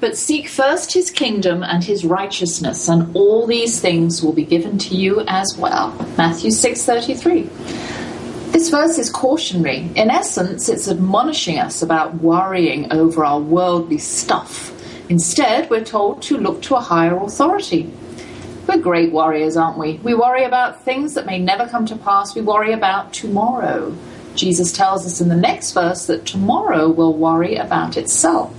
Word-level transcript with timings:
But 0.00 0.16
seek 0.16 0.48
first 0.48 0.92
his 0.92 1.10
kingdom 1.10 1.64
and 1.64 1.82
his 1.82 2.04
righteousness, 2.04 2.88
and 2.88 3.14
all 3.16 3.46
these 3.46 3.80
things 3.80 4.22
will 4.22 4.32
be 4.32 4.44
given 4.44 4.78
to 4.78 4.94
you 4.94 5.24
as 5.26 5.56
well. 5.58 5.92
Matthew 6.16 6.50
6:33. 6.52 7.48
This 8.52 8.70
verse 8.70 8.98
is 8.98 9.10
cautionary. 9.10 9.90
In 9.94 10.10
essence, 10.10 10.68
it's 10.68 10.88
admonishing 10.88 11.58
us 11.58 11.82
about 11.82 12.22
worrying 12.22 12.92
over 12.92 13.24
our 13.24 13.40
worldly 13.40 13.98
stuff. 13.98 14.72
Instead, 15.08 15.68
we're 15.68 15.84
told 15.84 16.22
to 16.22 16.36
look 16.36 16.62
to 16.62 16.76
a 16.76 16.80
higher 16.80 17.16
authority. 17.16 17.90
We're 18.68 18.78
great 18.78 19.12
warriors, 19.12 19.56
aren't 19.56 19.78
we? 19.78 19.98
We 20.02 20.14
worry 20.14 20.44
about 20.44 20.84
things 20.84 21.14
that 21.14 21.26
may 21.26 21.38
never 21.38 21.66
come 21.66 21.86
to 21.86 21.96
pass. 21.96 22.34
We 22.34 22.42
worry 22.42 22.72
about 22.72 23.12
tomorrow. 23.12 23.94
Jesus 24.34 24.70
tells 24.70 25.06
us 25.06 25.20
in 25.20 25.28
the 25.28 25.36
next 25.36 25.72
verse 25.72 26.06
that 26.06 26.26
tomorrow 26.26 26.88
will 26.88 27.14
worry 27.14 27.56
about 27.56 27.96
itself. 27.96 28.52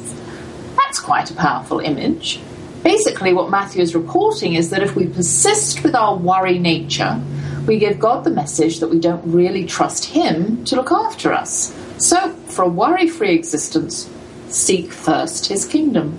That's 0.89 0.99
quite 0.99 1.29
a 1.29 1.35
powerful 1.35 1.79
image. 1.81 2.41
Basically, 2.83 3.31
what 3.31 3.51
Matthew 3.51 3.79
is 3.79 3.93
reporting 3.93 4.55
is 4.55 4.71
that 4.71 4.81
if 4.81 4.95
we 4.95 5.05
persist 5.05 5.83
with 5.83 5.93
our 5.93 6.15
worry 6.15 6.57
nature, 6.57 7.21
we 7.67 7.77
give 7.77 7.99
God 7.99 8.23
the 8.23 8.31
message 8.31 8.79
that 8.79 8.87
we 8.87 8.99
don't 8.99 9.21
really 9.23 9.67
trust 9.67 10.05
Him 10.05 10.65
to 10.65 10.75
look 10.75 10.91
after 10.91 11.31
us. 11.31 11.75
So, 11.99 12.33
for 12.47 12.63
a 12.63 12.67
worry 12.67 13.07
free 13.07 13.35
existence, 13.35 14.09
seek 14.47 14.91
first 14.91 15.45
His 15.45 15.63
kingdom. 15.63 16.17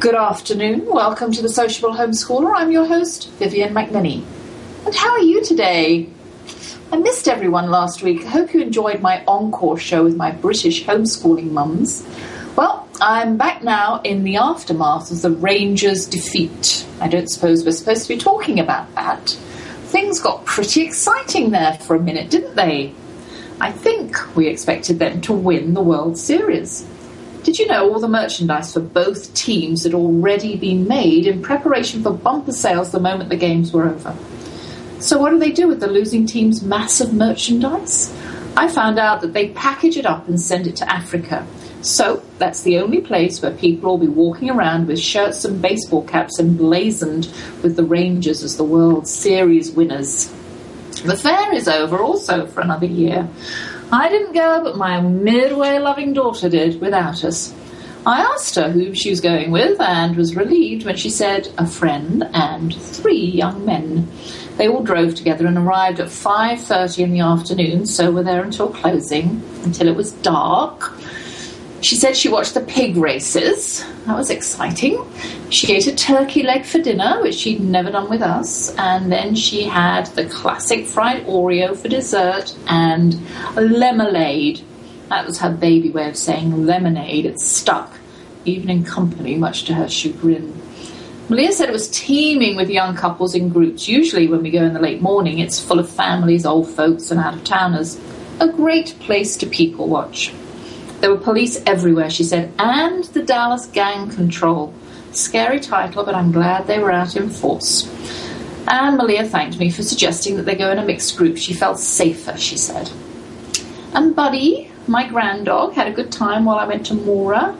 Good 0.00 0.16
afternoon. 0.16 0.84
Welcome 0.84 1.32
to 1.32 1.40
the 1.40 1.48
Sociable 1.48 1.94
Homeschooler. 1.94 2.52
I'm 2.54 2.70
your 2.70 2.84
host, 2.84 3.30
Vivian 3.38 3.72
McNinney. 3.72 4.22
And 4.84 4.94
how 4.94 5.12
are 5.12 5.22
you 5.22 5.42
today? 5.42 6.10
I 6.92 6.98
missed 6.98 7.26
everyone 7.26 7.70
last 7.70 8.02
week. 8.02 8.22
I 8.26 8.28
hope 8.28 8.52
you 8.52 8.60
enjoyed 8.60 9.00
my 9.00 9.24
encore 9.24 9.78
show 9.78 10.04
with 10.04 10.14
my 10.14 10.30
British 10.30 10.84
homeschooling 10.84 11.52
mums. 11.52 12.06
Well, 12.56 12.88
I'm 13.02 13.36
back 13.36 13.62
now 13.62 14.00
in 14.00 14.24
the 14.24 14.36
aftermath 14.38 15.10
of 15.10 15.20
the 15.20 15.30
Rangers' 15.30 16.06
defeat. 16.06 16.86
I 17.02 17.06
don't 17.06 17.28
suppose 17.28 17.62
we're 17.66 17.72
supposed 17.72 18.04
to 18.06 18.14
be 18.14 18.18
talking 18.18 18.58
about 18.58 18.94
that. 18.94 19.28
Things 19.88 20.20
got 20.20 20.46
pretty 20.46 20.80
exciting 20.80 21.50
there 21.50 21.74
for 21.74 21.96
a 21.96 22.00
minute, 22.00 22.30
didn't 22.30 22.56
they? 22.56 22.94
I 23.60 23.72
think 23.72 24.34
we 24.34 24.48
expected 24.48 24.98
them 24.98 25.20
to 25.22 25.34
win 25.34 25.74
the 25.74 25.82
World 25.82 26.16
Series. 26.16 26.88
Did 27.42 27.58
you 27.58 27.66
know 27.66 27.92
all 27.92 28.00
the 28.00 28.08
merchandise 28.08 28.72
for 28.72 28.80
both 28.80 29.34
teams 29.34 29.84
had 29.84 29.92
already 29.92 30.56
been 30.56 30.88
made 30.88 31.26
in 31.26 31.42
preparation 31.42 32.02
for 32.02 32.12
bumper 32.14 32.52
sales 32.52 32.90
the 32.90 32.98
moment 32.98 33.28
the 33.28 33.36
games 33.36 33.70
were 33.70 33.86
over? 33.86 34.16
So, 34.98 35.18
what 35.18 35.28
do 35.28 35.38
they 35.38 35.52
do 35.52 35.68
with 35.68 35.80
the 35.80 35.88
losing 35.88 36.24
team's 36.24 36.62
massive 36.62 37.12
merchandise? 37.12 38.10
I 38.56 38.68
found 38.68 38.98
out 38.98 39.20
that 39.20 39.34
they 39.34 39.50
package 39.50 39.98
it 39.98 40.06
up 40.06 40.26
and 40.26 40.40
send 40.40 40.66
it 40.66 40.76
to 40.76 40.90
Africa 40.90 41.46
so 41.86 42.22
that's 42.38 42.62
the 42.62 42.78
only 42.78 43.00
place 43.00 43.40
where 43.40 43.52
people 43.52 43.92
will 43.92 44.06
be 44.06 44.12
walking 44.12 44.50
around 44.50 44.88
with 44.88 44.98
shirts 44.98 45.44
and 45.44 45.62
baseball 45.62 46.02
caps 46.02 46.40
emblazoned 46.40 47.32
with 47.62 47.76
the 47.76 47.84
Rangers 47.84 48.42
as 48.42 48.56
the 48.56 48.64
World 48.64 49.06
Series 49.06 49.70
winners. 49.70 50.26
The 51.04 51.16
fair 51.16 51.52
is 51.54 51.68
over 51.68 51.98
also 51.98 52.46
for 52.46 52.60
another 52.60 52.86
year. 52.86 53.28
I 53.92 54.08
didn't 54.08 54.32
go, 54.32 54.64
but 54.64 54.76
my 54.76 55.00
midway 55.00 55.78
loving 55.78 56.12
daughter 56.12 56.48
did 56.48 56.80
without 56.80 57.22
us. 57.22 57.54
I 58.04 58.20
asked 58.20 58.56
her 58.56 58.70
who 58.70 58.94
she 58.94 59.10
was 59.10 59.20
going 59.20 59.50
with 59.50 59.80
and 59.80 60.16
was 60.16 60.36
relieved 60.36 60.84
when 60.84 60.96
she 60.96 61.10
said 61.10 61.48
a 61.58 61.66
friend 61.66 62.28
and 62.32 62.74
three 62.74 63.24
young 63.24 63.64
men. 63.64 64.08
They 64.56 64.68
all 64.68 64.82
drove 64.82 65.14
together 65.14 65.46
and 65.46 65.58
arrived 65.58 66.00
at 66.00 66.08
5:30 66.08 67.02
in 67.02 67.12
the 67.12 67.20
afternoon, 67.20 67.86
so 67.86 68.10
were 68.10 68.22
there 68.22 68.42
until 68.42 68.68
closing, 68.68 69.42
until 69.64 69.86
it 69.88 69.96
was 69.96 70.12
dark. 70.12 70.92
She 71.82 71.94
said 71.96 72.16
she 72.16 72.28
watched 72.28 72.54
the 72.54 72.60
pig 72.60 72.96
races. 72.96 73.84
That 74.06 74.16
was 74.16 74.30
exciting. 74.30 74.98
She 75.50 75.74
ate 75.74 75.86
a 75.86 75.94
turkey 75.94 76.42
leg 76.42 76.64
for 76.64 76.78
dinner, 76.78 77.20
which 77.20 77.34
she'd 77.36 77.60
never 77.60 77.90
done 77.90 78.08
with 78.08 78.22
us. 78.22 78.74
And 78.76 79.12
then 79.12 79.34
she 79.34 79.64
had 79.64 80.06
the 80.06 80.26
classic 80.26 80.86
fried 80.86 81.24
Oreo 81.26 81.76
for 81.76 81.88
dessert 81.88 82.56
and 82.66 83.14
lemonade. 83.54 84.62
That 85.08 85.26
was 85.26 85.38
her 85.38 85.52
baby 85.52 85.90
way 85.90 86.08
of 86.08 86.16
saying 86.16 86.66
lemonade. 86.66 87.26
It 87.26 87.38
stuck, 87.38 87.92
even 88.44 88.70
in 88.70 88.84
company, 88.84 89.36
much 89.36 89.64
to 89.64 89.74
her 89.74 89.88
chagrin. 89.88 90.60
Malia 91.28 91.52
said 91.52 91.68
it 91.68 91.72
was 91.72 91.90
teeming 91.90 92.56
with 92.56 92.70
young 92.70 92.94
couples 92.94 93.34
in 93.34 93.48
groups. 93.48 93.88
Usually, 93.88 94.28
when 94.28 94.42
we 94.42 94.50
go 94.50 94.62
in 94.62 94.74
the 94.74 94.80
late 94.80 95.02
morning, 95.02 95.40
it's 95.40 95.60
full 95.60 95.78
of 95.78 95.90
families, 95.90 96.46
old 96.46 96.68
folks, 96.68 97.10
and 97.10 97.20
out 97.20 97.34
of 97.34 97.44
towners. 97.44 98.00
A 98.40 98.48
great 98.48 98.96
place 99.00 99.36
to 99.38 99.46
people 99.46 99.88
watch. 99.88 100.32
There 101.06 101.14
were 101.14 101.22
police 101.22 101.62
everywhere, 101.66 102.10
she 102.10 102.24
said, 102.24 102.52
and 102.58 103.04
the 103.04 103.22
Dallas 103.22 103.66
Gang 103.66 104.10
Control. 104.10 104.74
Scary 105.12 105.60
title, 105.60 106.04
but 106.04 106.16
I'm 106.16 106.32
glad 106.32 106.66
they 106.66 106.80
were 106.80 106.90
out 106.90 107.14
in 107.14 107.30
force. 107.30 107.88
And 108.66 108.96
Malia 108.96 109.24
thanked 109.24 109.60
me 109.60 109.70
for 109.70 109.84
suggesting 109.84 110.36
that 110.36 110.46
they 110.46 110.56
go 110.56 110.68
in 110.72 110.78
a 110.80 110.84
mixed 110.84 111.16
group. 111.16 111.36
She 111.36 111.54
felt 111.54 111.78
safer, 111.78 112.36
she 112.36 112.58
said. 112.58 112.90
And 113.94 114.16
Buddy, 114.16 114.72
my 114.88 115.06
granddog, 115.06 115.74
had 115.74 115.86
a 115.86 115.92
good 115.92 116.10
time 116.10 116.44
while 116.44 116.58
I 116.58 116.66
went 116.66 116.84
to 116.86 116.94
Mora. 116.94 117.56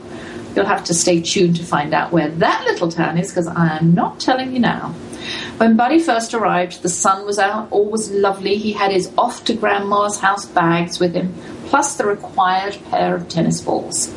You'll 0.57 0.65
have 0.65 0.85
to 0.85 0.95
stay 0.95 1.21
tuned 1.21 1.57
to 1.57 1.63
find 1.63 1.93
out 1.93 2.13
where 2.13 2.31
that 2.31 2.65
little 2.65 2.91
town 2.91 3.19
is 3.19 3.29
because 3.29 3.47
I 3.47 3.77
am 3.77 3.95
not 3.95 4.19
telling 4.19 4.55
you 4.55 4.59
now. 4.59 4.95
When 5.59 5.77
Buddy 5.77 5.99
first 5.99 6.33
arrived, 6.33 6.83
the 6.83 6.89
sun 6.89 7.27
was 7.27 7.39
out, 7.39 7.69
all 7.71 7.91
was 7.91 8.11
lovely. 8.11 8.57
He 8.57 8.73
had 8.73 8.91
his 8.91 9.13
off 9.19 9.45
to 9.45 9.55
grandma's 9.55 10.19
house 10.19 10.47
bags 10.47 10.99
with 10.99 11.15
him, 11.15 11.35
plus 11.67 11.97
the 11.97 12.07
required 12.07 12.79
pair 12.91 13.15
of 13.15 13.29
tennis 13.29 13.61
balls. 13.61 14.11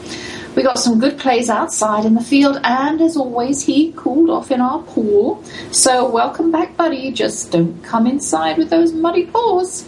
We 0.56 0.64
got 0.64 0.80
some 0.80 1.00
good 1.00 1.20
plays 1.20 1.50
outside 1.50 2.06
in 2.06 2.16
the 2.16 2.24
field, 2.24 2.60
and 2.64 3.02
as 3.02 3.18
always, 3.18 3.64
he 3.64 3.92
cooled 3.98 4.30
off 4.30 4.50
in 4.50 4.62
our 4.62 4.82
pool. 4.84 5.44
So, 5.72 6.10
welcome 6.10 6.52
back, 6.52 6.78
Buddy. 6.78 7.12
Just 7.12 7.52
don't 7.52 7.84
come 7.84 8.08
inside 8.08 8.58
with 8.58 8.70
those 8.70 8.94
muddy 8.94 9.26
paws. 9.26 9.86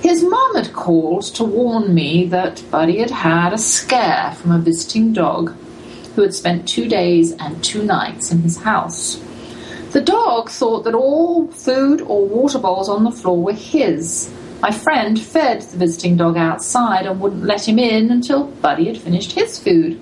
His 0.00 0.22
mom 0.22 0.54
had 0.54 0.72
called 0.72 1.22
to 1.34 1.44
warn 1.44 1.92
me 1.92 2.26
that 2.26 2.62
Buddy 2.70 2.98
had 2.98 3.10
had 3.10 3.52
a 3.52 3.58
scare 3.58 4.32
from 4.40 4.52
a 4.52 4.58
visiting 4.58 5.12
dog 5.12 5.56
who 6.14 6.22
had 6.22 6.34
spent 6.34 6.68
two 6.68 6.88
days 6.88 7.32
and 7.32 7.62
two 7.62 7.84
nights 7.84 8.30
in 8.30 8.42
his 8.42 8.58
house. 8.58 9.22
The 9.92 10.00
dog 10.00 10.48
thought 10.48 10.84
that 10.84 10.94
all 10.94 11.48
food 11.48 12.00
or 12.00 12.26
water 12.26 12.58
bowls 12.58 12.88
on 12.88 13.04
the 13.04 13.10
floor 13.10 13.42
were 13.42 13.52
his, 13.52 14.32
my 14.62 14.70
friend 14.70 15.20
fed 15.20 15.62
the 15.62 15.76
visiting 15.76 16.16
dog 16.16 16.36
outside 16.36 17.04
and 17.04 17.20
wouldn't 17.20 17.42
let 17.42 17.66
him 17.66 17.80
in 17.80 18.12
until 18.12 18.44
Buddy 18.44 18.86
had 18.86 18.96
finished 18.96 19.32
his 19.32 19.58
food. 19.58 20.00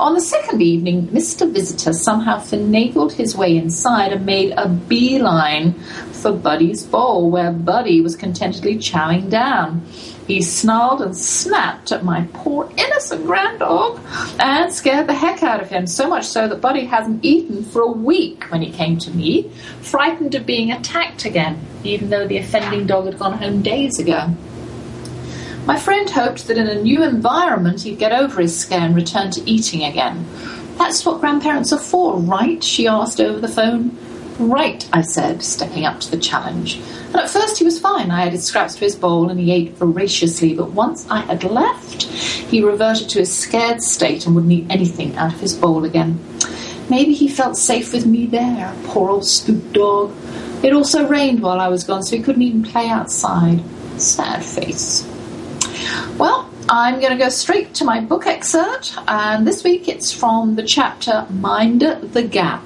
On 0.00 0.14
the 0.14 0.20
second 0.22 0.62
evening, 0.62 1.08
Mr. 1.08 1.52
Visitor 1.52 1.92
somehow 1.92 2.38
finagled 2.38 3.12
his 3.12 3.36
way 3.36 3.54
inside 3.54 4.14
and 4.14 4.24
made 4.24 4.52
a 4.52 4.66
beeline 4.66 5.74
for 6.12 6.32
Buddy's 6.32 6.84
bowl, 6.84 7.30
where 7.30 7.52
Buddy 7.52 8.00
was 8.00 8.16
contentedly 8.16 8.76
chowing 8.76 9.28
down. 9.28 9.84
He 10.28 10.42
snarled 10.42 11.00
and 11.00 11.16
snapped 11.16 11.90
at 11.90 12.04
my 12.04 12.28
poor 12.34 12.70
innocent 12.76 13.24
granddog 13.24 13.98
and 14.38 14.70
scared 14.70 15.06
the 15.06 15.14
heck 15.14 15.42
out 15.42 15.62
of 15.62 15.70
him, 15.70 15.86
so 15.86 16.06
much 16.06 16.26
so 16.26 16.46
that 16.46 16.60
Buddy 16.60 16.84
hasn't 16.84 17.24
eaten 17.24 17.64
for 17.64 17.80
a 17.80 17.90
week 17.90 18.44
when 18.50 18.60
he 18.60 18.70
came 18.70 18.98
to 18.98 19.10
me, 19.10 19.50
frightened 19.80 20.34
of 20.34 20.44
being 20.44 20.70
attacked 20.70 21.24
again, 21.24 21.58
even 21.82 22.10
though 22.10 22.28
the 22.28 22.36
offending 22.36 22.86
dog 22.86 23.06
had 23.06 23.18
gone 23.18 23.38
home 23.38 23.62
days 23.62 23.98
ago. 23.98 24.28
My 25.64 25.78
friend 25.78 26.08
hoped 26.10 26.46
that 26.46 26.58
in 26.58 26.66
a 26.66 26.82
new 26.82 27.02
environment 27.02 27.80
he'd 27.82 27.98
get 27.98 28.12
over 28.12 28.42
his 28.42 28.58
scare 28.58 28.82
and 28.82 28.94
return 28.94 29.30
to 29.30 29.50
eating 29.50 29.82
again. 29.82 30.26
That's 30.76 31.06
what 31.06 31.20
grandparents 31.20 31.72
are 31.72 31.78
for, 31.78 32.18
right? 32.18 32.62
she 32.62 32.86
asked 32.86 33.18
over 33.18 33.40
the 33.40 33.48
phone. 33.48 33.96
Right, 34.38 34.88
I 34.92 35.02
said, 35.02 35.42
stepping 35.42 35.84
up 35.84 35.98
to 36.00 36.10
the 36.12 36.16
challenge. 36.16 36.80
And 37.06 37.16
at 37.16 37.30
first 37.30 37.58
he 37.58 37.64
was 37.64 37.80
fine. 37.80 38.12
I 38.12 38.26
added 38.26 38.40
scraps 38.40 38.74
to 38.74 38.80
his 38.80 38.94
bowl 38.94 39.30
and 39.30 39.40
he 39.40 39.50
ate 39.50 39.72
voraciously, 39.72 40.54
but 40.54 40.70
once 40.70 41.08
I 41.10 41.22
had 41.22 41.42
left, 41.42 42.04
he 42.04 42.62
reverted 42.62 43.08
to 43.10 43.18
his 43.18 43.36
scared 43.36 43.82
state 43.82 44.26
and 44.26 44.36
wouldn't 44.36 44.52
eat 44.52 44.66
anything 44.70 45.16
out 45.16 45.34
of 45.34 45.40
his 45.40 45.56
bowl 45.56 45.84
again. 45.84 46.20
Maybe 46.88 47.14
he 47.14 47.26
felt 47.26 47.56
safe 47.56 47.92
with 47.92 48.06
me 48.06 48.26
there, 48.26 48.74
poor 48.84 49.10
old 49.10 49.26
spook 49.26 49.72
dog. 49.72 50.14
It 50.62 50.72
also 50.72 51.08
rained 51.08 51.42
while 51.42 51.60
I 51.60 51.68
was 51.68 51.82
gone, 51.82 52.04
so 52.04 52.16
he 52.16 52.22
couldn't 52.22 52.42
even 52.42 52.62
play 52.62 52.88
outside. 52.88 53.62
Sad 54.00 54.44
face. 54.44 55.04
Well, 56.16 56.48
I'm 56.68 57.00
going 57.00 57.12
to 57.12 57.18
go 57.18 57.28
straight 57.28 57.74
to 57.74 57.84
my 57.84 58.00
book 58.00 58.26
excerpt, 58.26 58.96
and 59.08 59.46
this 59.46 59.64
week 59.64 59.88
it's 59.88 60.12
from 60.12 60.54
the 60.54 60.62
chapter 60.62 61.26
Mind 61.30 61.80
the 61.80 62.22
Gap. 62.22 62.62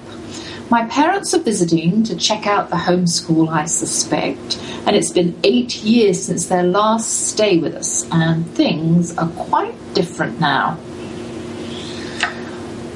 My 0.73 0.87
parents 0.87 1.35
are 1.35 1.39
visiting 1.39 2.03
to 2.05 2.17
check 2.17 2.47
out 2.47 2.71
the 2.71 2.77
homeschool, 2.77 3.51
I 3.51 3.67
suspect, 3.67 4.57
and 4.87 4.97
it's 4.97 5.13
been 5.13 5.39
eight 5.45 5.77
years 5.83 6.23
since 6.23 6.47
their 6.47 6.63
last 6.63 7.29
stay 7.29 7.59
with 7.59 7.75
us, 7.75 8.09
and 8.11 8.47
things 8.53 9.15
are 9.19 9.29
quite 9.29 9.75
different 9.93 10.41
now. 10.41 10.79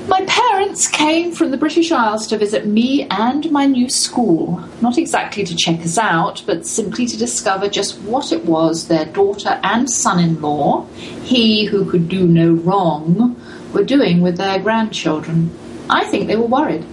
My 0.08 0.24
parents 0.24 0.88
came 0.88 1.32
from 1.32 1.50
the 1.50 1.58
British 1.58 1.92
Isles 1.92 2.26
to 2.28 2.38
visit 2.38 2.66
me 2.66 3.06
and 3.10 3.50
my 3.50 3.66
new 3.66 3.90
school, 3.90 4.64
not 4.80 4.96
exactly 4.96 5.44
to 5.44 5.54
check 5.54 5.80
us 5.80 5.98
out, 5.98 6.42
but 6.46 6.64
simply 6.64 7.04
to 7.04 7.18
discover 7.18 7.68
just 7.68 8.00
what 8.00 8.32
it 8.32 8.46
was 8.46 8.88
their 8.88 9.04
daughter 9.04 9.60
and 9.62 9.90
son 9.90 10.18
in 10.18 10.40
law, 10.40 10.86
he 11.24 11.66
who 11.66 11.84
could 11.84 12.08
do 12.08 12.26
no 12.26 12.54
wrong, 12.54 13.38
were 13.74 13.84
doing 13.84 14.22
with 14.22 14.38
their 14.38 14.58
grandchildren. 14.60 15.50
I 15.90 16.04
think 16.04 16.26
they 16.26 16.36
were 16.36 16.46
worried. 16.46 16.86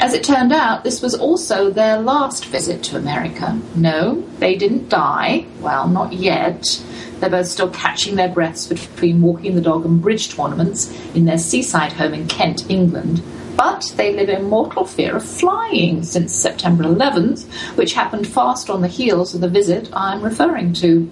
As 0.00 0.14
it 0.14 0.24
turned 0.24 0.50
out, 0.50 0.82
this 0.82 1.02
was 1.02 1.14
also 1.14 1.70
their 1.70 2.00
last 2.00 2.46
visit 2.46 2.82
to 2.84 2.96
America. 2.96 3.60
No, 3.74 4.22
they 4.38 4.56
didn't 4.56 4.88
die. 4.88 5.44
Well, 5.60 5.88
not 5.88 6.14
yet. 6.14 6.82
They're 7.18 7.28
both 7.28 7.48
still 7.48 7.68
catching 7.68 8.16
their 8.16 8.30
breaths 8.30 8.66
between 8.66 9.20
walking 9.20 9.54
the 9.54 9.60
dog 9.60 9.84
and 9.84 10.00
bridge 10.00 10.34
tournaments 10.34 10.90
in 11.14 11.26
their 11.26 11.36
seaside 11.36 11.92
home 11.92 12.14
in 12.14 12.28
Kent, 12.28 12.70
England. 12.70 13.22
But 13.60 13.92
they 13.96 14.14
live 14.14 14.30
in 14.30 14.44
mortal 14.44 14.86
fear 14.86 15.16
of 15.16 15.22
flying 15.22 16.02
since 16.02 16.34
September 16.34 16.82
11th, 16.82 17.44
which 17.76 17.92
happened 17.92 18.26
fast 18.26 18.70
on 18.70 18.80
the 18.80 18.88
heels 18.88 19.34
of 19.34 19.42
the 19.42 19.50
visit 19.50 19.90
I'm 19.92 20.22
referring 20.22 20.72
to. 20.80 21.10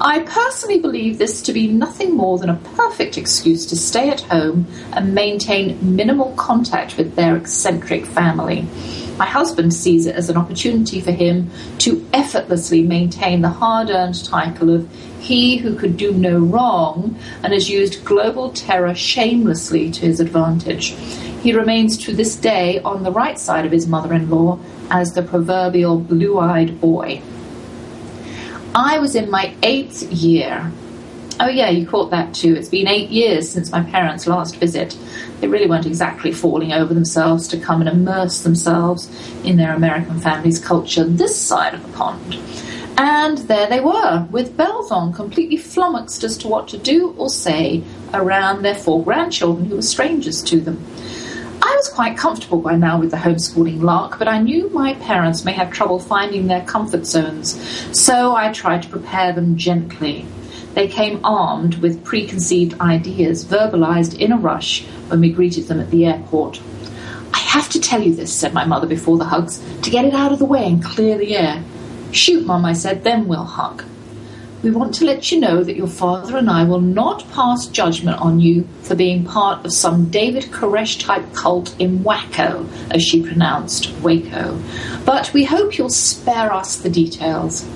I 0.00 0.24
personally 0.24 0.80
believe 0.80 1.18
this 1.18 1.40
to 1.42 1.52
be 1.52 1.68
nothing 1.68 2.16
more 2.16 2.36
than 2.36 2.50
a 2.50 2.60
perfect 2.74 3.16
excuse 3.16 3.64
to 3.66 3.76
stay 3.76 4.10
at 4.10 4.22
home 4.22 4.66
and 4.92 5.14
maintain 5.14 5.78
minimal 5.94 6.32
contact 6.32 6.96
with 6.96 7.14
their 7.14 7.36
eccentric 7.36 8.06
family. 8.06 8.66
My 9.16 9.26
husband 9.26 9.72
sees 9.72 10.06
it 10.06 10.16
as 10.16 10.28
an 10.28 10.36
opportunity 10.36 11.00
for 11.00 11.12
him 11.12 11.48
to 11.78 12.04
effortlessly 12.12 12.82
maintain 12.82 13.40
the 13.40 13.48
hard 13.48 13.90
earned 13.90 14.24
title 14.24 14.74
of 14.74 14.88
he 15.20 15.58
who 15.58 15.76
could 15.76 15.96
do 15.96 16.12
no 16.12 16.38
wrong 16.38 17.16
and 17.44 17.52
has 17.52 17.70
used 17.70 18.04
global 18.04 18.50
terror 18.50 18.96
shamelessly 18.96 19.92
to 19.92 20.00
his 20.00 20.18
advantage. 20.18 20.96
He 21.44 21.52
remains 21.52 21.98
to 21.98 22.14
this 22.14 22.36
day 22.36 22.80
on 22.80 23.02
the 23.02 23.12
right 23.12 23.38
side 23.38 23.66
of 23.66 23.70
his 23.70 23.86
mother 23.86 24.14
in 24.14 24.30
law 24.30 24.58
as 24.90 25.12
the 25.12 25.22
proverbial 25.22 25.98
blue 25.98 26.38
eyed 26.38 26.80
boy. 26.80 27.20
I 28.74 28.98
was 28.98 29.14
in 29.14 29.30
my 29.30 29.54
eighth 29.62 30.10
year. 30.10 30.72
Oh, 31.38 31.48
yeah, 31.48 31.68
you 31.68 31.86
caught 31.86 32.10
that 32.12 32.32
too. 32.32 32.54
It's 32.54 32.70
been 32.70 32.88
eight 32.88 33.10
years 33.10 33.46
since 33.50 33.70
my 33.70 33.82
parents' 33.82 34.26
last 34.26 34.56
visit. 34.56 34.96
They 35.40 35.48
really 35.48 35.66
weren't 35.66 35.84
exactly 35.84 36.32
falling 36.32 36.72
over 36.72 36.94
themselves 36.94 37.46
to 37.48 37.60
come 37.60 37.82
and 37.82 37.90
immerse 37.90 38.40
themselves 38.40 39.10
in 39.44 39.58
their 39.58 39.74
American 39.74 40.20
family's 40.20 40.58
culture 40.58 41.04
this 41.04 41.38
side 41.38 41.74
of 41.74 41.82
the 41.82 41.92
pond. 41.92 42.38
And 42.96 43.36
there 43.36 43.68
they 43.68 43.80
were, 43.80 44.26
with 44.30 44.56
bells 44.56 44.90
on, 44.90 45.12
completely 45.12 45.58
flummoxed 45.58 46.24
as 46.24 46.38
to 46.38 46.48
what 46.48 46.68
to 46.68 46.78
do 46.78 47.14
or 47.18 47.28
say 47.28 47.84
around 48.14 48.62
their 48.62 48.74
four 48.74 49.04
grandchildren 49.04 49.66
who 49.66 49.76
were 49.76 49.82
strangers 49.82 50.42
to 50.44 50.58
them. 50.58 50.82
I 51.62 51.76
was 51.76 51.88
quite 51.88 52.16
comfortable 52.16 52.60
by 52.60 52.76
now 52.76 52.98
with 52.98 53.10
the 53.10 53.16
homeschooling 53.16 53.80
lark, 53.82 54.18
but 54.18 54.28
I 54.28 54.40
knew 54.40 54.68
my 54.70 54.94
parents 54.94 55.44
may 55.44 55.52
have 55.52 55.70
trouble 55.70 55.98
finding 55.98 56.46
their 56.46 56.64
comfort 56.64 57.06
zones, 57.06 57.58
so 57.98 58.34
I 58.34 58.52
tried 58.52 58.82
to 58.82 58.88
prepare 58.88 59.32
them 59.32 59.56
gently. 59.56 60.26
They 60.74 60.88
came 60.88 61.24
armed 61.24 61.76
with 61.76 62.04
preconceived 62.04 62.80
ideas, 62.80 63.44
verbalized 63.44 64.18
in 64.18 64.32
a 64.32 64.36
rush 64.36 64.84
when 65.08 65.20
we 65.20 65.32
greeted 65.32 65.68
them 65.68 65.80
at 65.80 65.90
the 65.90 66.06
airport. 66.06 66.60
I 67.32 67.38
have 67.38 67.68
to 67.70 67.80
tell 67.80 68.02
you 68.02 68.14
this, 68.14 68.32
said 68.32 68.52
my 68.52 68.64
mother 68.64 68.86
before 68.86 69.18
the 69.18 69.24
hugs, 69.24 69.62
to 69.82 69.90
get 69.90 70.04
it 70.04 70.14
out 70.14 70.32
of 70.32 70.40
the 70.40 70.44
way 70.44 70.66
and 70.66 70.84
clear 70.84 71.16
the 71.16 71.36
air. 71.36 71.62
Shoot, 72.10 72.46
Mum, 72.46 72.64
I 72.64 72.72
said, 72.72 73.04
then 73.04 73.28
we'll 73.28 73.44
hug. 73.44 73.84
We 74.64 74.70
want 74.70 74.94
to 74.94 75.04
let 75.04 75.30
you 75.30 75.40
know 75.40 75.62
that 75.62 75.76
your 75.76 75.86
father 75.86 76.38
and 76.38 76.48
I 76.48 76.64
will 76.64 76.80
not 76.80 77.30
pass 77.32 77.66
judgment 77.66 78.18
on 78.18 78.40
you 78.40 78.66
for 78.80 78.94
being 78.94 79.22
part 79.22 79.66
of 79.66 79.74
some 79.74 80.08
David 80.08 80.44
Koresh 80.44 80.98
type 80.98 81.34
cult 81.34 81.78
in 81.78 82.02
Waco, 82.02 82.66
as 82.90 83.02
she 83.02 83.22
pronounced 83.22 83.92
Waco. 84.00 84.58
But 85.04 85.30
we 85.34 85.44
hope 85.44 85.76
you'll 85.76 85.90
spare 85.90 86.50
us 86.50 86.76
the 86.76 86.88
details. 86.88 87.68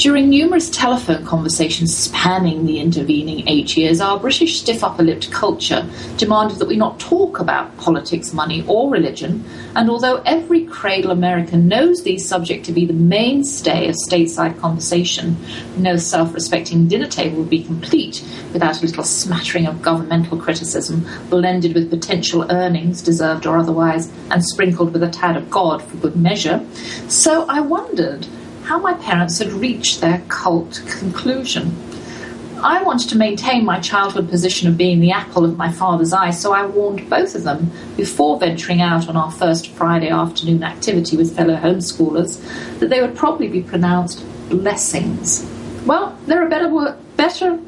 During 0.00 0.30
numerous 0.30 0.70
telephone 0.70 1.26
conversations 1.26 1.94
spanning 1.94 2.64
the 2.64 2.80
intervening 2.80 3.46
eight 3.46 3.76
years, 3.76 4.00
our 4.00 4.18
British 4.18 4.58
stiff 4.58 4.82
upper 4.82 5.02
lipped 5.02 5.30
culture 5.30 5.86
demanded 6.16 6.58
that 6.58 6.68
we 6.68 6.76
not 6.76 6.98
talk 6.98 7.38
about 7.38 7.76
politics, 7.76 8.32
money, 8.32 8.64
or 8.66 8.90
religion. 8.90 9.44
And 9.76 9.90
although 9.90 10.22
every 10.24 10.64
cradle 10.64 11.10
American 11.10 11.68
knows 11.68 12.02
these 12.02 12.26
subjects 12.26 12.66
to 12.68 12.72
be 12.72 12.86
the 12.86 12.94
mainstay 12.94 13.90
of 13.90 13.94
stateside 13.94 14.58
conversation, 14.58 15.36
no 15.76 15.98
self 15.98 16.32
respecting 16.32 16.88
dinner 16.88 17.06
table 17.06 17.36
would 17.36 17.50
be 17.50 17.62
complete 17.62 18.26
without 18.54 18.78
a 18.78 18.86
little 18.86 19.04
smattering 19.04 19.66
of 19.66 19.82
governmental 19.82 20.38
criticism, 20.38 21.06
blended 21.28 21.74
with 21.74 21.90
potential 21.90 22.50
earnings, 22.50 23.02
deserved 23.02 23.44
or 23.44 23.58
otherwise, 23.58 24.10
and 24.30 24.42
sprinkled 24.42 24.94
with 24.94 25.02
a 25.02 25.10
tad 25.10 25.36
of 25.36 25.50
God 25.50 25.82
for 25.82 25.98
good 25.98 26.16
measure. 26.16 26.64
So 27.08 27.44
I 27.50 27.60
wondered 27.60 28.26
how 28.64 28.78
my 28.78 28.94
parents 28.94 29.38
had 29.38 29.52
reached 29.52 30.00
their 30.00 30.22
cult 30.28 30.82
conclusion. 30.86 31.76
I 32.62 32.82
wanted 32.82 33.08
to 33.10 33.16
maintain 33.16 33.64
my 33.64 33.80
childhood 33.80 34.28
position 34.28 34.68
of 34.68 34.76
being 34.76 35.00
the 35.00 35.12
apple 35.12 35.46
of 35.46 35.56
my 35.56 35.72
father's 35.72 36.12
eye, 36.12 36.30
so 36.30 36.52
I 36.52 36.66
warned 36.66 37.08
both 37.08 37.34
of 37.34 37.44
them 37.44 37.70
before 37.96 38.38
venturing 38.38 38.82
out 38.82 39.08
on 39.08 39.16
our 39.16 39.30
first 39.30 39.68
Friday 39.68 40.10
afternoon 40.10 40.62
activity 40.62 41.16
with 41.16 41.34
fellow 41.34 41.56
homeschoolers 41.56 42.38
that 42.78 42.90
they 42.90 43.00
would 43.00 43.16
probably 43.16 43.48
be 43.48 43.62
pronounced 43.62 44.24
blessings. 44.50 45.50
Well, 45.86 46.18
there 46.26 46.44
are 46.44 46.48
better, 46.50 46.98
better, 47.16 47.58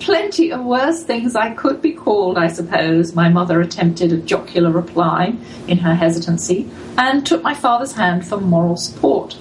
plenty 0.00 0.50
of 0.50 0.64
worse 0.64 1.02
things 1.02 1.36
I 1.36 1.50
could 1.50 1.82
be 1.82 1.92
called, 1.92 2.38
I 2.38 2.48
suppose. 2.48 3.14
My 3.14 3.28
mother 3.28 3.60
attempted 3.60 4.12
a 4.12 4.16
jocular 4.16 4.70
reply 4.70 5.36
in 5.68 5.78
her 5.78 5.94
hesitancy 5.94 6.70
and 6.96 7.26
took 7.26 7.42
my 7.42 7.54
father's 7.54 7.92
hand 7.92 8.26
for 8.26 8.38
moral 8.38 8.76
support. 8.76 9.36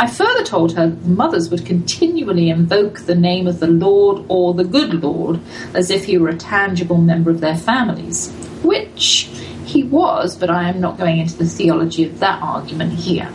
I 0.00 0.06
further 0.06 0.44
told 0.44 0.76
her 0.76 0.86
that 0.86 1.02
the 1.02 1.08
mothers 1.08 1.50
would 1.50 1.66
continually 1.66 2.50
invoke 2.50 3.00
the 3.00 3.16
name 3.16 3.48
of 3.48 3.58
the 3.58 3.66
Lord 3.66 4.24
or 4.28 4.54
the 4.54 4.62
good 4.62 5.02
Lord 5.02 5.40
as 5.74 5.90
if 5.90 6.04
he 6.04 6.16
were 6.16 6.28
a 6.28 6.36
tangible 6.36 6.98
member 6.98 7.32
of 7.32 7.40
their 7.40 7.56
families, 7.56 8.30
which 8.62 9.24
he 9.66 9.82
was, 9.82 10.36
but 10.36 10.50
I 10.50 10.68
am 10.68 10.80
not 10.80 10.98
going 10.98 11.18
into 11.18 11.36
the 11.36 11.46
theology 11.46 12.04
of 12.04 12.20
that 12.20 12.40
argument 12.40 12.92
here. 12.92 13.28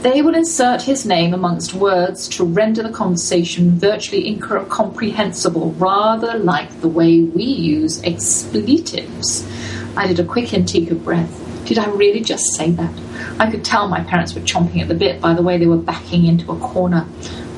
They 0.00 0.22
will 0.22 0.34
insert 0.34 0.80
his 0.80 1.04
name 1.04 1.34
amongst 1.34 1.74
words 1.74 2.26
to 2.30 2.44
render 2.44 2.82
the 2.82 2.90
conversation 2.90 3.78
virtually 3.78 4.26
incomprehensible, 4.28 5.72
rather 5.72 6.38
like 6.38 6.80
the 6.80 6.88
way 6.88 7.20
we 7.20 7.44
use 7.44 8.02
expletives. 8.02 9.46
I 9.94 10.06
did 10.06 10.20
a 10.20 10.24
quick 10.24 10.54
intake 10.54 10.90
of 10.90 11.04
breath. 11.04 11.45
Did 11.66 11.78
I 11.78 11.88
really 11.88 12.20
just 12.20 12.54
say 12.54 12.70
that? 12.70 12.92
I 13.40 13.50
could 13.50 13.64
tell 13.64 13.88
my 13.88 14.00
parents 14.00 14.34
were 14.34 14.40
chomping 14.42 14.80
at 14.80 14.86
the 14.86 14.94
bit 14.94 15.20
by 15.20 15.34
the 15.34 15.42
way 15.42 15.58
they 15.58 15.66
were 15.66 15.76
backing 15.76 16.26
into 16.26 16.52
a 16.52 16.58
corner. 16.60 17.06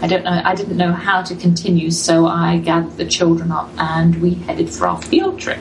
I 0.00 0.06
don't 0.06 0.24
know. 0.24 0.40
I 0.42 0.54
didn't 0.54 0.78
know 0.78 0.92
how 0.92 1.22
to 1.22 1.36
continue, 1.36 1.90
so 1.90 2.26
I 2.26 2.56
gathered 2.56 2.96
the 2.96 3.04
children 3.04 3.52
up 3.52 3.68
and 3.76 4.22
we 4.22 4.34
headed 4.34 4.70
for 4.70 4.86
our 4.86 5.00
field 5.02 5.38
trip. 5.38 5.58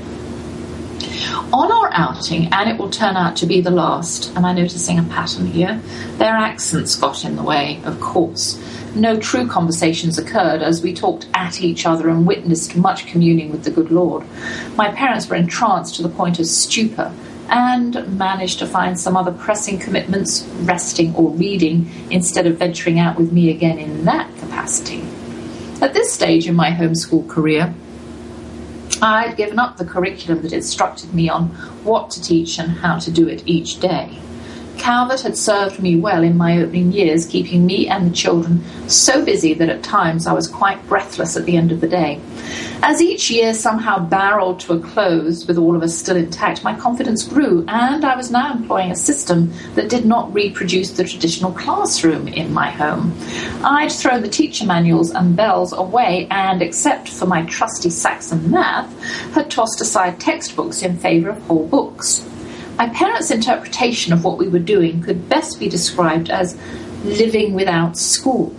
On 1.52 1.72
our 1.72 1.90
outing, 1.92 2.48
and 2.54 2.70
it 2.70 2.78
will 2.78 2.90
turn 2.90 3.18
out 3.18 3.36
to 3.38 3.46
be 3.46 3.60
the 3.60 3.72
last, 3.72 4.34
am 4.38 4.46
I 4.46 4.54
noticing 4.54 4.98
a 4.98 5.04
pattern 5.04 5.48
here? 5.48 5.82
Their 6.18 6.34
accents 6.34 6.96
got 6.96 7.26
in 7.26 7.36
the 7.36 7.44
way, 7.44 7.82
of 7.84 8.00
course. 8.00 8.62
No 8.96 9.20
true 9.20 9.48
conversations 9.48 10.18
occurred 10.18 10.62
as 10.62 10.82
we 10.82 10.94
talked 10.94 11.28
at 11.34 11.62
each 11.62 11.86
other 11.86 12.08
and 12.10 12.26
witnessed 12.26 12.78
much 12.78 13.08
communing 13.08 13.52
with 13.52 13.64
the 13.64 13.72
good 13.72 13.92
Lord. 13.92 14.26
My 14.76 14.90
parents 14.92 15.28
were 15.28 15.36
entranced 15.36 15.96
to 15.96 16.02
the 16.02 16.10
point 16.10 16.40
of 16.40 16.48
stupor 16.48 17.14
and 17.50 18.18
managed 18.18 18.60
to 18.60 18.68
find 18.68 19.00
some 19.00 19.16
other 19.16 19.32
pressing 19.32 19.80
commitments, 19.80 20.44
resting 20.62 21.16
or 21.16 21.32
reading, 21.32 21.90
instead 22.12 22.46
of 22.46 22.58
venturing 22.58 23.00
out 23.00 23.18
with 23.18 23.32
me 23.32 23.50
again 23.50 23.80
in 23.80 24.06
that 24.06 24.36
capacity. 24.38 25.02
At 25.82 25.94
this 25.94 26.12
stage 26.12 26.48
in 26.48 26.56
my 26.56 26.72
homeschool 26.72 27.28
career, 27.30 27.74
I 29.02 29.28
had 29.28 29.38
given 29.38 29.60
up 29.60 29.78
the 29.78 29.86
curriculum 29.86 30.42
that 30.42 30.54
instructed 30.54 31.14
me 31.14 31.30
on 31.30 31.50
what 31.84 32.10
to 32.12 32.22
teach 32.22 32.58
and 32.58 32.72
how 32.72 32.98
to 33.00 33.12
do 33.12 33.28
it 33.28 33.44
each 33.46 33.80
day. 33.80 34.18
Calvert 34.78 35.22
had 35.22 35.38
served 35.38 35.82
me 35.82 35.98
well 35.98 36.24
in 36.24 36.38
my 36.38 36.62
opening 36.62 36.92
years, 36.92 37.26
keeping 37.26 37.66
me 37.66 37.88
and 37.88 38.08
the 38.08 38.16
children 38.16 38.64
so 38.88 39.24
busy 39.24 39.54
that 39.54 39.70
at 39.70 39.84
times 39.84 40.28
I 40.28 40.34
was 40.34 40.48
quite 40.48 40.88
breathless 40.88 41.36
at 41.36 41.46
the 41.46 41.58
end 41.58 41.72
of 41.72 41.82
the 41.82 41.88
day. 41.88 42.22
As 42.84 43.02
each 43.02 43.30
year 43.30 43.54
somehow 43.54 44.00
barreled 44.00 44.60
to 44.62 44.74
a 44.74 44.80
close, 44.80 45.46
with 45.48 45.58
all 45.58 45.76
of 45.76 45.84
us 45.84 45.98
still 45.98 46.16
intact, 46.16 46.64
my 46.64 46.74
confidence 46.76 47.26
grew, 47.26 47.66
and 47.68 48.06
I 48.06 48.16
was 48.16 48.32
now 48.32 48.54
employing 48.54 48.92
a 48.92 48.96
system 48.96 49.52
that 49.76 49.90
did 49.90 50.06
not 50.06 50.34
reproduce 50.34 50.92
the 50.92 51.04
traditional 51.04 51.52
classroom 51.52 52.28
in 52.28 52.54
my 52.54 52.70
home. 52.70 53.18
I'd 53.64 53.92
thrown 53.92 54.22
the 54.22 54.30
teacher 54.30 54.66
manuals 54.66 55.12
and 55.12 55.36
bells 55.36 55.74
away, 55.74 56.28
and 56.30 56.62
except 56.62 57.10
for 57.10 57.26
my 57.26 57.44
trusty 57.46 57.90
Saxon 57.90 58.52
math, 58.52 58.94
had 59.34 59.50
tossed 59.50 59.82
aside 59.82 60.20
textbooks 60.20 60.82
in 60.84 60.98
favour 60.98 61.30
of 61.30 61.42
whole 61.44 61.68
books. 61.68 62.24
My 62.78 62.90
parents' 62.90 63.32
interpretation 63.32 64.14
of 64.14 64.24
what 64.24 64.38
we 64.38 64.48
were 64.48 64.60
doing 64.60 65.02
could 65.02 65.28
best 65.28 65.60
be 65.60 65.68
described 65.68 66.30
as 66.30 66.56
living 67.04 67.56
without 67.56 67.98
school. 67.98 68.56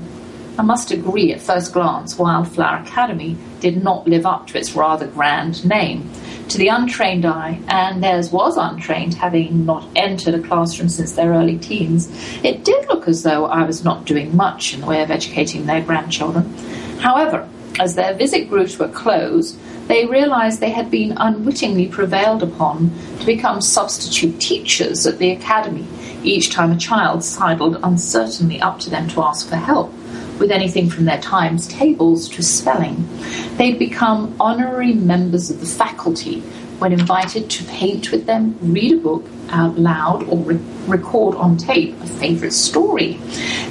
I 0.59 0.63
must 0.63 0.91
agree 0.91 1.33
at 1.33 1.41
first 1.41 1.73
glance, 1.73 2.19
Wildflower 2.19 2.83
Academy 2.83 3.37
did 3.61 3.81
not 3.83 4.09
live 4.09 4.27
up 4.27 4.49
to 4.49 4.59
its 4.59 4.75
rather 4.75 5.07
grand 5.07 5.65
name. 5.65 6.11
To 6.49 6.59
the 6.59 6.67
untrained 6.67 7.27
eye, 7.27 7.61
and 7.69 8.03
theirs 8.03 8.33
was 8.33 8.57
untrained, 8.57 9.15
having 9.15 9.65
not 9.65 9.87
entered 9.95 10.35
a 10.35 10.43
classroom 10.43 10.89
since 10.89 11.13
their 11.13 11.31
early 11.31 11.57
teens, 11.57 12.09
it 12.43 12.65
did 12.65 12.89
look 12.89 13.07
as 13.07 13.23
though 13.23 13.47
I 13.47 13.63
was 13.65 13.85
not 13.85 14.05
doing 14.05 14.35
much 14.35 14.75
in 14.75 14.81
the 14.81 14.87
way 14.87 15.01
of 15.01 15.13
educating 15.13 15.67
their 15.67 15.83
grandchildren. 15.83 16.53
However, 16.99 17.49
as 17.79 17.95
their 17.95 18.15
visit 18.15 18.49
grew 18.49 18.67
to 18.67 18.85
a 18.85 18.89
close, 18.89 19.57
they 19.89 20.07
realized 20.07 20.61
they 20.61 20.71
had 20.71 20.91
been 20.91 21.15
unwittingly 21.17 21.89
prevailed 21.89 22.43
upon 22.43 22.93
to 23.19 23.27
become 23.27 23.61
substitute 23.61 24.39
teachers 24.41 25.07
at 25.07 25.19
the 25.19 25.31
academy 25.31 25.87
each 26.23 26.51
time 26.51 26.73
a 26.73 26.77
child 26.77 27.25
sidled 27.25 27.79
uncertainly 27.83 28.61
up 28.61 28.79
to 28.81 28.91
them 28.91 29.09
to 29.09 29.23
ask 29.23 29.49
for 29.49 29.57
help 29.57 29.93
with 30.39 30.51
anything 30.51 30.89
from 30.89 31.05
their 31.05 31.21
times 31.21 31.67
tables 31.69 32.29
to 32.29 32.43
spelling. 32.43 33.09
They'd 33.57 33.79
become 33.79 34.37
honorary 34.39 34.93
members 34.95 35.51
of 35.51 35.61
the 35.61 35.67
faculty 35.67 36.43
when 36.79 36.93
invited 36.93 37.51
to 37.51 37.65
paint 37.65 38.11
with 38.13 38.27
them, 38.27 38.57
read 38.61 38.93
a 38.93 38.97
book 38.97 39.25
out 39.51 39.79
loud, 39.79 40.23
or 40.29 40.39
re- 40.39 40.61
record 40.87 41.35
on 41.37 41.57
tape 41.57 42.01
a 42.01 42.07
favourite 42.07 42.53
story. 42.53 43.19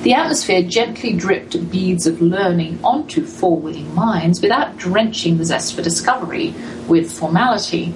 The 0.04 0.14
atmosphere 0.14 0.64
gently 0.64 1.14
dripped 1.14 1.70
beads 1.72 2.06
of 2.06 2.22
learning 2.22 2.80
onto 2.84 3.26
four 3.26 3.58
willing 3.58 3.94
minds 3.94 4.42
without 4.42 4.78
drenching 4.78 5.38
the 5.38 5.46
zest 5.46 5.76
for 5.76 5.82
discovery 5.82 6.54
with 6.88 7.12
formality. 7.12 7.94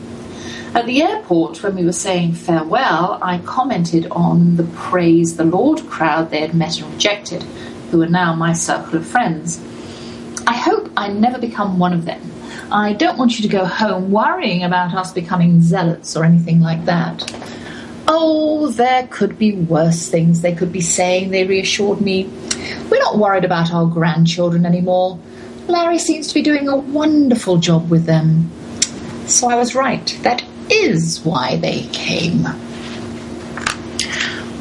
At 0.74 0.86
the 0.86 1.02
airport, 1.02 1.62
when 1.62 1.76
we 1.76 1.84
were 1.84 1.92
saying 1.92 2.34
farewell, 2.34 3.20
I 3.22 3.40
commented 3.40 4.08
on 4.12 4.56
the 4.56 4.64
praise 4.64 5.36
the 5.36 5.44
Lord 5.44 5.80
crowd 5.90 6.30
they 6.30 6.40
had 6.40 6.54
met 6.54 6.80
and 6.80 6.94
rejected, 6.94 7.44
who 7.92 8.02
are 8.02 8.08
now 8.08 8.34
my 8.34 8.54
circle 8.54 8.98
of 8.98 9.06
friends. 9.06 9.62
I 10.48 10.56
hope 10.56 10.90
I 10.96 11.10
never 11.10 11.38
become 11.38 11.78
one 11.78 11.92
of 11.92 12.06
them. 12.06 12.22
I 12.72 12.94
don't 12.94 13.18
want 13.18 13.38
you 13.38 13.44
to 13.44 13.48
go 13.48 13.66
home 13.66 14.12
worrying 14.12 14.64
about 14.64 14.94
us 14.94 15.14
becoming 15.14 15.62
zealots 15.62 16.16
or 16.16 16.24
anything 16.24 16.62
like 16.62 16.86
that. 16.86 17.24
Oh, 18.08 18.70
there 18.70 19.08
could 19.08 19.38
be 19.38 19.54
worse 19.54 20.10
things 20.10 20.42
they 20.42 20.54
could 20.54 20.72
be 20.72 20.82
saying, 20.82 21.32
they 21.32 21.46
reassured 21.46 22.02
me. 22.02 22.30
We're 22.90 23.00
not 23.00 23.18
worried 23.18 23.46
about 23.46 23.74
our 23.74 23.86
grandchildren 23.86 24.66
anymore. 24.66 25.20
Larry 25.68 26.00
seems 26.00 26.28
to 26.28 26.34
be 26.34 26.42
doing 26.42 26.68
a 26.68 26.76
wonderful 26.76 27.58
job 27.58 27.90
with 27.90 28.06
them. 28.06 28.50
So 29.28 29.50
I 29.50 29.56
was 29.56 29.76
right. 29.76 30.20
That 30.24 30.44
is 30.70 31.22
why 31.24 31.58
they 31.58 31.84
came. 31.94 32.46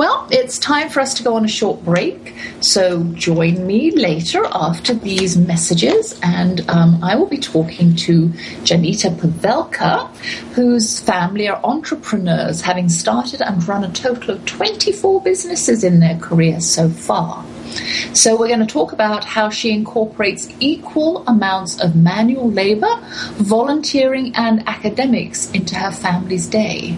Well, 0.00 0.26
it's 0.30 0.58
time 0.58 0.88
for 0.88 1.00
us 1.00 1.12
to 1.12 1.22
go 1.22 1.34
on 1.34 1.44
a 1.44 1.48
short 1.48 1.84
break. 1.84 2.34
So 2.60 3.04
join 3.12 3.66
me 3.66 3.90
later 3.90 4.42
after 4.50 4.94
these 4.94 5.36
messages, 5.36 6.18
and 6.22 6.66
um, 6.70 7.04
I 7.04 7.16
will 7.16 7.26
be 7.26 7.36
talking 7.36 7.94
to 7.96 8.28
Janita 8.64 9.14
Pavelka, 9.14 10.08
whose 10.54 11.00
family 11.00 11.48
are 11.48 11.60
entrepreneurs, 11.62 12.62
having 12.62 12.88
started 12.88 13.42
and 13.42 13.68
run 13.68 13.84
a 13.84 13.92
total 13.92 14.36
of 14.36 14.46
24 14.46 15.20
businesses 15.20 15.84
in 15.84 16.00
their 16.00 16.16
career 16.16 16.62
so 16.62 16.88
far. 16.88 17.44
So, 18.14 18.38
we're 18.38 18.48
going 18.48 18.60
to 18.60 18.66
talk 18.66 18.92
about 18.92 19.26
how 19.26 19.50
she 19.50 19.70
incorporates 19.70 20.48
equal 20.60 21.24
amounts 21.26 21.78
of 21.78 21.94
manual 21.94 22.50
labor, 22.50 22.96
volunteering, 23.34 24.34
and 24.34 24.66
academics 24.66 25.50
into 25.50 25.74
her 25.74 25.92
family's 25.92 26.46
day. 26.46 26.96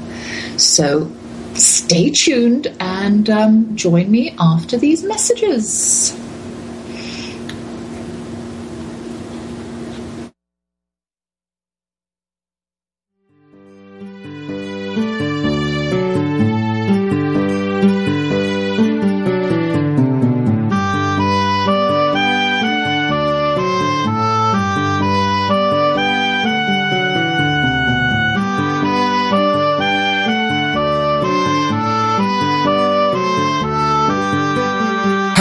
So, 0.57 1.11
stay 1.59 2.11
tuned 2.11 2.75
and 2.81 3.29
um, 3.31 3.77
join 3.77 4.11
me 4.11 4.35
after 4.39 4.77
these 4.77 5.03
messages. 5.05 6.17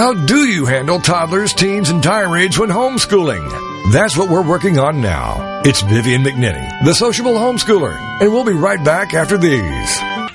How 0.02 0.16
do 0.16 0.48
you 0.48 0.66
handle 0.66 1.00
toddlers, 1.00 1.54
teens, 1.54 1.92
and 1.92 2.02
tirades 2.02 2.58
when 2.58 2.70
homeschooling? 2.70 3.94
That's 3.94 4.18
what 4.18 4.32
we're 4.32 4.42
working 4.42 4.80
on 4.80 5.00
now. 5.00 5.62
It's 5.64 5.82
Vivian 5.82 6.24
McNinney, 6.24 6.84
the 6.84 6.96
sociable 6.96 7.34
homeschooler, 7.34 7.96
and 8.20 8.34
we'll 8.34 8.44
be 8.44 8.52
right 8.52 8.84
back 8.84 9.14
after 9.14 9.38
these. 9.38 9.62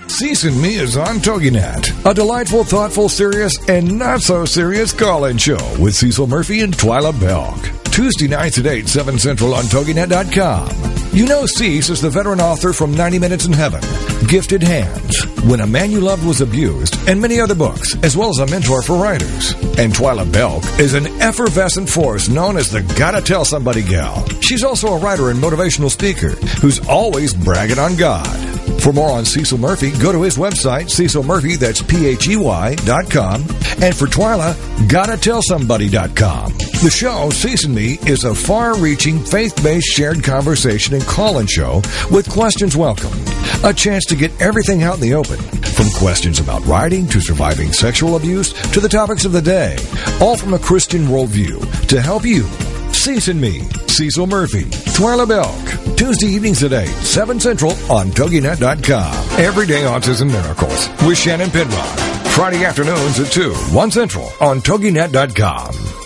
Cec 0.06 0.46
and 0.46 0.62
Me 0.62 0.76
is 0.76 0.96
on 0.96 1.16
TogiNet, 1.16 2.08
a 2.08 2.14
delightful, 2.14 2.62
thoughtful, 2.62 3.08
serious, 3.08 3.58
and 3.68 3.98
not 3.98 4.20
so 4.20 4.44
serious 4.44 4.92
call-in 4.92 5.36
show 5.36 5.58
with 5.80 5.96
Cecil 5.96 6.28
Murphey 6.28 6.60
and 6.60 6.72
Twila 6.72 7.20
Belk. 7.20 7.58
Tuesday 7.90 8.28
nights 8.28 8.58
at 8.58 8.66
8, 8.66 8.86
7 8.86 9.18
Central 9.18 9.52
on 9.52 9.64
TogiNet.com. 9.64 10.85
You 11.16 11.24
know 11.24 11.44
Cec 11.46 11.88
is 11.88 12.02
the 12.02 12.10
veteran 12.10 12.42
author 12.42 12.74
from 12.74 12.92
90 12.92 13.18
Minutes 13.18 13.46
in 13.46 13.52
Heaven, 13.54 13.80
Gifted 14.28 14.62
Hands, 14.62 15.24
When 15.48 15.60
a 15.60 15.66
Man 15.66 15.90
You 15.90 16.00
Loved 16.00 16.26
Was 16.26 16.42
Abused, 16.42 16.94
and 17.08 17.18
many 17.18 17.40
other 17.40 17.54
books, 17.54 17.96
as 18.04 18.14
well 18.18 18.28
as 18.28 18.38
a 18.38 18.46
mentor 18.46 18.82
for 18.82 19.02
writers. 19.02 19.52
And 19.78 19.94
Twila 19.94 20.30
Belk 20.30 20.62
is 20.78 20.92
an 20.92 21.06
effervescent 21.22 21.88
force 21.88 22.28
known 22.28 22.58
as 22.58 22.70
the 22.70 22.82
Gotta 22.98 23.22
Tell 23.22 23.46
Somebody 23.46 23.82
gal. 23.82 24.28
She's 24.42 24.62
also 24.62 24.88
a 24.88 24.98
writer 24.98 25.30
and 25.30 25.42
motivational 25.42 25.90
speaker 25.90 26.32
who's 26.60 26.86
always 26.86 27.32
bragging 27.32 27.78
on 27.78 27.96
God. 27.96 28.26
For 28.82 28.92
more 28.92 29.08
on 29.10 29.24
Cecil 29.24 29.56
Murphey, 29.56 29.92
go 29.92 30.12
to 30.12 30.20
his 30.20 30.36
website, 30.36 30.90
Cecil 30.90 31.22
Murphey, 31.22 31.56
that's 31.56 31.80
P-H-E-Y 31.80 32.74
dot 32.84 33.10
com. 33.10 33.40
And 33.80 33.96
for 33.96 34.06
Twila, 34.06 34.54
gotta 34.90 35.16
tell 35.16 35.40
somebody.com. 35.40 36.65
The 36.82 36.90
show, 36.90 37.30
Cec 37.30 37.64
and 37.64 37.74
Me, 37.74 37.98
is 38.06 38.24
a 38.24 38.34
far-reaching, 38.34 39.18
faith-based 39.18 39.86
shared 39.86 40.22
conversation 40.22 40.94
and 40.94 41.02
call-in 41.04 41.46
show 41.46 41.76
with 42.10 42.28
questions 42.28 42.76
welcome. 42.76 43.12
A 43.64 43.72
chance 43.72 44.04
to 44.04 44.14
get 44.14 44.38
everything 44.42 44.82
out 44.82 44.96
in 44.96 45.00
the 45.00 45.14
open, 45.14 45.38
from 45.38 45.88
questions 45.96 46.38
about 46.38 46.64
writing 46.66 47.08
to 47.08 47.20
surviving 47.20 47.72
sexual 47.72 48.14
abuse 48.14 48.52
to 48.72 48.80
the 48.80 48.90
topics 48.90 49.24
of 49.24 49.32
the 49.32 49.40
day, 49.40 49.78
all 50.20 50.36
from 50.36 50.52
a 50.52 50.58
Christian 50.58 51.06
worldview 51.06 51.88
to 51.88 52.00
help 52.00 52.24
you 52.24 52.42
Cec 52.92 53.28
and 53.30 53.40
Me, 53.40 53.60
Cecil 53.88 54.26
Murphey, 54.26 54.64
Twila 54.94 55.26
Belk, 55.26 55.96
Tuesday 55.96 56.26
evenings 56.26 56.62
at 56.62 56.74
8, 56.74 56.86
7 56.86 57.40
Central 57.40 57.72
on 57.90 58.08
TogiNet.com. 58.10 59.40
Everyday 59.40 59.82
Autism 59.84 60.30
Miracles 60.30 60.88
with 61.08 61.16
Shannon 61.16 61.50
Penrod. 61.50 61.98
Friday 62.32 62.64
afternoons 62.66 63.18
at 63.18 63.32
2, 63.32 63.52
1 63.54 63.90
Central 63.90 64.30
on 64.40 64.60
TogiNet.com. 64.60 66.05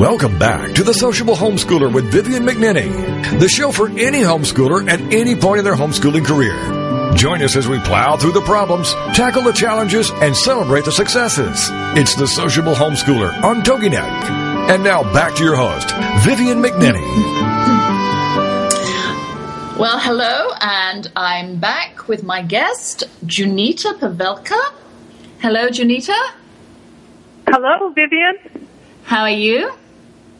Welcome 0.00 0.38
back 0.38 0.72
to 0.76 0.82
The 0.82 0.94
Sociable 0.94 1.34
Homeschooler 1.34 1.92
with 1.92 2.10
Vivian 2.10 2.42
McNinney, 2.42 3.38
the 3.38 3.50
show 3.50 3.70
for 3.70 3.90
any 3.90 4.20
homeschooler 4.20 4.88
at 4.88 4.98
any 5.12 5.36
point 5.36 5.58
in 5.58 5.64
their 5.66 5.74
homeschooling 5.74 6.24
career. 6.24 6.56
Join 7.14 7.42
us 7.42 7.54
as 7.54 7.68
we 7.68 7.78
plow 7.80 8.16
through 8.16 8.32
the 8.32 8.40
problems, 8.40 8.94
tackle 9.14 9.42
the 9.42 9.52
challenges, 9.52 10.10
and 10.10 10.34
celebrate 10.34 10.86
the 10.86 10.90
successes. 10.90 11.68
It's 11.98 12.14
The 12.14 12.26
Sociable 12.26 12.72
Homeschooler 12.72 13.42
on 13.42 13.60
TogiNet. 13.60 14.70
And 14.70 14.82
now 14.82 15.02
back 15.12 15.34
to 15.34 15.44
your 15.44 15.56
host, 15.56 15.90
Vivian 16.24 16.62
McNinney. 16.62 17.04
Well, 19.78 19.98
hello, 19.98 20.54
and 20.62 21.12
I'm 21.14 21.58
back 21.58 22.08
with 22.08 22.22
my 22.22 22.40
guest, 22.40 23.04
Janita 23.26 23.98
Pavelka. 23.98 24.58
Hello, 25.40 25.68
Janita. 25.68 26.16
Hello, 27.46 27.90
Vivian. 27.90 28.66
How 29.02 29.24
are 29.24 29.28
you? 29.28 29.74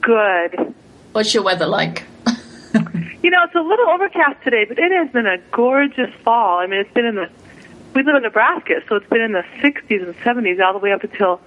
Good. 0.01 0.75
What's 1.13 1.35
your 1.35 1.43
weather 1.43 1.67
like? 1.67 2.05
you 3.23 3.31
know, 3.31 3.43
it's 3.45 3.55
a 3.55 3.61
little 3.61 3.89
overcast 3.89 4.43
today, 4.45 4.65
but 4.67 4.79
it 4.79 4.93
has 4.93 5.11
been 5.11 5.27
a 5.27 5.39
gorgeous 5.53 6.13
fall. 6.25 6.59
I 6.59 6.67
mean, 6.67 6.81
it's 6.81 6.93
been 6.93 7.07
in 7.07 7.17
the, 7.17 7.29
we 7.95 8.03
live 8.03 8.17
in 8.17 8.23
Nebraska, 8.23 8.81
so 8.89 8.97
it's 8.97 9.09
been 9.09 9.21
in 9.21 9.33
the 9.33 9.45
60s 9.61 10.03
and 10.03 10.15
70s 10.17 10.61
all 10.61 10.73
the 10.73 10.79
way 10.79 10.93
up 10.93 11.03
until 11.03 11.41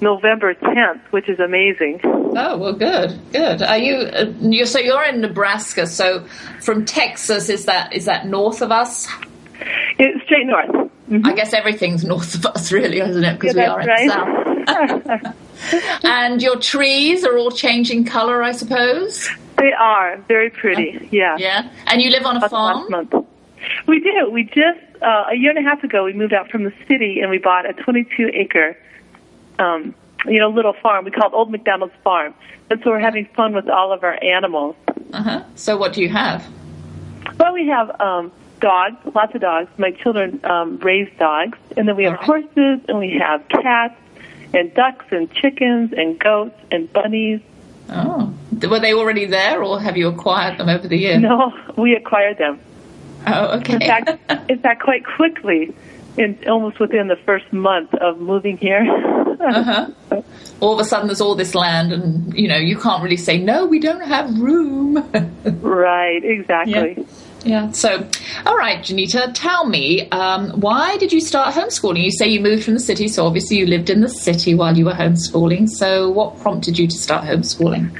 November 0.00 0.54
10th, 0.54 1.00
which 1.10 1.28
is 1.28 1.40
amazing. 1.40 2.00
Oh 2.04 2.58
well, 2.58 2.74
good, 2.74 3.18
good. 3.32 3.62
Are 3.62 3.78
you? 3.78 3.94
Uh, 3.96 4.32
you 4.40 4.66
so 4.66 4.78
you're 4.78 5.04
in 5.04 5.22
Nebraska. 5.22 5.86
So 5.86 6.26
from 6.60 6.84
Texas, 6.84 7.48
is 7.48 7.64
that 7.64 7.94
is 7.94 8.04
that 8.04 8.26
north 8.26 8.60
of 8.60 8.70
us? 8.70 9.08
It's 9.98 10.22
straight 10.24 10.46
north. 10.46 10.90
Mm-hmm. 11.08 11.24
I 11.26 11.32
guess 11.32 11.54
everything's 11.54 12.04
north 12.12 12.34
of 12.34 12.44
us, 12.44 12.72
really, 12.72 13.00
isn't 13.00 13.24
it? 13.24 13.40
Because 13.40 13.56
yeah, 13.56 13.74
we 13.74 13.84
are 13.84 13.86
right. 13.86 14.00
in 14.00 14.08
the 14.08 15.20
south. 15.22 15.36
and 16.02 16.42
your 16.42 16.56
trees 16.58 17.24
are 17.24 17.36
all 17.36 17.50
changing 17.50 18.04
color, 18.04 18.42
I 18.42 18.52
suppose. 18.52 19.28
They 19.58 19.72
are 19.72 20.18
very 20.28 20.50
pretty. 20.50 21.08
Yeah. 21.10 21.36
Yeah. 21.38 21.70
And 21.86 22.02
you 22.02 22.10
live 22.10 22.26
on 22.26 22.36
a 22.42 22.48
farm. 22.48 22.78
Last 22.78 22.90
month. 22.90 23.26
We 23.86 24.00
do. 24.00 24.30
We 24.30 24.44
just 24.44 24.80
uh, 25.02 25.24
a 25.30 25.34
year 25.34 25.50
and 25.50 25.58
a 25.58 25.68
half 25.68 25.82
ago 25.82 26.04
we 26.04 26.12
moved 26.12 26.32
out 26.32 26.50
from 26.50 26.64
the 26.64 26.72
city 26.88 27.20
and 27.20 27.30
we 27.30 27.38
bought 27.38 27.68
a 27.68 27.72
22 27.72 28.30
acre 28.34 28.76
um, 29.58 29.94
you 30.26 30.38
know, 30.38 30.48
little 30.48 30.72
farm. 30.72 31.04
We 31.04 31.10
call 31.10 31.28
it 31.28 31.34
Old 31.34 31.50
McDonald's 31.50 31.94
Farm. 32.02 32.34
And 32.70 32.80
so 32.82 32.90
we're 32.90 33.00
having 33.00 33.26
fun 33.36 33.54
with 33.54 33.68
all 33.68 33.92
of 33.92 34.02
our 34.02 34.22
animals. 34.22 34.76
Uh 35.12 35.22
huh. 35.22 35.44
So 35.54 35.76
what 35.76 35.92
do 35.92 36.02
you 36.02 36.08
have? 36.08 36.46
Well, 37.38 37.52
we 37.52 37.68
have 37.68 38.00
um, 38.00 38.32
dogs, 38.60 38.96
lots 39.14 39.34
of 39.34 39.40
dogs. 39.40 39.70
My 39.78 39.90
children 39.90 40.40
um, 40.44 40.78
raise 40.78 41.10
dogs, 41.18 41.58
and 41.76 41.86
then 41.88 41.96
we 41.96 42.04
have 42.04 42.14
right. 42.14 42.24
horses, 42.24 42.80
and 42.88 42.98
we 42.98 43.18
have 43.20 43.46
cats, 43.48 43.94
and 44.54 44.72
ducks, 44.74 45.06
and 45.10 45.32
chickens, 45.32 45.92
and 45.92 46.18
goats, 46.18 46.58
and 46.70 46.92
bunnies. 46.92 47.40
Oh, 47.88 48.34
were 48.68 48.80
they 48.80 48.94
already 48.94 49.26
there, 49.26 49.62
or 49.62 49.80
have 49.80 49.96
you 49.96 50.08
acquired 50.08 50.58
them 50.58 50.68
over 50.68 50.88
the 50.88 50.96
years? 50.96 51.22
No, 51.22 51.52
we 51.76 51.94
acquired 51.94 52.38
them. 52.38 52.60
Oh, 53.26 53.58
okay. 53.58 53.74
In 53.74 53.80
fact, 53.80 54.10
in 54.50 54.58
fact, 54.60 54.82
quite 54.82 55.04
quickly, 55.04 55.74
in 56.16 56.38
almost 56.48 56.80
within 56.80 57.08
the 57.08 57.16
first 57.16 57.52
month 57.52 57.94
of 57.94 58.20
moving 58.20 58.56
here. 58.56 58.82
uh-huh. 59.40 60.22
All 60.60 60.74
of 60.74 60.80
a 60.80 60.84
sudden, 60.84 61.08
there's 61.08 61.20
all 61.20 61.34
this 61.34 61.54
land, 61.54 61.92
and 61.92 62.36
you 62.36 62.48
know 62.48 62.56
you 62.56 62.78
can't 62.78 63.02
really 63.02 63.16
say 63.16 63.38
no. 63.38 63.66
We 63.66 63.78
don't 63.78 64.00
have 64.00 64.36
room. 64.38 64.96
right, 65.60 66.24
exactly. 66.24 66.94
Yeah. 66.96 67.04
So, 67.72 68.08
all 68.44 68.56
right, 68.56 68.80
Janita, 68.80 69.30
tell 69.34 69.66
me, 69.66 70.08
um, 70.10 70.50
why 70.60 70.96
did 70.96 71.12
you 71.12 71.20
start 71.20 71.54
homeschooling? 71.54 72.02
You 72.02 72.10
say 72.10 72.28
you 72.28 72.40
moved 72.40 72.64
from 72.64 72.74
the 72.74 72.80
city, 72.80 73.08
so 73.08 73.24
obviously 73.26 73.58
you 73.58 73.66
lived 73.66 73.90
in 73.90 74.00
the 74.00 74.08
city 74.08 74.54
while 74.54 74.76
you 74.76 74.86
were 74.86 74.92
homeschooling. 74.92 75.68
So, 75.68 76.10
what 76.10 76.38
prompted 76.40 76.78
you 76.78 76.86
to 76.86 76.96
start 76.96 77.24
homeschooling? 77.24 77.92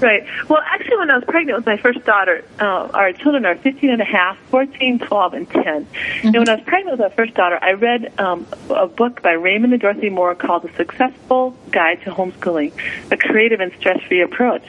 Right. 0.00 0.24
Well, 0.48 0.62
actually, 0.66 0.96
when 0.98 1.10
I 1.10 1.16
was 1.16 1.24
pregnant 1.24 1.58
with 1.58 1.66
my 1.66 1.76
first 1.76 2.04
daughter, 2.04 2.44
uh, 2.60 2.88
our 2.94 3.12
children 3.12 3.44
are 3.44 3.56
15 3.56 3.90
and 3.90 4.00
a 4.00 4.04
half, 4.04 4.38
14, 4.50 5.00
12, 5.00 5.34
and 5.34 5.50
10. 5.50 5.62
Mm-hmm. 5.64 6.26
And 6.28 6.36
when 6.36 6.48
I 6.48 6.54
was 6.54 6.64
pregnant 6.64 6.98
with 6.98 7.00
our 7.02 7.10
first 7.10 7.34
daughter, 7.34 7.58
I 7.60 7.72
read 7.72 8.12
um, 8.18 8.46
a 8.70 8.86
book 8.86 9.22
by 9.22 9.32
Raymond 9.32 9.72
and 9.72 9.82
Dorothy 9.82 10.10
Moore 10.10 10.34
called 10.34 10.62
The 10.62 10.72
Successful 10.76 11.56
Guide 11.70 12.00
to 12.02 12.10
Homeschooling, 12.10 12.72
a 13.10 13.16
creative 13.16 13.60
and 13.60 13.72
stress-free 13.78 14.22
approach. 14.22 14.62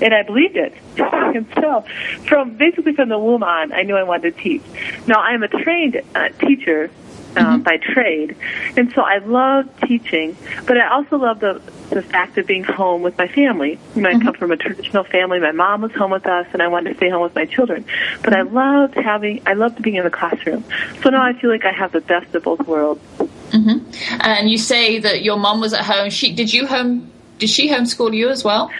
And 0.00 0.14
I 0.14 0.22
believed 0.22 0.56
it. 0.56 0.74
and 0.98 1.46
so, 1.54 1.84
from 2.26 2.56
basically 2.56 2.94
from 2.94 3.08
the 3.08 3.18
womb 3.18 3.42
on, 3.42 3.72
I 3.72 3.82
knew 3.82 3.96
I 3.96 4.02
wanted 4.02 4.36
to 4.36 4.42
teach. 4.42 4.62
Now, 5.06 5.20
I 5.20 5.32
am 5.32 5.42
a 5.42 5.48
trained 5.48 6.00
uh, 6.14 6.28
teacher 6.40 6.90
um, 7.36 7.62
by 7.62 7.78
trade, 7.78 8.36
and 8.76 8.92
so 8.92 9.02
I 9.02 9.18
love 9.18 9.68
teaching. 9.80 10.36
But 10.66 10.78
I 10.78 10.88
also 10.88 11.16
love 11.16 11.40
the 11.40 11.62
the 11.90 12.02
fact 12.02 12.38
of 12.38 12.46
being 12.46 12.64
home 12.64 13.02
with 13.02 13.16
my 13.18 13.28
family. 13.28 13.78
You 13.94 14.02
know, 14.02 14.10
I 14.10 14.18
come 14.18 14.34
from 14.34 14.50
a 14.50 14.56
traditional 14.56 15.04
family. 15.04 15.40
My 15.40 15.52
mom 15.52 15.82
was 15.82 15.92
home 15.92 16.10
with 16.10 16.26
us, 16.26 16.46
and 16.52 16.62
I 16.62 16.68
wanted 16.68 16.90
to 16.90 16.96
stay 16.96 17.10
home 17.10 17.22
with 17.22 17.34
my 17.34 17.44
children. 17.44 17.84
But 18.22 18.34
I 18.34 18.42
loved 18.42 18.94
having, 18.94 19.42
I 19.46 19.54
loved 19.54 19.82
being 19.82 19.96
in 19.96 20.04
the 20.04 20.10
classroom. 20.10 20.64
So 21.02 21.10
now 21.10 21.22
I 21.22 21.32
feel 21.34 21.50
like 21.50 21.64
I 21.64 21.72
have 21.72 21.92
the 21.92 22.00
best 22.00 22.34
of 22.34 22.44
both 22.44 22.66
worlds. 22.66 23.00
Mm-hmm. 23.18 24.18
And 24.20 24.50
you 24.50 24.58
say 24.58 24.98
that 25.00 25.22
your 25.22 25.36
mom 25.36 25.60
was 25.60 25.74
at 25.74 25.84
home. 25.84 26.10
She 26.10 26.32
did 26.32 26.52
you 26.52 26.66
home? 26.66 27.10
Did 27.38 27.50
she 27.50 27.68
homeschool 27.68 28.14
you 28.14 28.28
as 28.28 28.44
well? 28.44 28.70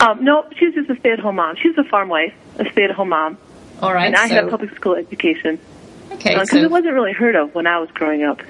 Um, 0.00 0.24
no, 0.24 0.44
she 0.56 0.66
was 0.66 0.74
just 0.74 0.90
a 0.90 0.96
stay-at-home 1.00 1.36
mom. 1.36 1.56
She 1.56 1.68
was 1.68 1.78
a 1.78 1.88
farm 1.88 2.08
wife, 2.08 2.34
a 2.58 2.70
stay-at-home 2.70 3.08
mom, 3.08 3.38
All 3.80 3.92
right. 3.92 4.06
and 4.06 4.16
I 4.16 4.28
so, 4.28 4.34
had 4.34 4.44
a 4.44 4.48
public 4.48 4.74
school 4.74 4.94
education 4.94 5.58
okay. 6.12 6.34
because 6.34 6.50
so 6.50 6.58
it 6.58 6.70
wasn't 6.70 6.94
really 6.94 7.12
heard 7.12 7.36
of 7.36 7.54
when 7.54 7.66
I 7.66 7.78
was 7.78 7.90
growing 7.92 8.24
up. 8.24 8.40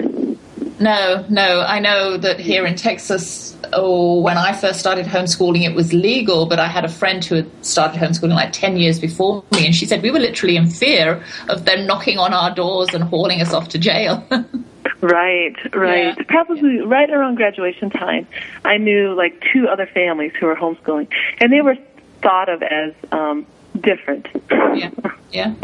No, 0.81 1.25
no. 1.29 1.61
I 1.61 1.79
know 1.79 2.17
that 2.17 2.41
here 2.41 2.67
in 2.67 2.75
Texas, 2.75 3.57
or 3.77 4.23
when 4.23 4.37
I 4.37 4.53
first 4.53 4.81
started 4.81 5.07
homeschooling, 5.07 5.63
it 5.63 5.75
was 5.75 5.93
legal, 5.93 6.47
but 6.47 6.59
I 6.59 6.67
had 6.67 6.85
a 6.85 6.89
friend 6.89 7.25
who 7.25 7.37
had 7.37 7.65
started 7.65 8.01
homeschooling 8.01 8.35
like 8.35 8.53
10 8.53 8.77
years 8.77 8.99
before 8.99 9.45
me, 9.53 9.67
and 9.67 9.75
she 9.75 9.87
said 9.87 10.03
we 10.03 10.11
were 10.11 10.19
literally 10.19 10.57
in 10.57 10.69
fear 10.69 11.23
of 11.49 11.65
them 11.65 11.87
knocking 11.87 12.19
on 12.19 12.35
our 12.35 12.53
doors 12.55 12.93
and 12.93 13.05
hauling 13.05 13.41
us 13.41 13.53
off 13.53 13.69
to 13.71 13.79
jail. 13.79 14.27
Right, 15.01 15.55
right. 15.75 16.15
Yeah. 16.17 16.25
Probably 16.29 16.81
right 16.81 17.11
around 17.11 17.37
graduation 17.37 17.91
time, 17.91 18.27
I 18.65 18.79
knew 18.79 19.15
like 19.15 19.43
two 19.53 19.69
other 19.69 19.87
families 19.87 20.33
who 20.39 20.47
were 20.47 20.57
homeschooling, 20.57 21.09
and 21.41 21.53
they 21.53 21.61
were 21.61 21.77
thought 22.23 22.49
of 22.49 22.63
as 22.63 22.93
um, 23.13 23.47
different. 23.81 24.27
yeah, 24.51 24.91
yeah. 25.33 25.55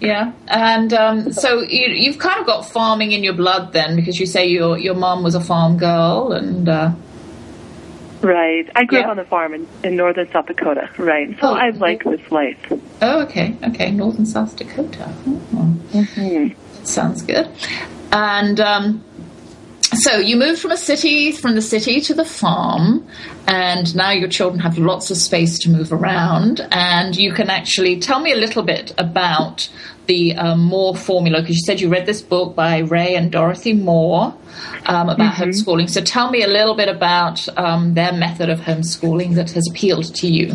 Yeah, 0.00 0.32
and 0.48 0.92
um, 0.94 1.32
so 1.34 1.60
you, 1.60 1.88
you've 1.88 2.18
kind 2.18 2.40
of 2.40 2.46
got 2.46 2.62
farming 2.70 3.12
in 3.12 3.22
your 3.22 3.34
blood 3.34 3.74
then, 3.74 3.96
because 3.96 4.18
you 4.18 4.24
say 4.26 4.46
your 4.46 4.78
your 4.78 4.94
mom 4.94 5.22
was 5.22 5.34
a 5.34 5.40
farm 5.42 5.76
girl, 5.76 6.32
and 6.32 6.68
uh, 6.68 6.92
Right. 8.22 8.68
I 8.76 8.84
grew 8.84 8.98
Yeah. 8.98 9.04
up 9.04 9.10
on 9.10 9.16
the 9.16 9.24
farm 9.24 9.54
in, 9.54 9.66
in 9.82 9.96
northern 9.96 10.30
South 10.30 10.46
Dakota. 10.46 10.90
Right. 10.98 11.30
So 11.40 11.48
Oh, 11.48 11.54
I 11.54 11.70
like 11.70 12.04
this 12.04 12.20
life. 12.30 12.58
oh, 13.02 13.22
okay, 13.22 13.56
okay, 13.68 13.90
northern 13.90 14.26
South 14.26 14.56
Dakota. 14.56 15.12
Oh. 15.26 15.76
Mm-hmm. 15.92 16.84
Sounds 16.84 17.22
good. 17.22 17.48
And 18.12 18.60
um, 18.60 19.04
so 19.92 20.18
you 20.18 20.36
moved 20.36 20.60
from 20.60 20.70
a 20.70 20.76
city, 20.76 21.32
from 21.32 21.54
the 21.54 21.62
city 21.62 22.00
to 22.02 22.14
the 22.14 22.24
farm, 22.24 23.06
and 23.46 23.94
now 23.96 24.10
your 24.10 24.28
children 24.28 24.60
have 24.60 24.78
lots 24.78 25.10
of 25.10 25.16
space 25.16 25.58
to 25.60 25.70
move 25.70 25.92
around. 25.92 26.66
And 26.70 27.16
you 27.16 27.32
can 27.32 27.50
actually 27.50 27.98
tell 27.98 28.20
me 28.20 28.32
a 28.32 28.36
little 28.36 28.62
bit 28.62 28.94
about 28.98 29.68
the 30.06 30.34
um, 30.36 30.60
Moore 30.60 30.96
formula 30.96 31.40
because 31.40 31.56
you 31.56 31.62
said 31.64 31.80
you 31.80 31.88
read 31.88 32.06
this 32.06 32.22
book 32.22 32.54
by 32.54 32.78
Ray 32.78 33.14
and 33.14 33.30
Dorothy 33.30 33.72
Moore 33.72 34.34
um, 34.86 35.08
about 35.08 35.34
homeschooling. 35.34 35.90
So 35.90 36.00
tell 36.00 36.30
me 36.30 36.42
a 36.42 36.48
little 36.48 36.74
bit 36.74 36.88
about 36.88 37.46
um, 37.58 37.94
their 37.94 38.12
method 38.12 38.48
of 38.48 38.60
homeschooling 38.60 39.34
that 39.34 39.50
has 39.52 39.68
appealed 39.70 40.14
to 40.16 40.28
you. 40.28 40.52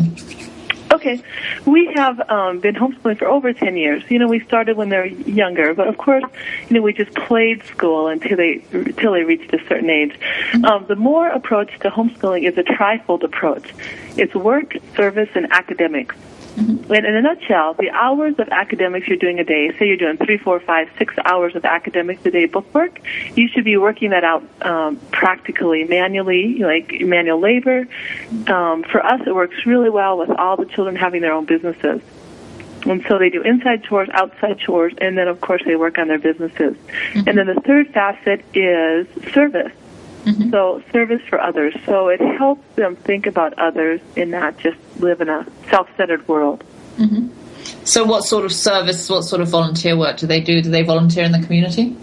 Okay. 0.92 1.22
We 1.66 1.92
have 1.96 2.20
um, 2.30 2.60
been 2.60 2.74
homeschooling 2.74 3.18
for 3.18 3.26
over 3.26 3.52
10 3.52 3.76
years. 3.76 4.02
You 4.08 4.18
know, 4.18 4.28
we 4.28 4.40
started 4.40 4.76
when 4.76 4.88
they 4.88 4.98
were 4.98 5.06
younger, 5.06 5.74
but 5.74 5.88
of 5.88 5.98
course, 5.98 6.24
you 6.68 6.74
know, 6.74 6.82
we 6.82 6.92
just 6.92 7.14
played 7.14 7.64
school 7.64 8.08
until 8.08 8.36
they, 8.36 8.62
until 8.72 9.12
they 9.12 9.24
reached 9.24 9.52
a 9.52 9.58
certain 9.66 9.90
age. 9.90 10.18
Um, 10.64 10.86
the 10.86 10.96
Moore 10.96 11.28
approach 11.28 11.78
to 11.80 11.90
homeschooling 11.90 12.48
is 12.48 12.56
a 12.56 12.62
trifold 12.62 13.22
approach. 13.24 13.74
It's 14.16 14.34
work, 14.34 14.76
service, 14.96 15.28
and 15.34 15.52
academics. 15.52 16.14
Mm-hmm. 16.56 16.94
In 16.94 17.04
a 17.04 17.20
nutshell, 17.20 17.74
the 17.74 17.90
hours 17.90 18.38
of 18.38 18.48
academics 18.48 19.06
you're 19.08 19.18
doing 19.18 19.38
a 19.38 19.44
day, 19.44 19.70
say 19.78 19.86
you're 19.86 19.98
doing 19.98 20.16
three, 20.16 20.38
four, 20.38 20.58
five, 20.58 20.88
six 20.96 21.14
hours 21.24 21.54
of 21.54 21.64
academics 21.66 22.24
a 22.24 22.30
day 22.30 22.46
book 22.46 22.72
work, 22.74 22.98
you 23.34 23.48
should 23.48 23.64
be 23.64 23.76
working 23.76 24.10
that 24.10 24.24
out 24.24 24.42
um, 24.62 24.96
practically, 25.10 25.84
manually, 25.84 26.58
like 26.58 27.00
manual 27.02 27.40
labor. 27.40 27.86
Um, 28.46 28.84
for 28.84 29.04
us, 29.04 29.20
it 29.26 29.34
works 29.34 29.66
really 29.66 29.90
well 29.90 30.16
with 30.16 30.30
all 30.30 30.56
the 30.56 30.66
children 30.66 30.96
having 30.96 31.20
their 31.20 31.32
own 31.32 31.44
businesses. 31.44 32.00
And 32.86 33.04
so 33.08 33.18
they 33.18 33.30
do 33.30 33.42
inside 33.42 33.82
chores, 33.84 34.08
outside 34.12 34.58
chores, 34.58 34.94
and 34.98 35.18
then 35.18 35.28
of 35.28 35.40
course 35.40 35.62
they 35.64 35.76
work 35.76 35.98
on 35.98 36.08
their 36.08 36.18
businesses. 36.18 36.76
Mm-hmm. 36.76 37.28
And 37.28 37.38
then 37.38 37.46
the 37.46 37.60
third 37.60 37.92
facet 37.92 38.44
is 38.54 39.06
service. 39.32 39.72
Mm-hmm. 40.26 40.50
So 40.50 40.82
service 40.92 41.22
for 41.28 41.40
others. 41.40 41.74
So 41.86 42.08
it 42.08 42.20
helps 42.20 42.74
them 42.74 42.96
think 42.96 43.26
about 43.26 43.58
others 43.58 44.00
and 44.16 44.32
not 44.32 44.58
just 44.58 44.78
live 44.98 45.20
in 45.20 45.28
a 45.28 45.46
self-centered 45.70 46.26
world. 46.26 46.64
Mm-hmm. 46.98 47.28
So 47.84 48.04
what 48.04 48.24
sort 48.24 48.44
of 48.44 48.52
service, 48.52 49.08
what 49.08 49.22
sort 49.22 49.40
of 49.40 49.48
volunteer 49.48 49.96
work 49.96 50.18
do 50.18 50.26
they 50.26 50.40
do? 50.40 50.60
Do 50.60 50.70
they 50.70 50.82
volunteer 50.82 51.24
in 51.24 51.32
the 51.32 51.40
community? 51.40 51.96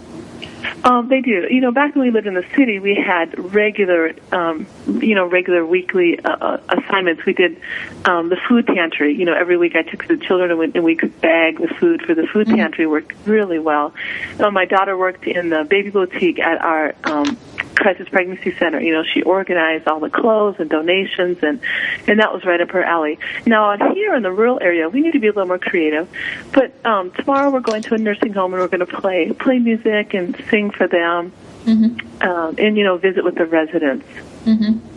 Um, 0.85 1.07
they 1.07 1.21
do. 1.21 1.47
You 1.49 1.61
know, 1.61 1.71
back 1.71 1.95
when 1.95 2.05
we 2.05 2.11
lived 2.11 2.27
in 2.27 2.33
the 2.33 2.45
city, 2.55 2.79
we 2.79 2.95
had 2.95 3.53
regular, 3.53 4.13
um, 4.31 4.67
you 4.87 5.15
know, 5.15 5.25
regular 5.25 5.65
weekly 5.65 6.19
uh, 6.19 6.29
uh, 6.29 6.57
assignments. 6.69 7.25
We 7.25 7.33
did 7.33 7.61
um, 8.05 8.29
the 8.29 8.37
food 8.49 8.67
pantry. 8.67 9.13
You 9.13 9.25
know, 9.25 9.33
every 9.33 9.57
week 9.57 9.75
I 9.75 9.83
took 9.83 10.07
the 10.07 10.17
children 10.17 10.51
and 10.51 10.59
we, 10.59 10.71
and 10.73 10.83
we 10.83 10.95
could 10.95 11.19
bag 11.21 11.59
the 11.59 11.67
food 11.67 12.01
for 12.01 12.13
the 12.13 12.27
food 12.27 12.47
mm-hmm. 12.47 12.57
pantry. 12.57 12.85
Worked 12.85 13.13
really 13.25 13.59
well. 13.59 13.93
Uh, 14.39 14.51
my 14.51 14.65
daughter 14.65 14.97
worked 14.97 15.25
in 15.25 15.49
the 15.49 15.63
baby 15.63 15.89
boutique 15.89 16.39
at 16.39 16.61
our 16.61 16.95
um, 17.05 17.37
crisis 17.75 18.07
pregnancy 18.09 18.55
center. 18.55 18.79
You 18.79 18.93
know, 18.93 19.03
she 19.03 19.21
organized 19.21 19.87
all 19.87 19.99
the 19.99 20.09
clothes 20.09 20.55
and 20.59 20.69
donations, 20.69 21.39
and 21.41 21.59
and 22.07 22.19
that 22.19 22.33
was 22.33 22.45
right 22.45 22.61
up 22.61 22.71
her 22.71 22.83
alley. 22.83 23.19
Now, 23.45 23.71
out 23.71 23.93
here 23.93 24.13
in 24.15 24.23
the 24.23 24.31
rural 24.31 24.59
area, 24.61 24.89
we 24.89 25.01
need 25.01 25.13
to 25.13 25.19
be 25.19 25.27
a 25.27 25.31
little 25.31 25.47
more 25.47 25.59
creative. 25.59 26.07
But 26.51 26.73
um, 26.85 27.11
tomorrow 27.11 27.49
we're 27.49 27.59
going 27.59 27.83
to 27.83 27.95
a 27.95 27.97
nursing 27.97 28.33
home 28.33 28.53
and 28.53 28.61
we're 28.61 28.67
going 28.67 28.85
to 28.85 28.97
play 29.01 29.31
play 29.31 29.59
music 29.59 30.13
and 30.13 30.35
sing 30.49 30.71
for 30.71 30.87
them, 30.87 31.31
mm-hmm. 31.65 32.27
um, 32.27 32.55
and 32.57 32.77
you 32.77 32.83
know, 32.83 32.97
visit 32.97 33.23
with 33.23 33.35
the 33.35 33.45
residents. 33.45 34.05
Mm-hmm 34.45 34.92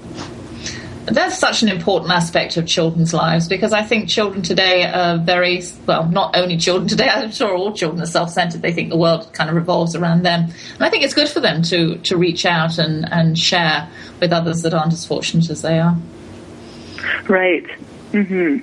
that's 1.06 1.38
such 1.38 1.62
an 1.62 1.68
important 1.68 2.10
aspect 2.10 2.56
of 2.56 2.66
children's 2.66 3.14
lives 3.14 3.48
because 3.48 3.72
I 3.72 3.82
think 3.82 4.08
children 4.08 4.42
today 4.42 4.84
are 4.84 5.18
very 5.18 5.62
well. 5.86 6.08
Not 6.08 6.36
only 6.36 6.56
children 6.56 6.88
today, 6.88 7.08
I'm 7.14 7.30
sure 7.30 7.54
all 7.54 7.72
children 7.72 8.02
are 8.02 8.06
self-centered. 8.06 8.62
They 8.62 8.72
think 8.72 8.90
the 8.90 8.96
world 8.96 9.32
kind 9.32 9.48
of 9.48 9.56
revolves 9.56 9.94
around 9.94 10.22
them, 10.22 10.50
and 10.74 10.82
I 10.82 10.90
think 10.90 11.04
it's 11.04 11.14
good 11.14 11.28
for 11.28 11.40
them 11.40 11.62
to 11.62 11.96
to 11.98 12.16
reach 12.16 12.44
out 12.44 12.78
and 12.78 13.10
and 13.12 13.38
share 13.38 13.88
with 14.20 14.32
others 14.32 14.62
that 14.62 14.74
aren't 14.74 14.92
as 14.92 15.06
fortunate 15.06 15.50
as 15.50 15.62
they 15.62 15.78
are. 15.78 15.96
Right. 17.28 17.66
Mm-hmm. 18.12 18.58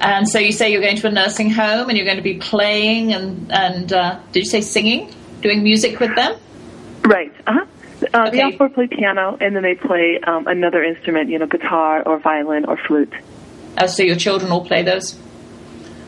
And 0.00 0.28
so 0.28 0.38
you 0.38 0.52
say 0.52 0.72
you're 0.72 0.80
going 0.80 0.96
to 0.96 1.08
a 1.08 1.10
nursing 1.10 1.50
home 1.50 1.88
and 1.88 1.96
you're 1.98 2.06
going 2.06 2.16
to 2.16 2.22
be 2.22 2.38
playing 2.38 3.12
and 3.12 3.52
and 3.52 3.92
uh, 3.92 4.18
did 4.32 4.40
you 4.40 4.50
say 4.50 4.62
singing, 4.62 5.14
doing 5.42 5.62
music 5.62 6.00
with 6.00 6.14
them? 6.16 6.36
Right. 7.04 7.32
Uh 7.46 7.52
huh. 7.52 7.66
Uh, 8.02 8.26
okay. 8.28 8.30
They 8.30 8.42
also 8.42 8.68
play 8.68 8.86
piano, 8.86 9.36
and 9.40 9.54
then 9.54 9.62
they 9.62 9.74
play 9.74 10.20
um, 10.20 10.46
another 10.46 10.82
instrument, 10.82 11.30
you 11.30 11.38
know, 11.38 11.46
guitar 11.46 12.02
or 12.02 12.18
violin 12.18 12.64
or 12.64 12.76
flute. 12.76 13.12
Uh, 13.76 13.86
so 13.86 14.02
your 14.02 14.16
children 14.16 14.50
all 14.50 14.64
play 14.64 14.82
those. 14.82 15.14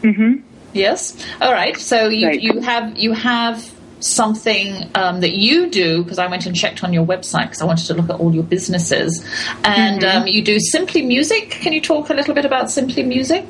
Mm-hmm. 0.03 0.47
Yes. 0.73 1.17
All 1.41 1.53
right. 1.53 1.77
So 1.77 2.09
you 2.09 2.27
right. 2.27 2.41
you 2.41 2.61
have 2.61 2.97
you 2.97 3.13
have 3.13 3.73
something 4.01 4.91
um, 4.95 5.21
that 5.21 5.33
you 5.33 5.71
do 5.71 6.03
because 6.03 6.19
I 6.19 6.27
went 6.27 6.47
and 6.47 6.57
checked 6.57 6.83
on 6.83 6.93
your 6.93 7.07
website 7.07 7.45
because 7.45 7.63
I 7.63 7.67
wanted 7.67 7.87
to 7.87 7.95
look 7.95 8.11
at 8.11 8.19
all 8.19 8.35
your 8.35 8.43
businesses, 8.43 9.25
and 9.65 10.03
mm-hmm. 10.03 10.23
um, 10.23 10.27
you 10.27 10.43
do 10.43 10.59
Simply 10.59 11.03
Music. 11.03 11.51
Can 11.51 11.73
you 11.73 11.81
talk 11.81 12.11
a 12.11 12.15
little 12.15 12.35
bit 12.35 12.45
about 12.45 12.71
Simply 12.71 13.03
Music? 13.03 13.45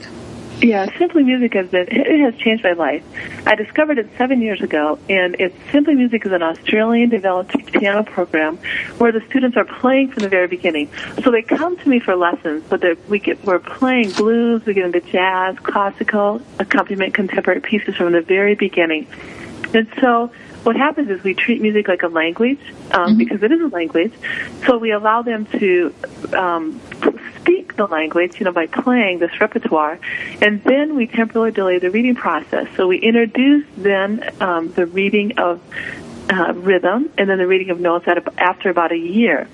Yeah, 0.63 0.97
Simply 0.97 1.25
Music 1.25 1.55
has 1.55 1.69
been 1.69 1.89
it 1.91 2.21
has 2.21 2.37
changed 2.41 2.63
my 2.63 2.73
life. 2.73 3.05
I 3.47 3.57
discovered 3.57 3.99
it 3.99 4.09
seven 4.17 4.41
years 4.41 4.61
ago, 4.61 4.97
and 5.09 5.35
it's 5.41 5.57
Simply 5.73 5.97
Music 5.97 6.25
is 6.25 6.31
an 6.31 6.43
Australian 6.43 7.09
developed 7.09 7.57
piano 7.73 8.05
program 8.05 8.59
where 8.99 9.11
the 9.11 9.23
students 9.29 9.57
are 9.57 9.65
playing 9.65 10.13
from 10.13 10.23
the 10.23 10.29
very 10.29 10.47
beginning. 10.47 10.89
So 11.25 11.33
they 11.33 11.43
come 11.43 11.77
to 11.77 11.89
me 11.89 11.99
for 11.99 12.15
lessons, 12.15 12.63
but 12.69 12.85
we 13.09 13.19
get 13.19 13.45
we're 13.45 13.59
playing 13.59 14.13
blues, 14.13 14.65
we 14.65 14.75
get 14.75 14.87
into 14.87 15.01
jazz, 15.01 15.57
classical, 15.59 16.41
accompaniment, 16.61 17.13
contemporary 17.13 17.61
pieces 17.61 17.97
from 17.97 18.13
the 18.13 18.23
very 18.23 18.55
beginning. 18.55 19.09
And 19.75 19.89
so 20.01 20.31
what 20.63 20.77
happens 20.77 21.11
is 21.11 21.25
we 21.25 21.35
treat 21.35 21.61
music 21.61 21.89
like 21.89 22.05
a 22.05 22.09
language 22.09 22.61
um, 22.93 23.09
mm-hmm. 23.09 23.19
because 23.19 23.43
it 23.43 23.51
is 23.51 23.61
a 23.61 23.67
language. 23.67 24.13
So 24.65 24.79
we 24.79 24.93
allow 24.93 25.23
them 25.23 25.47
to 25.47 25.93
um, 26.35 26.81
speak 27.43 27.77
the 27.77 27.87
language, 27.87 28.39
you 28.39 28.45
know, 28.45 28.53
by 28.53 28.67
playing 28.67 29.19
this 29.19 29.41
repertoire, 29.41 29.99
and 30.41 30.63
then 30.65 30.95
we 30.95 31.07
temporarily 31.07 31.53
delay 31.53 31.79
the 31.79 31.91
reading 31.91 32.15
process. 32.15 32.69
So 32.77 32.87
we 32.87 32.99
introduce 32.99 33.67
then 33.77 34.31
um, 34.41 34.73
the 34.73 34.87
reading 34.87 35.39
of 35.39 35.61
uh, 36.31 36.53
rhythm 36.55 37.11
and 37.19 37.29
then 37.29 37.39
the 37.39 37.47
reading 37.47 37.71
of 37.71 37.81
notes 37.81 38.07
after 38.39 38.71
about 38.71 38.93
a 38.93 38.97
year. 38.97 39.49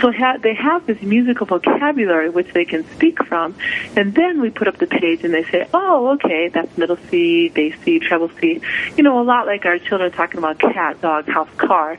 So 0.00 0.12
ha- 0.12 0.38
they 0.40 0.54
have 0.54 0.86
this 0.86 1.00
musical 1.02 1.46
vocabulary 1.46 2.30
which 2.30 2.52
they 2.52 2.64
can 2.64 2.88
speak 2.92 3.22
from, 3.24 3.54
and 3.96 4.14
then 4.14 4.40
we 4.40 4.50
put 4.50 4.68
up 4.68 4.78
the 4.78 4.86
page 4.86 5.24
and 5.24 5.34
they 5.34 5.44
say, 5.44 5.66
"Oh, 5.74 6.10
okay, 6.14 6.48
that's 6.48 6.76
middle 6.78 6.98
C, 7.08 7.48
bass 7.48 7.74
C, 7.84 7.98
treble 7.98 8.30
C." 8.40 8.60
You 8.96 9.02
know, 9.02 9.20
a 9.20 9.24
lot 9.24 9.46
like 9.46 9.66
our 9.66 9.78
children 9.78 10.12
talking 10.12 10.38
about 10.38 10.58
cat, 10.58 11.00
dog, 11.00 11.28
house, 11.28 11.48
car, 11.56 11.98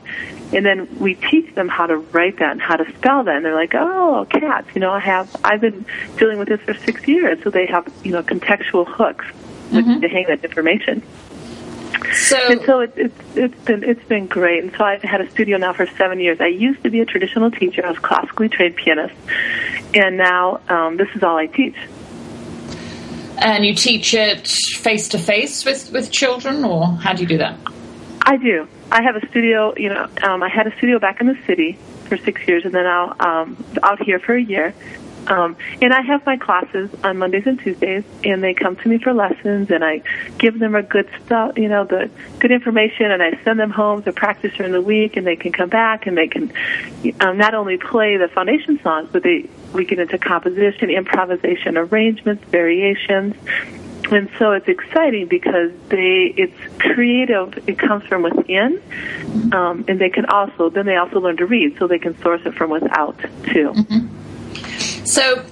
and 0.52 0.64
then 0.64 0.88
we 0.98 1.14
teach 1.14 1.54
them 1.54 1.68
how 1.68 1.86
to 1.86 1.98
write 1.98 2.38
that 2.38 2.52
and 2.52 2.62
how 2.62 2.76
to 2.76 2.90
spell 2.96 3.24
that. 3.24 3.36
And 3.36 3.44
they're 3.44 3.54
like, 3.54 3.74
"Oh, 3.74 4.26
cats." 4.30 4.68
You 4.74 4.80
know, 4.80 4.92
I 4.92 5.00
have 5.00 5.34
I've 5.44 5.60
been 5.60 5.84
dealing 6.16 6.38
with 6.38 6.48
this 6.48 6.60
for 6.60 6.74
six 6.74 7.06
years, 7.06 7.42
so 7.42 7.50
they 7.50 7.66
have 7.66 7.86
you 8.02 8.12
know 8.12 8.22
contextual 8.22 8.86
hooks 8.86 9.26
mm-hmm. 9.70 10.00
to 10.00 10.08
hang 10.08 10.26
that 10.28 10.44
information. 10.44 11.02
So, 12.12 12.36
and 12.36 12.62
so 12.62 12.80
it, 12.80 12.92
it's 12.96 13.36
it's 13.36 13.64
been 13.64 13.84
it's 13.84 14.04
been 14.04 14.26
great. 14.26 14.64
And 14.64 14.74
so 14.76 14.84
I've 14.84 15.02
had 15.02 15.20
a 15.20 15.30
studio 15.30 15.58
now 15.58 15.72
for 15.72 15.86
seven 15.86 16.18
years. 16.18 16.40
I 16.40 16.46
used 16.46 16.82
to 16.82 16.90
be 16.90 17.00
a 17.00 17.04
traditional 17.04 17.50
teacher. 17.50 17.84
I 17.84 17.90
was 17.90 17.98
classically 17.98 18.48
trained 18.48 18.76
pianist, 18.76 19.14
and 19.94 20.16
now 20.16 20.60
um, 20.68 20.96
this 20.96 21.08
is 21.14 21.22
all 21.22 21.36
I 21.36 21.46
teach. 21.46 21.76
And 23.38 23.64
you 23.64 23.74
teach 23.74 24.14
it 24.14 24.48
face 24.48 25.08
to 25.08 25.18
face 25.18 25.64
with 25.64 25.92
with 25.92 26.10
children, 26.10 26.64
or 26.64 26.86
how 26.86 27.12
do 27.12 27.22
you 27.22 27.28
do 27.28 27.38
that? 27.38 27.58
I 28.22 28.36
do. 28.36 28.66
I 28.90 29.02
have 29.02 29.16
a 29.16 29.26
studio. 29.28 29.74
You 29.76 29.90
know, 29.90 30.08
um, 30.22 30.42
I 30.42 30.48
had 30.48 30.66
a 30.66 30.76
studio 30.76 30.98
back 30.98 31.20
in 31.20 31.26
the 31.26 31.38
city 31.46 31.78
for 32.06 32.16
six 32.16 32.46
years, 32.48 32.64
and 32.64 32.74
then 32.74 32.86
I'll 32.86 33.14
um, 33.20 33.64
out 33.82 34.02
here 34.02 34.18
for 34.18 34.34
a 34.34 34.42
year. 34.42 34.74
Um, 35.30 35.56
and 35.80 35.94
I 35.94 36.00
have 36.02 36.26
my 36.26 36.36
classes 36.36 36.90
on 37.04 37.18
Mondays 37.18 37.46
and 37.46 37.58
Tuesdays, 37.58 38.02
and 38.24 38.42
they 38.42 38.52
come 38.52 38.74
to 38.74 38.88
me 38.88 38.98
for 38.98 39.12
lessons, 39.14 39.70
and 39.70 39.84
I 39.84 40.02
give 40.38 40.58
them 40.58 40.74
a 40.74 40.82
good 40.82 41.08
stuff, 41.24 41.56
you 41.56 41.68
know, 41.68 41.84
the 41.84 42.10
good 42.40 42.50
information, 42.50 43.12
and 43.12 43.22
I 43.22 43.40
send 43.44 43.60
them 43.60 43.70
home 43.70 44.02
to 44.02 44.12
practice 44.12 44.52
during 44.56 44.72
the 44.72 44.82
week, 44.82 45.16
and 45.16 45.24
they 45.24 45.36
can 45.36 45.52
come 45.52 45.68
back 45.68 46.06
and 46.06 46.16
they 46.16 46.26
can 46.26 46.52
um, 47.20 47.38
not 47.38 47.54
only 47.54 47.78
play 47.78 48.16
the 48.16 48.26
foundation 48.26 48.80
songs, 48.82 49.08
but 49.12 49.22
they 49.22 49.48
we 49.72 49.84
get 49.84 50.00
into 50.00 50.18
composition, 50.18 50.90
improvisation, 50.90 51.76
arrangements, 51.76 52.42
variations. 52.46 53.36
And 54.10 54.28
so 54.40 54.50
it's 54.50 54.66
exciting 54.66 55.28
because 55.28 55.70
they 55.90 56.34
it's 56.36 56.56
creative. 56.80 57.68
It 57.68 57.78
comes 57.78 58.04
from 58.06 58.22
within, 58.22 58.82
um, 59.52 59.84
and 59.86 60.00
they 60.00 60.10
can 60.10 60.26
also 60.26 60.70
then 60.70 60.86
they 60.86 60.96
also 60.96 61.20
learn 61.20 61.36
to 61.36 61.46
read, 61.46 61.78
so 61.78 61.86
they 61.86 62.00
can 62.00 62.20
source 62.20 62.40
it 62.44 62.54
from 62.54 62.70
without 62.70 63.16
too. 63.44 63.72
Mm-hmm. 63.76 64.16
So 65.04 65.44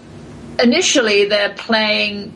initially 0.62 1.26
they're 1.26 1.54
playing 1.54 2.34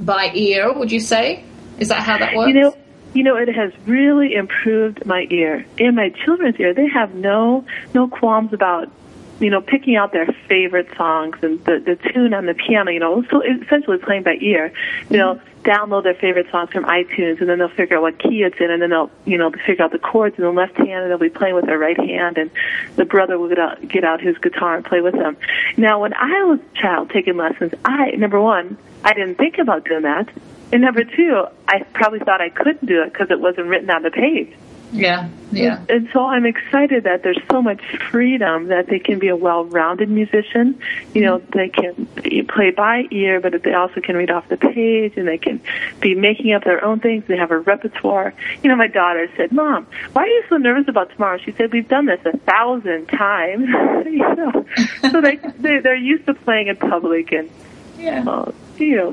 by 0.00 0.30
ear, 0.34 0.72
would 0.72 0.90
you 0.90 1.00
say? 1.00 1.44
Is 1.78 1.88
that 1.88 2.02
how 2.02 2.18
that 2.18 2.34
works? 2.34 2.48
You 2.48 2.60
know, 2.60 2.76
you 3.14 3.22
know, 3.22 3.36
it 3.36 3.48
has 3.48 3.72
really 3.86 4.34
improved 4.34 5.04
my 5.04 5.26
ear. 5.30 5.64
In 5.78 5.94
my 5.94 6.10
children's 6.10 6.58
ear, 6.60 6.74
they 6.74 6.88
have 6.88 7.14
no 7.14 7.64
no 7.94 8.08
qualms 8.08 8.52
about 8.52 8.90
you 9.40 9.50
know, 9.50 9.60
picking 9.60 9.96
out 9.96 10.12
their 10.12 10.26
favorite 10.48 10.88
songs 10.96 11.36
and 11.42 11.64
the, 11.64 11.80
the 11.80 11.96
tune 12.12 12.34
on 12.34 12.46
the 12.46 12.54
piano, 12.54 12.90
you 12.90 13.00
know, 13.00 13.24
so 13.30 13.42
essentially 13.42 13.98
playing 13.98 14.22
by 14.22 14.36
ear, 14.40 14.70
mm-hmm. 14.70 15.14
you 15.14 15.18
know, 15.18 15.40
download 15.64 16.04
their 16.04 16.14
favorite 16.14 16.50
songs 16.50 16.70
from 16.70 16.84
iTunes 16.84 17.40
and 17.40 17.48
then 17.48 17.58
they'll 17.58 17.68
figure 17.68 17.96
out 17.96 18.02
what 18.02 18.18
key 18.18 18.42
it's 18.42 18.58
in 18.60 18.70
and 18.70 18.80
then 18.80 18.90
they'll, 18.90 19.10
you 19.24 19.36
know, 19.36 19.50
figure 19.66 19.84
out 19.84 19.92
the 19.92 19.98
chords 19.98 20.36
in 20.38 20.44
the 20.44 20.50
left 20.50 20.76
hand 20.76 21.02
and 21.02 21.10
they'll 21.10 21.18
be 21.18 21.28
playing 21.28 21.54
with 21.54 21.66
their 21.66 21.78
right 21.78 21.98
hand 21.98 22.38
and 22.38 22.50
the 22.96 23.04
brother 23.04 23.38
will 23.38 23.48
get 23.48 23.58
out, 23.58 23.88
get 23.88 24.04
out 24.04 24.20
his 24.20 24.36
guitar 24.38 24.76
and 24.76 24.84
play 24.84 25.00
with 25.00 25.14
them. 25.14 25.36
Now, 25.76 26.00
when 26.00 26.14
I 26.14 26.44
was 26.44 26.60
a 26.60 26.78
child 26.78 27.10
taking 27.10 27.36
lessons, 27.36 27.72
I, 27.84 28.10
number 28.12 28.40
one, 28.40 28.78
I 29.04 29.12
didn't 29.14 29.36
think 29.36 29.58
about 29.58 29.84
doing 29.84 30.02
that. 30.02 30.28
And 30.72 30.82
number 30.82 31.04
two, 31.04 31.46
I 31.66 31.82
probably 31.94 32.20
thought 32.20 32.40
I 32.40 32.50
couldn't 32.50 32.86
do 32.86 33.02
it 33.02 33.12
because 33.12 33.30
it 33.30 33.40
wasn't 33.40 33.66
written 33.66 33.90
on 33.90 34.02
the 34.02 34.10
page. 34.10 34.54
Yeah, 34.92 35.28
yeah. 35.52 35.78
And, 35.80 35.90
and, 35.90 36.08
so 36.12 36.26
I'm 36.26 36.44
excited 36.44 37.04
that 37.04 37.22
there's 37.22 37.40
so 37.50 37.62
much 37.62 37.80
freedom 38.10 38.68
that 38.68 38.88
they 38.88 38.98
can 38.98 39.18
be 39.18 39.28
a 39.28 39.36
well-rounded 39.36 40.10
musician. 40.10 40.80
You 41.14 41.22
know, 41.22 41.38
they 41.52 41.68
can 41.68 42.06
play 42.46 42.70
by 42.70 43.04
ear, 43.10 43.40
but 43.40 43.62
they 43.62 43.74
also 43.74 44.00
can 44.00 44.16
read 44.16 44.30
off 44.30 44.48
the 44.48 44.56
page, 44.56 45.16
and 45.16 45.28
they 45.28 45.38
can 45.38 45.60
be 46.00 46.14
making 46.14 46.52
up 46.52 46.64
their 46.64 46.84
own 46.84 46.98
things. 46.98 47.24
They 47.26 47.36
have 47.36 47.52
a 47.52 47.58
repertoire. 47.58 48.34
You 48.62 48.68
know, 48.68 48.76
my 48.76 48.88
daughter 48.88 49.30
said, 49.36 49.52
"Mom, 49.52 49.86
why 50.12 50.22
are 50.22 50.28
you 50.28 50.44
so 50.48 50.56
nervous 50.56 50.88
about 50.88 51.10
tomorrow?" 51.10 51.38
She 51.38 51.52
said, 51.52 51.72
"We've 51.72 51.88
done 51.88 52.06
this 52.06 52.20
a 52.24 52.36
thousand 52.38 53.06
times." 53.06 53.68
you 54.06 54.18
know, 54.18 54.66
so 55.10 55.20
they, 55.20 55.36
they 55.36 55.78
they're 55.78 55.94
used 55.94 56.26
to 56.26 56.34
playing 56.34 56.66
in 56.66 56.76
public 56.76 57.32
and 57.32 57.48
yeah. 57.96 58.24
Uh, 58.26 58.52
Yeah. 58.80 59.12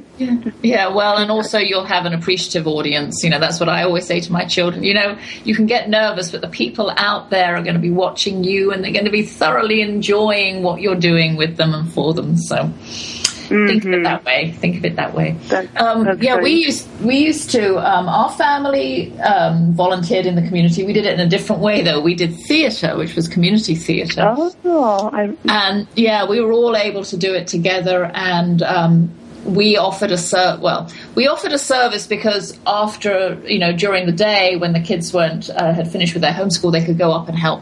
yeah, 0.63 0.88
well, 0.88 1.17
and 1.17 1.30
also 1.30 1.60
you'll 1.60 1.86
have 1.86 2.06
an 2.06 2.13
appreciative 2.13 2.67
audience. 2.67 3.23
You 3.23 3.30
know, 3.30 3.39
that's 3.39 3.60
what 3.60 3.69
I 3.69 3.84
always 3.84 4.06
say 4.06 4.19
to 4.21 4.32
my 4.32 4.45
children. 4.45 4.84
You 4.84 4.93
know, 4.93 5.17
you 5.43 5.56
can 5.56 5.65
get 5.65 5.89
nervous, 5.89 6.32
but 6.32 6.41
the 6.41 6.47
people 6.47 6.91
out 6.97 7.30
there 7.30 7.56
are 7.56 7.62
going 7.62 7.75
to 7.75 7.82
be 7.82 7.91
watching 7.91 8.43
you 8.43 8.71
and 8.71 8.84
they're 8.84 8.93
going 8.93 9.06
to 9.06 9.12
be 9.12 9.23
thoroughly 9.23 9.82
enjoying 9.82 10.63
what 10.63 10.82
you're 10.82 10.95
doing 10.95 11.36
with 11.36 11.58
them 11.58 11.73
and 11.73 11.91
for 11.91 12.13
them. 12.13 12.38
So, 12.38 12.71
Mm-hmm. 13.49 13.67
Think 13.67 13.86
of 13.86 13.93
it 13.93 14.03
that 14.03 14.25
way. 14.25 14.51
Think 14.51 14.77
of 14.77 14.86
it 14.86 14.95
that 14.97 15.13
way. 15.13 15.32
That, 15.47 15.82
um, 15.82 16.06
yeah, 16.21 16.36
great. 16.36 16.43
we 16.43 16.51
used 16.51 17.01
we 17.01 17.17
used 17.17 17.49
to. 17.51 17.77
Um, 17.77 18.10
our 18.10 18.32
family 18.32 19.17
um, 19.19 19.73
volunteered 19.73 20.25
in 20.25 20.36
the 20.36 20.41
community. 20.41 20.84
We 20.84 20.93
did 20.93 21.06
it 21.06 21.13
in 21.13 21.25
a 21.25 21.30
different 21.30 21.62
way, 21.62 21.82
though. 21.82 22.01
We 22.01 22.13
did 22.13 22.36
theatre, 22.36 22.97
which 22.97 23.15
was 23.15 23.27
community 23.27 23.75
theatre. 23.75 24.36
Oh, 24.65 25.10
I... 25.13 25.36
and 25.47 25.88
yeah, 25.95 26.27
we 26.27 26.41
were 26.41 26.51
all 26.51 26.75
able 26.75 27.03
to 27.06 27.17
do 27.17 27.34
it 27.34 27.47
together, 27.47 28.12
and 28.13 28.62
um, 28.63 29.16
we 29.45 29.78
offered 29.78 30.12
a 30.12 30.17
ser- 30.17 30.60
well, 30.62 30.91
we 31.15 31.28
offered 31.28 31.54
a 31.54 31.60
service 31.60 32.08
because 32.08 32.58
after 32.65 33.41
you 33.45 33.60
know 33.60 33.71
during 33.71 34.06
the 34.06 34.12
day 34.12 34.56
when 34.58 34.73
the 34.73 34.80
kids 34.80 35.13
weren't 35.13 35.50
uh, 35.50 35.73
had 35.73 35.89
finished 35.91 36.13
with 36.13 36.21
their 36.21 36.34
homeschool, 36.34 36.71
they 36.71 36.84
could 36.84 36.97
go 36.97 37.12
up 37.12 37.28
and 37.28 37.38
help 37.38 37.62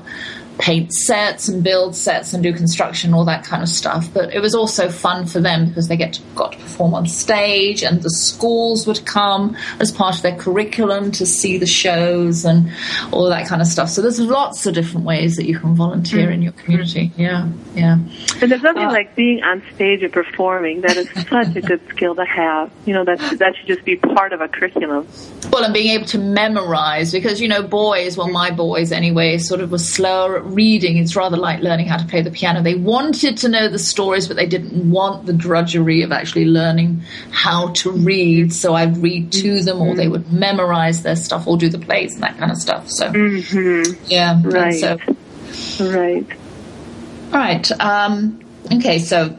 paint 0.58 0.94
sets 0.94 1.48
and 1.48 1.63
build 1.63 1.96
sets 1.96 2.34
and 2.34 2.41
do 2.41 2.54
construction, 2.54 3.13
all 3.13 3.26
that 3.26 3.44
kind 3.44 3.62
of 3.62 3.70
stuff. 3.70 4.08
But 4.13 4.34
it 4.34 4.39
was 4.39 4.56
also 4.56 4.89
fun 4.89 5.26
for 5.26 5.39
them 5.39 5.68
because 5.68 5.88
they 5.88 5.98
get 5.98 6.13
to, 6.13 6.22
got 6.36 6.54
to 6.54 6.58
perform 6.58 6.94
on 6.94 7.08
stage, 7.08 7.84
and 7.84 8.02
the 8.02 8.10
schools 8.10 8.88
would 8.88 9.06
come 9.06 9.56
as 9.80 9.91
part 9.91 10.15
of 10.15 10.22
their 10.22 10.36
curriculum 10.36 11.12
to 11.13 11.26
see 11.26 11.58
the 11.58 11.65
shows 11.65 12.46
and 12.46 12.72
all 13.12 13.30
that 13.30 13.48
kind 13.48 13.62
of 13.62 13.68
stuff. 13.68 13.89
So 13.89 14.02
there's 14.02 14.20
lots 14.20 14.65
of 14.65 14.74
different 14.74 15.06
ways 15.06 15.36
that 15.36 15.46
you 15.46 15.60
can 15.60 15.76
volunteer 15.76 16.26
mm-hmm. 16.26 16.34
in 16.34 16.41
your 16.41 16.54
community. 16.54 17.12
Yeah, 17.18 17.50
yeah. 17.74 17.98
And 18.41 18.52
there's 18.52 18.63
nothing 18.63 18.84
uh, 18.84 18.91
like 18.91 19.15
being 19.15 19.44
on 19.44 19.62
stage 19.74 20.04
and 20.04 20.13
performing. 20.13 20.82
That 20.82 20.98
is 20.98 21.10
such 21.28 21.56
a 21.56 21.62
good 21.62 21.82
skill 21.89 22.15
to 22.15 22.26
have. 22.26 22.72
You 22.86 22.94
know, 22.94 23.04
that 23.06 23.20
that 23.39 23.56
should 23.58 23.68
just 23.68 23.84
be 23.84 23.98
part 23.98 24.34
of 24.34 24.41
a 24.41 24.48
curriculum. 24.48 25.08
Well, 25.52 25.63
and 25.63 25.74
being 25.74 25.91
able 25.91 26.06
to 26.08 26.18
memorize 26.18 27.12
because 27.12 27.41
you 27.41 27.48
know, 27.48 27.63
boys, 27.63 28.18
well, 28.18 28.30
my 28.30 28.52
boys 28.52 28.91
anyway, 28.91 29.38
sort 29.38 29.62
of 29.62 29.72
were 29.72 29.78
slower 29.78 30.45
reading. 30.46 30.98
It's 30.98 31.16
rather 31.16 31.38
like 31.38 31.62
learning 31.62 31.88
how 31.88 31.98
to 31.98 32.06
play 32.06 32.22
the 32.22 32.32
piano. 32.32 32.62
They 32.62 32.76
wanted 32.76 33.38
to 33.38 33.50
know 33.50 33.68
the 33.68 33.80
stories, 33.80 34.28
but 34.28 34.38
they 34.38 34.46
didn't 34.46 34.90
want 34.90 35.26
the 35.26 35.34
drudgery 35.34 36.02
of 36.02 36.12
actually 36.12 36.46
learning 36.46 37.04
how 37.32 37.70
to 37.74 37.92
read. 37.92 38.54
So 38.54 38.74
I'd 38.74 38.98
read 38.98 39.32
to 39.34 39.62
them, 39.62 39.82
or 39.82 39.96
they 39.96 40.08
would 40.08 40.32
memorize 40.32 41.04
their 41.04 41.16
stuff, 41.16 41.48
or 41.48 41.58
do 41.58 41.70
the 41.70 41.80
plays 41.80 42.14
and 42.14 42.24
that 42.24 42.38
kind 42.38 42.52
of 42.52 42.58
stuff. 42.58 42.90
So, 42.90 43.12
mm-hmm. 43.12 44.04
yeah, 44.08 44.40
right, 44.44 44.74
so, 44.74 44.98
right, 45.86 46.26
all 47.34 47.40
right. 47.40 47.72
Um, 47.80 48.40
okay, 48.72 49.00
so 49.00 49.38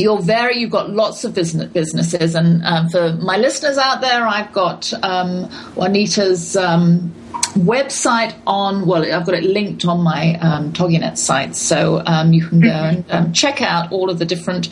you're 0.00 0.22
very 0.22 0.58
you've 0.58 0.70
got 0.70 0.90
lots 0.90 1.24
of 1.24 1.34
business 1.34 1.68
businesses. 1.68 2.34
And 2.34 2.64
um, 2.64 2.88
for 2.88 3.12
my 3.14 3.36
listeners 3.36 3.78
out 3.78 4.00
there 4.00 4.26
i've 4.26 4.52
got 4.52 4.92
um, 5.02 5.48
Janita's 5.76 6.56
um, 6.56 7.14
website 7.54 8.34
on, 8.46 8.86
well, 8.86 9.02
I've 9.02 9.26
got 9.26 9.34
it 9.34 9.44
linked 9.44 9.84
on 9.84 10.02
my 10.02 10.38
um, 10.40 10.72
TogiNet 10.72 11.16
site, 11.16 11.56
so 11.56 12.02
um, 12.06 12.32
you 12.32 12.46
can 12.46 12.60
go 12.60 12.70
and 12.70 13.10
um, 13.10 13.32
check 13.32 13.60
out 13.60 13.90
all 13.92 14.10
of 14.10 14.18
the 14.18 14.24
different 14.24 14.68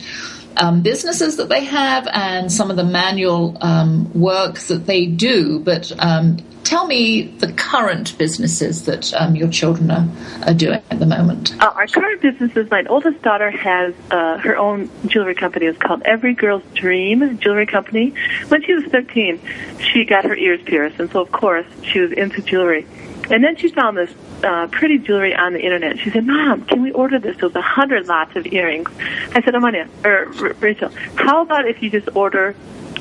um, 0.59 0.81
businesses 0.81 1.37
that 1.37 1.49
they 1.49 1.63
have 1.65 2.07
and 2.13 2.51
some 2.51 2.69
of 2.69 2.77
the 2.77 2.83
manual 2.83 3.57
um, 3.61 4.11
work 4.13 4.59
that 4.59 4.85
they 4.85 5.05
do. 5.05 5.59
But 5.59 5.91
um, 5.99 6.37
tell 6.63 6.85
me 6.85 7.23
the 7.23 7.51
current 7.53 8.17
businesses 8.17 8.85
that 8.85 9.13
um, 9.13 9.35
your 9.35 9.47
children 9.47 9.89
are, 9.89 10.07
are 10.45 10.53
doing 10.53 10.81
at 10.91 10.99
the 10.99 11.05
moment. 11.05 11.53
Uh, 11.61 11.71
our 11.75 11.87
current 11.87 12.21
businesses, 12.21 12.69
my 12.69 12.83
oldest 12.87 13.21
daughter 13.21 13.49
has 13.49 13.93
uh, 14.11 14.37
her 14.37 14.57
own 14.57 14.89
jewelry 15.07 15.35
company. 15.35 15.65
It's 15.65 15.79
called 15.79 16.03
Every 16.03 16.33
Girl's 16.33 16.63
Dream 16.75 17.39
Jewelry 17.39 17.65
Company. 17.65 18.13
When 18.49 18.61
she 18.63 18.73
was 18.73 18.83
13, 18.85 19.41
she 19.79 20.05
got 20.05 20.25
her 20.25 20.35
ears 20.35 20.61
pierced, 20.63 20.99
and 20.99 21.09
so 21.11 21.21
of 21.21 21.31
course 21.31 21.65
she 21.83 21.99
was 21.99 22.11
into 22.11 22.41
jewelry. 22.41 22.85
And 23.29 23.43
then 23.43 23.55
she 23.55 23.69
found 23.69 23.97
this 23.97 24.11
uh, 24.43 24.67
pretty 24.67 24.97
jewelry 24.97 25.35
on 25.35 25.53
the 25.53 25.59
internet. 25.59 25.99
She 25.99 26.09
said, 26.09 26.25
"Mom, 26.25 26.65
can 26.65 26.81
we 26.81 26.91
order 26.91 27.19
this?" 27.19 27.35
It 27.37 27.43
was 27.43 27.55
a 27.55 27.61
hundred 27.61 28.07
lots 28.07 28.35
of 28.35 28.45
earrings. 28.47 28.89
I 29.35 29.41
said, 29.41 29.53
"Amania 29.53 29.87
or 30.03 30.25
Rachel, 30.59 30.91
how 31.15 31.41
about 31.41 31.67
if 31.67 31.81
you 31.83 31.89
just 31.89 32.09
order 32.15 32.55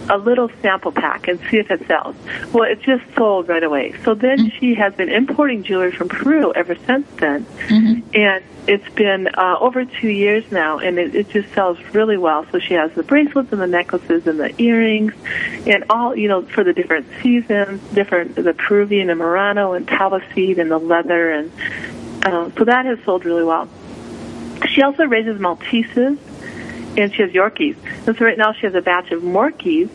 a 0.09 0.19
little 0.19 0.51
sample 0.63 0.93
pack 0.93 1.29
and 1.29 1.39
see 1.51 1.59
if 1.59 1.71
it 1.71 1.87
sells. 1.87 2.17
Well, 2.53 2.65
it 2.65 2.81
just 2.83 3.05
sold 3.15 3.49
right 3.49 3.63
away. 3.63 3.95
So 4.05 4.15
then 4.15 4.39
mm-hmm. 4.39 4.59
she 4.59 4.75
has 4.75 4.95
been 4.95 5.09
importing 5.09 5.63
jewelry 5.63 5.93
from 5.93 6.09
Peru 6.09 6.53
ever 6.53 6.75
since 6.75 7.09
then. 7.17 7.45
Mm-hmm. 7.45 8.11
And 8.15 8.45
it's 8.69 8.89
been 8.91 9.29
uh, 9.29 9.57
over 9.61 9.85
two 9.87 10.09
years 10.09 10.51
now, 10.53 10.79
and 10.79 10.99
it, 10.99 11.15
it 11.15 11.31
just 11.31 11.53
sells 11.55 11.79
really 11.95 12.19
well. 12.19 12.47
So 12.53 12.59
she 12.59 12.75
has 12.75 12.93
the 12.93 13.03
bracelets 13.03 13.51
and 13.51 13.61
the 13.61 13.67
necklaces 13.67 14.27
and 14.27 14.39
the 14.39 14.61
earrings, 14.61 15.15
and 15.67 15.85
all 15.89 16.15
you 16.15 16.29
know 16.29 16.43
for 16.43 16.65
the 16.65 16.75
different 16.75 17.07
seasons, 17.23 17.81
different 17.95 18.35
the 18.35 18.53
Peruvian 18.53 19.09
and 19.09 19.19
Murano 19.19 19.73
and 19.73 19.89
seed 20.35 20.59
and 20.59 20.71
the 20.71 20.79
leather, 20.79 21.31
and 21.31 21.51
uh, 22.25 22.51
so 22.59 22.65
that 22.65 22.85
has 22.85 22.99
sold 23.05 23.25
really 23.25 23.45
well. 23.45 23.69
She 24.69 24.83
also 24.83 25.05
raises 25.05 25.41
Malteses 25.41 26.19
and 26.99 27.15
she 27.15 27.23
has 27.23 27.31
Yorkies. 27.31 27.77
And 28.07 28.17
so 28.17 28.25
right 28.25 28.37
now 28.37 28.53
she 28.53 28.67
has 28.67 28.75
a 28.75 28.83
batch 28.83 29.11
of 29.11 29.23
Morkies 29.23 29.89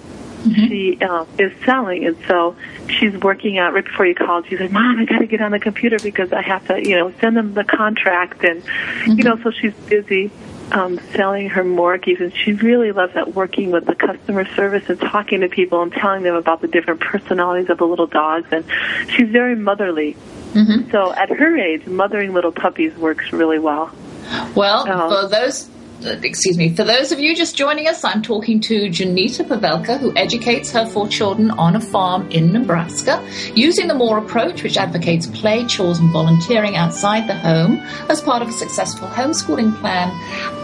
mm-hmm. 0.44 0.68
she 0.68 0.98
uh, 1.02 1.26
is 1.38 1.52
selling, 1.64 2.06
and 2.06 2.18
so 2.28 2.56
she's 2.88 3.14
working 3.18 3.58
out. 3.58 3.74
Right 3.74 3.84
before 3.84 4.06
you 4.06 4.16
called, 4.16 4.48
she 4.48 4.58
said, 4.58 4.72
"Mom, 4.72 5.00
I 5.00 5.06
got 5.06 5.20
to 5.20 5.28
get 5.28 5.42
on 5.42 5.52
the 5.52 5.60
computer 5.60 5.98
because 6.00 6.32
I 6.34 6.42
have 6.42 6.68
to, 6.68 6.88
you 6.88 6.96
know, 6.96 7.14
send 7.20 7.38
them 7.38 7.54
the 7.54 7.64
contract." 7.64 8.44
And 8.44 8.64
mm-hmm. 8.64 9.12
you 9.14 9.24
know, 9.24 9.38
so 9.42 9.52
she's 9.52 9.74
busy 9.74 10.32
um, 10.72 11.00
selling 11.14 11.50
her 11.50 11.64
Morkies, 11.64 12.20
and 12.20 12.34
she 12.36 12.54
really 12.54 12.92
loves 12.92 13.14
that 13.14 13.34
working 13.34 13.72
with 13.72 13.86
the 13.86 13.96
customer 13.96 14.46
service 14.56 14.90
and 14.90 15.00
talking 15.00 15.42
to 15.42 15.50
people 15.50 15.82
and 15.82 15.92
telling 15.92 16.24
them 16.24 16.36
about 16.36 16.62
the 16.62 16.68
different 16.68 17.00
personalities 17.00 17.70
of 17.70 17.78
the 17.78 17.88
little 17.88 18.08
dogs. 18.08 18.48
And 18.52 18.66
she's 19.10 19.30
very 19.30 19.56
motherly. 19.56 20.16
Mm-hmm. 20.54 20.92
So 20.92 21.14
at 21.14 21.30
her 21.30 21.58
age, 21.58 21.88
mothering 21.88 22.34
little 22.34 22.52
puppies 22.52 22.96
works 22.96 23.34
really 23.34 23.60
well. 23.60 23.92
Well, 24.56 24.88
um, 24.88 25.10
for 25.10 25.28
those 25.28 25.70
Uh, 26.06 26.20
excuse 26.24 26.58
me, 26.58 26.70
for 26.74 26.84
those 26.84 27.14
of 27.14 27.20
you 27.20 27.34
just 27.34 27.56
joining 27.56 27.88
us, 27.88 28.04
I'm 28.04 28.22
talking 28.22 28.60
to 28.62 28.90
Janita 28.90 29.46
Pavelka, 29.48 29.98
who 29.98 30.14
educates 30.18 30.70
her 30.72 30.86
four 30.86 31.08
children 31.08 31.52
on 31.52 31.78
a 31.78 31.80
farm 31.80 32.30
in 32.30 32.52
Nebraska, 32.52 33.26
using 33.56 33.88
the 33.88 33.94
Moore 33.94 34.18
approach, 34.18 34.64
which 34.64 34.76
advocates 34.76 35.28
play, 35.28 35.66
chores, 35.66 36.00
and 36.00 36.12
volunteering 36.12 36.76
outside 36.76 37.30
the 37.30 37.36
home 37.36 37.78
as 38.10 38.20
part 38.22 38.42
of 38.42 38.50
a 38.50 38.52
successful 38.52 39.08
homeschooling 39.08 39.80
plan. 39.80 40.10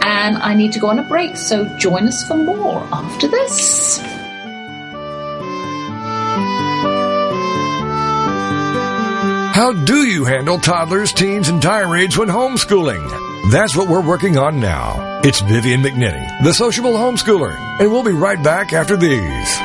And 0.02 0.36
I 0.36 0.52
need 0.54 0.72
to 0.72 0.78
go 0.78 0.88
on 0.88 0.98
a 0.98 1.08
break, 1.08 1.36
so 1.36 1.64
join 1.78 2.04
us 2.04 2.26
for 2.28 2.36
more 2.36 2.86
after 2.92 3.26
this. 3.26 3.98
How 9.54 9.72
do 9.72 10.06
you 10.06 10.24
handle 10.24 10.58
toddlers, 10.58 11.12
teens, 11.12 11.48
and 11.48 11.62
tirades 11.62 12.18
when 12.18 12.28
homeschooling? 12.28 13.29
That's 13.50 13.74
what 13.76 13.88
we're 13.88 14.06
working 14.06 14.38
on 14.38 14.60
now. 14.60 15.22
It's 15.24 15.40
Vivian 15.40 15.82
McNinney, 15.82 16.44
the 16.44 16.54
sociable 16.54 16.92
homeschooler, 16.92 17.52
and 17.80 17.90
we'll 17.90 18.04
be 18.04 18.12
right 18.12 18.40
back 18.44 18.72
after 18.72 18.96
these. 18.96 19.58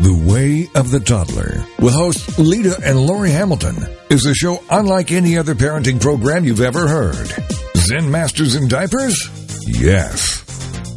The 0.00 0.24
Way 0.26 0.70
of 0.74 0.90
the 0.90 1.00
Toddler, 1.00 1.66
with 1.78 1.92
hosts 1.92 2.38
Lita 2.38 2.80
and 2.82 2.98
Lori 2.98 3.30
Hamilton, 3.30 3.76
is 4.08 4.24
a 4.24 4.34
show 4.34 4.58
unlike 4.70 5.12
any 5.12 5.36
other 5.36 5.54
parenting 5.54 6.00
program 6.00 6.46
you've 6.46 6.62
ever 6.62 6.88
heard. 6.88 7.28
Zen 7.76 8.10
Masters 8.10 8.54
in 8.54 8.68
Diapers? 8.68 9.28
Yes. 9.66 10.42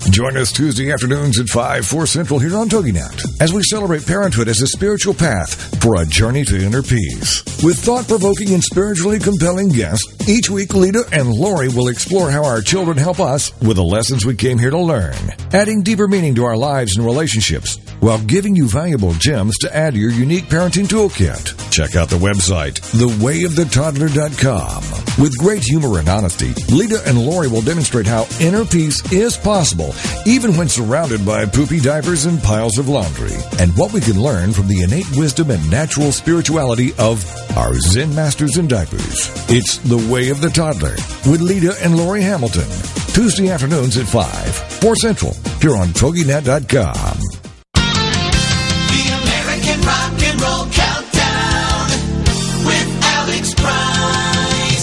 Join 0.10 0.38
us 0.38 0.52
Tuesday 0.52 0.91
afternoons 0.91 1.39
at 1.39 1.48
5, 1.50 1.86
4 1.86 2.08
Central 2.08 2.39
here 2.39 2.56
on 2.56 2.70
TogiNet 2.70 3.41
as 3.41 3.54
we 3.54 3.62
celebrate 3.63 4.08
parenthood 4.08 4.48
as 4.48 4.62
a 4.62 4.67
spiritual 4.67 5.13
path 5.13 5.80
for 5.82 6.02
a 6.02 6.06
journey 6.06 6.46
to 6.46 6.58
inner 6.58 6.82
peace. 6.82 7.43
With 7.63 7.78
thought 7.78 8.08
provoking 8.08 8.54
and 8.54 8.63
spiritually 8.63 9.20
compelling 9.20 9.70
guests, 9.70 10.30
each 10.30 10.50
week 10.50 10.74
Lita 10.74 11.04
and 11.12 11.30
Lori 11.30 11.67
will 11.67 11.89
explore 11.89 12.32
how 12.32 12.46
our 12.46 12.62
children 12.62 12.98
help 12.98 13.20
us 13.20 13.52
with 13.62 13.76
the 13.76 13.84
lessons 13.84 14.26
we 14.26 14.36
came 14.36 14.58
here 14.58 14.72
to 14.72 14.80
learn, 14.80 15.15
adding 15.52 15.84
deeper 15.84 16.08
meaning 16.08 16.36
to 16.36 16.46
our 16.46 16.58
lives 16.58 16.96
and 16.98 17.06
relationships 17.06 17.78
while 18.00 18.20
giving 18.20 18.56
you 18.56 18.67
valuable 18.67 19.13
gems 19.13 19.58
to 19.60 19.76
add 19.76 19.93
to 19.93 20.00
your 20.00 20.12
unique 20.12 20.46
parenting 20.46 20.88
toolkit. 20.88 21.72
Check 21.72 21.96
out 21.96 22.10
the 22.10 22.15
website, 22.15 22.80
thewayofthetoddler.com. 22.91 24.84
With 25.22 25.38
great 25.38 25.63
humor 25.63 25.98
and 26.00 26.08
honesty, 26.08 26.54
Lita 26.74 27.02
and 27.08 27.20
Lori 27.20 27.48
will 27.48 27.62
demonstrate 27.62 28.06
how 28.06 28.28
inner 28.39 28.65
peace 28.65 29.02
is 29.12 29.36
possible 29.36 29.93
even 30.26 30.56
when 30.56 30.68
surrounded 30.68 31.26
by 31.26 31.46
poopy 31.46 31.80
diapers 31.80 32.26
and 32.26 32.42
piles 32.42 32.78
of 32.78 32.90
laundry, 32.90 33.36
and 33.60 33.76
what 33.78 33.94
we 33.94 34.02
can 34.02 34.22
learn 34.22 34.54
from 34.54 34.68
the 34.68 34.84
innate 34.84 35.10
wisdom 35.16 35.52
and 35.52 35.72
natural 35.72 36.12
spirituality 36.12 36.92
of 37.00 37.26
our 37.58 37.74
Zen 37.76 38.14
Masters 38.16 38.58
in 38.58 38.68
Diapers. 38.68 39.30
It's 39.50 39.78
The 39.78 39.98
Way 40.12 40.30
of 40.30 40.42
the 40.42 40.50
Toddler 40.50 40.96
with 41.30 41.42
Lita 41.42 41.76
and 41.82 41.98
Lori 41.98 42.22
Hamilton. 42.22 42.68
Tuesday 43.14 43.50
afternoons 43.50 43.98
at 43.98 44.06
5, 44.08 44.24
4 44.82 44.96
Central, 44.96 45.34
here 45.60 45.76
on 45.76 45.88
TogiNet.com. 45.88 47.18
The 47.74 49.04
American 49.22 49.82
Rock 49.82 50.27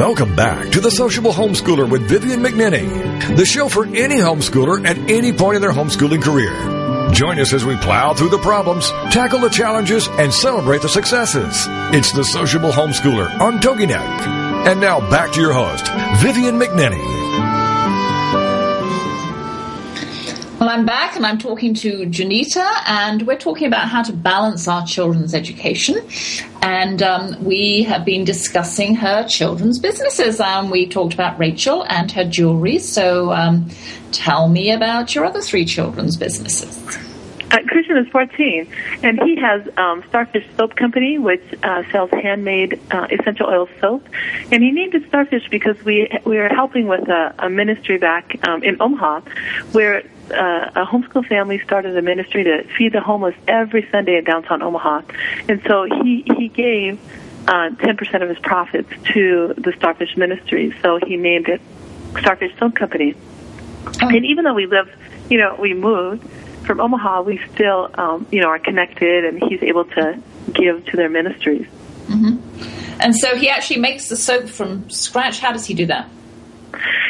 Welcome 0.00 0.34
back 0.34 0.70
to 0.70 0.80
the 0.80 0.90
Sociable 0.90 1.30
Homeschooler 1.30 1.86
with 1.86 2.08
Vivian 2.08 2.40
McNinney, 2.40 3.36
the 3.36 3.44
show 3.44 3.68
for 3.68 3.84
any 3.84 4.16
homeschooler 4.16 4.82
at 4.86 4.96
any 5.10 5.30
point 5.30 5.56
in 5.56 5.60
their 5.60 5.74
homeschooling 5.74 6.22
career. 6.22 6.54
Join 7.12 7.38
us 7.38 7.52
as 7.52 7.66
we 7.66 7.76
plow 7.76 8.14
through 8.14 8.30
the 8.30 8.38
problems, 8.38 8.88
tackle 9.12 9.40
the 9.40 9.50
challenges, 9.50 10.08
and 10.12 10.32
celebrate 10.32 10.80
the 10.80 10.88
successes. 10.88 11.66
It's 11.94 12.12
the 12.12 12.24
Sociable 12.24 12.70
Homeschooler 12.70 13.38
on 13.40 13.58
TogiNet. 13.58 14.66
And 14.66 14.80
now 14.80 15.00
back 15.10 15.32
to 15.32 15.40
your 15.42 15.52
host, 15.52 15.86
Vivian 16.22 16.58
McNinney. 16.58 17.19
Well, 20.60 20.68
I'm 20.68 20.84
back 20.84 21.16
and 21.16 21.24
I'm 21.24 21.38
talking 21.38 21.72
to 21.76 22.00
Janita, 22.00 22.70
and 22.86 23.26
we're 23.26 23.38
talking 23.38 23.66
about 23.66 23.88
how 23.88 24.02
to 24.02 24.12
balance 24.12 24.68
our 24.68 24.84
children's 24.84 25.34
education. 25.34 26.06
And 26.60 27.02
um, 27.02 27.42
we 27.42 27.84
have 27.84 28.04
been 28.04 28.24
discussing 28.24 28.94
her 28.96 29.26
children's 29.26 29.78
businesses. 29.78 30.38
Um, 30.38 30.68
we 30.68 30.86
talked 30.86 31.14
about 31.14 31.38
Rachel 31.38 31.86
and 31.88 32.12
her 32.12 32.24
jewelry. 32.24 32.78
So 32.78 33.32
um, 33.32 33.70
tell 34.12 34.50
me 34.50 34.70
about 34.70 35.14
your 35.14 35.24
other 35.24 35.40
three 35.40 35.64
children's 35.64 36.18
businesses. 36.18 36.76
Uh, 37.50 37.58
Christian 37.66 37.96
is 37.96 38.06
14, 38.08 38.68
and 39.02 39.20
he 39.22 39.34
has 39.36 39.66
um, 39.76 40.04
Starfish 40.08 40.46
Soap 40.56 40.76
Company, 40.76 41.18
which 41.18 41.42
uh, 41.62 41.82
sells 41.90 42.10
handmade 42.10 42.80
uh, 42.92 43.08
essential 43.10 43.46
oil 43.46 43.68
soap. 43.80 44.08
And 44.52 44.62
he 44.62 44.70
named 44.70 44.94
it 44.94 45.06
Starfish 45.08 45.48
because 45.50 45.82
we 45.84 46.08
we 46.24 46.38
are 46.38 46.48
helping 46.48 46.86
with 46.86 47.08
a, 47.08 47.34
a 47.40 47.50
ministry 47.50 47.98
back 47.98 48.36
um, 48.46 48.62
in 48.62 48.80
Omaha, 48.80 49.20
where 49.72 50.04
uh, 50.30 50.70
a 50.76 50.86
homeschool 50.86 51.26
family 51.26 51.58
started 51.60 51.96
a 51.96 52.02
ministry 52.02 52.44
to 52.44 52.62
feed 52.78 52.92
the 52.92 53.00
homeless 53.00 53.34
every 53.48 53.88
Sunday 53.90 54.16
in 54.16 54.24
downtown 54.24 54.62
Omaha, 54.62 55.02
and 55.48 55.60
so 55.66 55.86
he 56.02 56.22
he 56.36 56.48
gave 56.48 57.00
uh, 57.48 57.70
ten 57.70 57.96
percent 57.96 58.22
of 58.22 58.28
his 58.28 58.38
profits 58.38 58.90
to 59.12 59.54
the 59.56 59.72
Starfish 59.76 60.16
Ministry. 60.16 60.72
So 60.82 61.00
he 61.04 61.16
named 61.16 61.48
it 61.48 61.60
Starfish 62.20 62.56
Soap 62.58 62.76
Company. 62.76 63.16
And 64.00 64.24
even 64.24 64.44
though 64.44 64.54
we 64.54 64.66
live, 64.66 64.88
you 65.28 65.38
know, 65.38 65.56
we 65.58 65.74
moved 65.74 66.22
from 66.64 66.80
Omaha, 66.80 67.22
we 67.22 67.40
still, 67.54 67.90
um, 67.94 68.26
you 68.30 68.40
know, 68.40 68.48
are 68.48 68.58
connected, 68.58 69.24
and 69.24 69.42
he's 69.42 69.62
able 69.62 69.84
to 69.84 70.20
give 70.52 70.84
to 70.86 70.96
their 70.96 71.08
ministries. 71.08 71.66
And 73.02 73.14
so 73.16 73.36
he 73.36 73.48
actually 73.48 73.80
makes 73.80 74.08
the 74.08 74.16
soap 74.16 74.48
from 74.48 74.90
scratch. 74.90 75.38
How 75.38 75.52
does 75.52 75.64
he 75.66 75.74
do 75.74 75.86
that? 75.86 76.08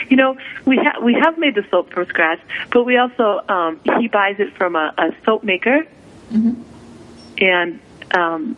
You 0.09 0.17
know, 0.17 0.37
we 0.65 0.77
ha- 0.77 1.01
we 1.03 1.15
have 1.15 1.39
made 1.39 1.55
the 1.55 1.65
soap 1.71 1.93
from 1.93 2.07
scratch, 2.07 2.41
but 2.73 2.85
we 2.85 2.97
also 2.97 3.41
um, 3.49 3.81
he 3.99 4.09
buys 4.09 4.37
it 4.39 4.57
from 4.57 4.77
a, 4.77 4.93
a 4.99 5.11
soap 5.25 5.43
maker, 5.45 5.87
and 7.39 7.81
um, 8.13 8.57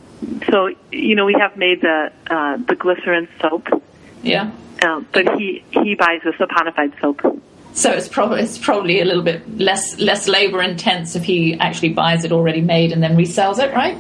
so 0.51 0.69
you 0.91 1.15
know 1.15 1.25
we 1.25 1.35
have 1.39 1.57
made 1.57 1.81
the 1.81 2.13
uh, 2.31 2.57
the 2.59 2.75
glycerin 2.75 3.29
soap, 3.41 3.69
Yeah. 4.23 4.51
um, 4.85 5.07
but 5.13 5.39
he 5.39 5.65
he 5.71 5.95
buys 5.95 6.21
the 6.25 6.31
saponified 6.33 6.99
soap. 7.01 7.21
So 7.75 7.91
it's 7.91 8.09
probably 8.09 8.43
it's 8.43 8.59
probably 8.59 9.01
a 9.01 9.05
little 9.05 9.23
bit 9.23 9.59
less 9.59 9.99
less 9.99 10.29
labor 10.29 10.63
intense 10.63 11.17
if 11.17 11.25
he 11.25 11.55
actually 11.55 11.91
buys 11.91 12.25
it 12.25 12.33
already 12.33 12.61
made 12.61 12.93
and 12.93 13.03
then 13.03 13.17
resells 13.17 13.59
it, 13.59 13.75
right? 13.75 13.97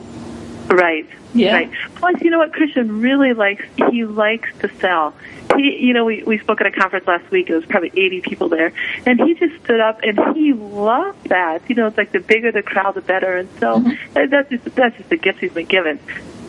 Right. 0.69 1.09
Yeah. 1.35 1.55
Right. 1.55 1.71
Plus, 1.95 2.21
you 2.21 2.31
know 2.31 2.39
what 2.39 2.53
Christian 2.53 3.01
really 3.01 3.33
likes? 3.33 3.65
He 3.91 4.05
likes 4.05 4.51
to 4.59 4.69
sell. 4.77 5.15
He, 5.57 5.79
you 5.79 5.95
know, 5.95 6.05
we 6.05 6.23
we 6.23 6.39
spoke 6.39 6.61
at 6.61 6.67
a 6.67 6.71
conference 6.71 7.07
last 7.07 7.31
week. 7.31 7.49
It 7.49 7.55
was 7.55 7.65
probably 7.65 7.91
80 7.97 8.21
people 8.21 8.49
there, 8.51 8.73
and 9.07 9.19
he 9.19 9.35
just 9.35 9.63
stood 9.65 9.81
up 9.81 10.01
and 10.03 10.19
he 10.37 10.53
loved 10.53 11.31
that. 11.31 11.63
You 11.69 11.77
know, 11.77 11.87
it's 11.87 11.97
like 11.97 12.13
the 12.13 12.21
bigger 12.21 12.53
the 12.53 12.63
crowd, 12.63 12.95
the 12.95 13.01
better. 13.01 13.39
And 13.39 13.49
so 13.59 13.83
uh, 14.17 14.27
that's 14.27 14.51
just 14.51 14.75
that's 14.75 14.97
just 14.97 15.09
the 15.09 15.17
gift 15.17 15.39
he's 15.41 15.53
been 15.53 15.67
given. 15.67 15.99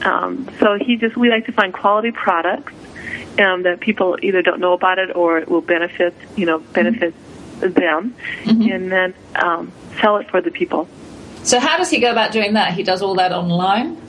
Um, 0.01 0.49
so 0.59 0.77
he 0.77 0.97
just 0.97 1.15
we 1.15 1.29
like 1.29 1.45
to 1.45 1.53
find 1.53 1.73
quality 1.73 2.11
products 2.11 2.73
um, 3.39 3.63
that 3.63 3.79
people 3.79 4.17
either 4.21 4.41
don't 4.41 4.59
know 4.59 4.73
about 4.73 4.99
it 4.99 5.15
or 5.15 5.37
it 5.37 5.49
will 5.49 5.61
benefit 5.61 6.13
you 6.35 6.45
know 6.45 6.59
benefit 6.59 7.13
them, 7.59 8.15
and 8.45 8.91
then 8.91 9.13
um, 9.35 9.71
sell 10.01 10.17
it 10.17 10.29
for 10.29 10.41
the 10.41 10.51
people. 10.51 10.87
So 11.43 11.59
how 11.59 11.77
does 11.77 11.89
he 11.89 11.99
go 11.99 12.11
about 12.11 12.31
doing 12.31 12.53
that? 12.53 12.73
He 12.73 12.83
does 12.83 13.01
all 13.01 13.15
that 13.15 13.31
online. 13.31 14.01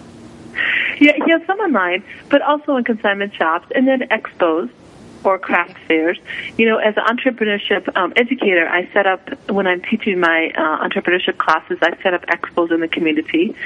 Yeah, 1.01 1.13
he 1.25 1.31
has 1.33 1.43
some 1.47 1.59
online, 1.59 2.05
but 2.29 2.43
also 2.43 2.77
in 2.77 2.85
consignment 2.85 3.35
shops 3.35 3.67
and 3.75 3.89
then 3.89 4.03
expos 4.03 4.71
or 5.25 5.39
craft 5.39 5.77
fairs. 5.89 6.19
You 6.57 6.67
know, 6.67 6.77
as 6.79 6.95
an 6.97 7.05
entrepreneurship 7.05 7.95
um, 7.97 8.13
educator, 8.15 8.69
I 8.69 8.89
set 8.93 9.07
up 9.07 9.51
when 9.51 9.67
I'm 9.67 9.83
teaching 9.83 10.21
my 10.21 10.53
uh, 10.57 10.87
entrepreneurship 10.87 11.39
classes. 11.39 11.79
I 11.83 11.97
set 12.03 12.15
up 12.15 12.25
expos 12.27 12.71
in 12.71 12.81
the 12.81 12.89
community, 12.89 13.57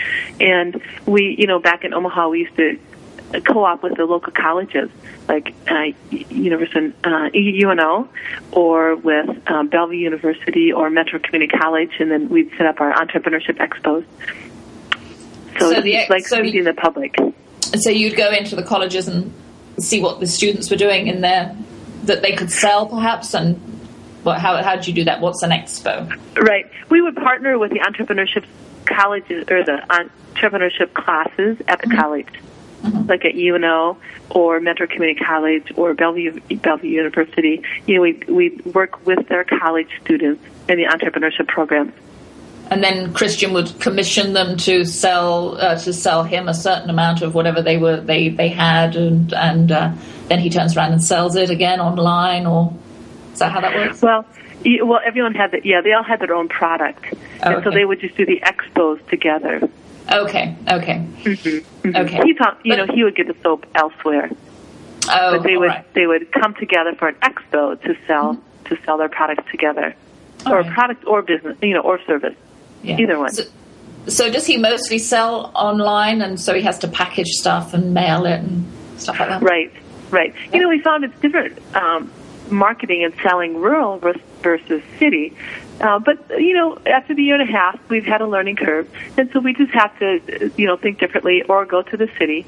and 0.40 0.80
we, 1.04 1.36
you 1.38 1.46
know, 1.46 1.58
back 1.58 1.84
in 1.84 1.92
Omaha, 1.92 2.28
we 2.28 2.40
used 2.40 2.56
to 2.56 2.78
co-op 3.46 3.82
with 3.82 3.96
the 3.96 4.04
local 4.04 4.32
colleges 4.32 4.90
like 5.28 5.54
uh, 5.68 5.84
University 6.10 6.92
uh, 7.04 7.28
UNO 7.34 8.08
or 8.52 8.96
with 8.96 9.28
um, 9.48 9.68
Bellevue 9.68 9.98
University 9.98 10.72
or 10.72 10.90
Metro 10.90 11.18
Community 11.18 11.56
College, 11.56 11.92
and 11.98 12.10
then 12.10 12.28
we'd 12.28 12.50
set 12.56 12.66
up 12.66 12.80
our 12.80 12.92
entrepreneurship 12.94 13.58
expos. 13.58 14.04
So, 15.58 15.72
So 15.72 15.80
the 15.80 15.96
ex- 15.96 16.10
like 16.10 16.26
so 16.26 16.40
feeding 16.40 16.64
the 16.64 16.74
public. 16.74 17.16
So 17.80 17.90
you'd 17.90 18.16
go 18.16 18.30
into 18.30 18.56
the 18.56 18.62
colleges 18.62 19.08
and 19.08 19.32
see 19.78 20.00
what 20.00 20.20
the 20.20 20.26
students 20.26 20.70
were 20.70 20.76
doing 20.76 21.06
in 21.06 21.20
there 21.20 21.56
that 22.04 22.22
they 22.22 22.32
could 22.32 22.50
sell, 22.50 22.86
perhaps, 22.86 23.34
and 23.34 23.56
what, 24.22 24.38
how 24.40 24.62
how 24.62 24.76
did 24.76 24.86
you 24.86 24.94
do 24.94 25.04
that? 25.04 25.20
What's 25.20 25.42
an 25.42 25.50
expo? 25.50 26.08
Right. 26.36 26.66
We 26.88 27.02
would 27.02 27.16
partner 27.16 27.58
with 27.58 27.70
the 27.70 27.80
entrepreneurship 27.80 28.44
colleges 28.86 29.44
or 29.50 29.64
the 29.64 29.82
entrepreneurship 30.34 30.94
classes 30.94 31.58
at 31.68 31.80
the 31.80 31.88
college, 31.88 32.28
like 33.06 33.24
at 33.24 33.34
UNO 33.34 33.98
or 34.30 34.60
Metro 34.60 34.86
Community 34.86 35.20
College 35.20 35.72
or 35.76 35.94
Bellevue 35.94 36.40
Bellevue 36.56 36.90
University. 36.90 37.62
You 37.86 37.96
know, 37.96 38.00
we 38.02 38.12
we 38.28 38.50
work 38.72 39.06
with 39.06 39.28
their 39.28 39.44
college 39.44 39.88
students 40.04 40.44
in 40.68 40.76
the 40.76 40.84
entrepreneurship 40.84 41.48
program. 41.48 41.92
And 42.70 42.84
then 42.84 43.14
Christian 43.14 43.54
would 43.54 43.80
commission 43.80 44.34
them 44.34 44.58
to 44.58 44.84
sell 44.84 45.56
uh, 45.58 45.78
to 45.78 45.92
sell 45.92 46.22
him 46.22 46.48
a 46.48 46.54
certain 46.54 46.90
amount 46.90 47.22
of 47.22 47.34
whatever 47.34 47.62
they 47.62 47.78
were 47.78 48.00
they 48.00 48.28
they 48.28 48.48
had, 48.48 48.94
and 48.94 49.32
and 49.32 49.72
uh, 49.72 49.92
then 50.28 50.38
he 50.38 50.50
turns 50.50 50.76
around 50.76 50.92
and 50.92 51.02
sells 51.02 51.34
it 51.34 51.48
again 51.48 51.80
online, 51.80 52.46
or 52.46 52.74
is 53.32 53.38
that 53.38 53.52
how 53.52 53.60
that 53.62 53.74
works? 53.74 54.02
Well, 54.02 54.26
y- 54.66 54.82
well, 54.82 55.00
everyone 55.04 55.34
had 55.34 55.52
the, 55.52 55.60
yeah, 55.64 55.80
they 55.80 55.92
all 55.92 56.02
had 56.02 56.20
their 56.20 56.34
own 56.34 56.48
product, 56.48 57.06
and 57.42 57.64
so 57.64 57.70
they 57.70 57.86
would 57.86 58.00
just 58.00 58.16
do 58.16 58.26
the 58.26 58.40
expos 58.40 59.06
together. 59.08 59.66
Okay, 60.10 60.56
okay, 60.70 61.06
okay. 61.26 62.20
He 62.24 62.34
thought, 62.34 62.58
you 62.64 62.74
But- 62.76 62.86
know, 62.86 62.94
he 62.94 63.04
would 63.04 63.14
get 63.14 63.26
the 63.26 63.36
soap 63.42 63.66
elsewhere, 63.74 64.30
Oh, 65.10 65.32
but 65.36 65.42
they 65.42 65.56
would 65.56 65.68
right. 65.68 65.94
they 65.94 66.06
would 66.06 66.32
come 66.32 66.54
together 66.54 66.94
for 66.94 67.08
an 67.08 67.14
expo 67.16 67.80
to 67.82 67.96
sell 68.06 68.38
to 68.66 68.78
sell 68.84 68.96
their 68.98 69.08
products 69.08 69.44
together, 69.50 69.94
All 70.46 70.54
or 70.54 70.60
right. 70.62 70.72
product 70.72 71.04
or 71.06 71.22
business, 71.22 71.56
you 71.62 71.74
know, 71.74 71.80
or 71.80 72.00
service. 72.06 72.34
Yeah. 72.82 72.96
Either 72.98 73.18
one. 73.18 73.30
So, 73.32 73.42
so 74.06 74.30
does 74.30 74.46
he 74.46 74.56
mostly 74.56 74.98
sell 74.98 75.50
online, 75.54 76.22
and 76.22 76.40
so 76.40 76.54
he 76.54 76.62
has 76.62 76.78
to 76.80 76.88
package 76.88 77.28
stuff 77.28 77.74
and 77.74 77.92
mail 77.92 78.24
it 78.26 78.40
and 78.40 78.64
stuff 78.98 79.18
like 79.20 79.28
that? 79.28 79.42
Right, 79.42 79.72
right. 80.10 80.34
You 80.52 80.60
know, 80.60 80.68
we 80.68 80.80
found 80.80 81.04
it's 81.04 81.18
different 81.20 81.58
um, 81.74 82.10
marketing 82.50 83.04
and 83.04 83.12
selling 83.22 83.56
rural 83.56 83.98
versus 83.98 84.82
city. 84.98 85.34
Uh, 85.80 85.98
but 85.98 86.18
you 86.30 86.54
know, 86.54 86.78
after 86.86 87.14
the 87.14 87.22
year 87.22 87.40
and 87.40 87.48
a 87.48 87.52
half, 87.52 87.78
we've 87.88 88.04
had 88.04 88.20
a 88.20 88.26
learning 88.26 88.56
curve, 88.56 88.88
and 89.16 89.30
so 89.32 89.40
we 89.40 89.54
just 89.54 89.72
have 89.72 89.96
to, 89.98 90.50
you 90.56 90.66
know, 90.66 90.76
think 90.76 90.98
differently 90.98 91.42
or 91.42 91.64
go 91.64 91.82
to 91.82 91.96
the 91.96 92.08
city 92.18 92.44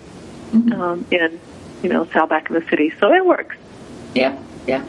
um, 0.52 1.06
and 1.12 1.38
you 1.82 1.88
know 1.88 2.04
sell 2.06 2.26
back 2.26 2.50
in 2.50 2.54
the 2.54 2.68
city. 2.68 2.92
So 2.98 3.12
it 3.12 3.24
works. 3.24 3.56
Yeah, 4.14 4.36
yeah. 4.66 4.84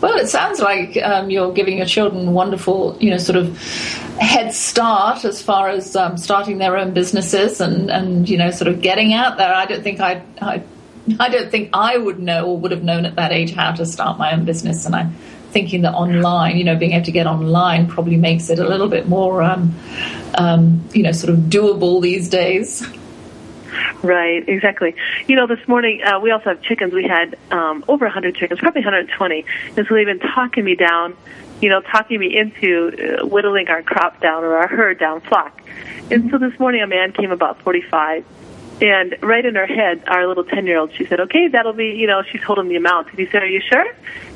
Well, 0.00 0.18
it 0.18 0.28
sounds 0.28 0.60
like 0.60 0.98
um, 1.02 1.30
you're 1.30 1.52
giving 1.52 1.78
your 1.78 1.86
children 1.86 2.32
wonderful, 2.34 2.98
you 3.00 3.10
know, 3.10 3.16
sort 3.16 3.36
of 3.36 3.56
head 4.18 4.52
start 4.52 5.24
as 5.24 5.40
far 5.40 5.70
as 5.70 5.96
um, 5.96 6.18
starting 6.18 6.58
their 6.58 6.76
own 6.76 6.92
businesses 6.92 7.60
and, 7.60 7.90
and 7.90 8.28
you 8.28 8.36
know, 8.36 8.50
sort 8.50 8.68
of 8.68 8.82
getting 8.82 9.14
out 9.14 9.38
there. 9.38 9.54
I 9.54 9.64
don't 9.64 9.82
think 9.82 10.00
I, 10.00 10.22
I, 10.42 10.62
I 11.18 11.28
don't 11.30 11.50
think 11.50 11.70
I 11.72 11.96
would 11.96 12.18
know 12.18 12.48
or 12.48 12.58
would 12.58 12.70
have 12.70 12.84
known 12.84 13.06
at 13.06 13.14
that 13.16 13.32
age 13.32 13.54
how 13.54 13.72
to 13.72 13.86
start 13.86 14.18
my 14.18 14.34
own 14.34 14.44
business. 14.44 14.84
And 14.84 14.94
I'm 14.94 15.16
thinking 15.54 15.82
that 15.82 15.94
online, 15.94 16.58
you 16.58 16.64
know, 16.64 16.76
being 16.76 16.92
able 16.92 17.06
to 17.06 17.12
get 17.12 17.26
online 17.26 17.86
probably 17.86 18.16
makes 18.16 18.50
it 18.50 18.58
a 18.58 18.68
little 18.68 18.88
bit 18.88 19.08
more, 19.08 19.40
um, 19.40 19.74
um, 20.34 20.86
you 20.92 21.02
know, 21.02 21.12
sort 21.12 21.32
of 21.32 21.38
doable 21.44 22.02
these 22.02 22.28
days. 22.28 22.86
Right, 24.02 24.46
exactly. 24.48 24.94
You 25.26 25.36
know, 25.36 25.46
this 25.46 25.66
morning 25.66 26.02
uh, 26.02 26.20
we 26.20 26.30
also 26.30 26.50
have 26.50 26.60
chickens. 26.62 26.92
We 26.92 27.04
had 27.04 27.38
um, 27.50 27.84
over 27.88 28.04
100 28.04 28.36
chickens, 28.36 28.60
probably 28.60 28.82
120, 28.82 29.46
and 29.76 29.86
so 29.86 29.94
they've 29.94 30.06
been 30.06 30.18
talking 30.18 30.64
me 30.64 30.74
down, 30.74 31.16
you 31.62 31.70
know, 31.70 31.80
talking 31.80 32.20
me 32.20 32.36
into 32.36 33.20
uh, 33.22 33.26
whittling 33.26 33.68
our 33.68 33.82
crop 33.82 34.20
down 34.20 34.44
or 34.44 34.56
our 34.56 34.68
herd 34.68 34.98
down 34.98 35.22
flock. 35.22 35.62
And 36.10 36.30
so 36.30 36.38
this 36.38 36.58
morning 36.58 36.82
a 36.82 36.86
man 36.86 37.12
came 37.12 37.30
about 37.30 37.62
45, 37.62 38.24
and 38.82 39.16
right 39.22 39.44
in 39.44 39.54
her 39.54 39.66
head, 39.66 40.02
our 40.06 40.26
little 40.26 40.44
10 40.44 40.66
year 40.66 40.78
old, 40.78 40.92
she 40.92 41.06
said, 41.06 41.20
"Okay, 41.20 41.48
that'll 41.48 41.72
be," 41.72 41.94
you 41.94 42.06
know, 42.06 42.22
she 42.22 42.38
told 42.38 42.58
him 42.58 42.68
the 42.68 42.76
amount, 42.76 43.08
and 43.10 43.18
he 43.18 43.26
said, 43.26 43.42
"Are 43.42 43.48
you 43.48 43.60
sure?" 43.60 43.86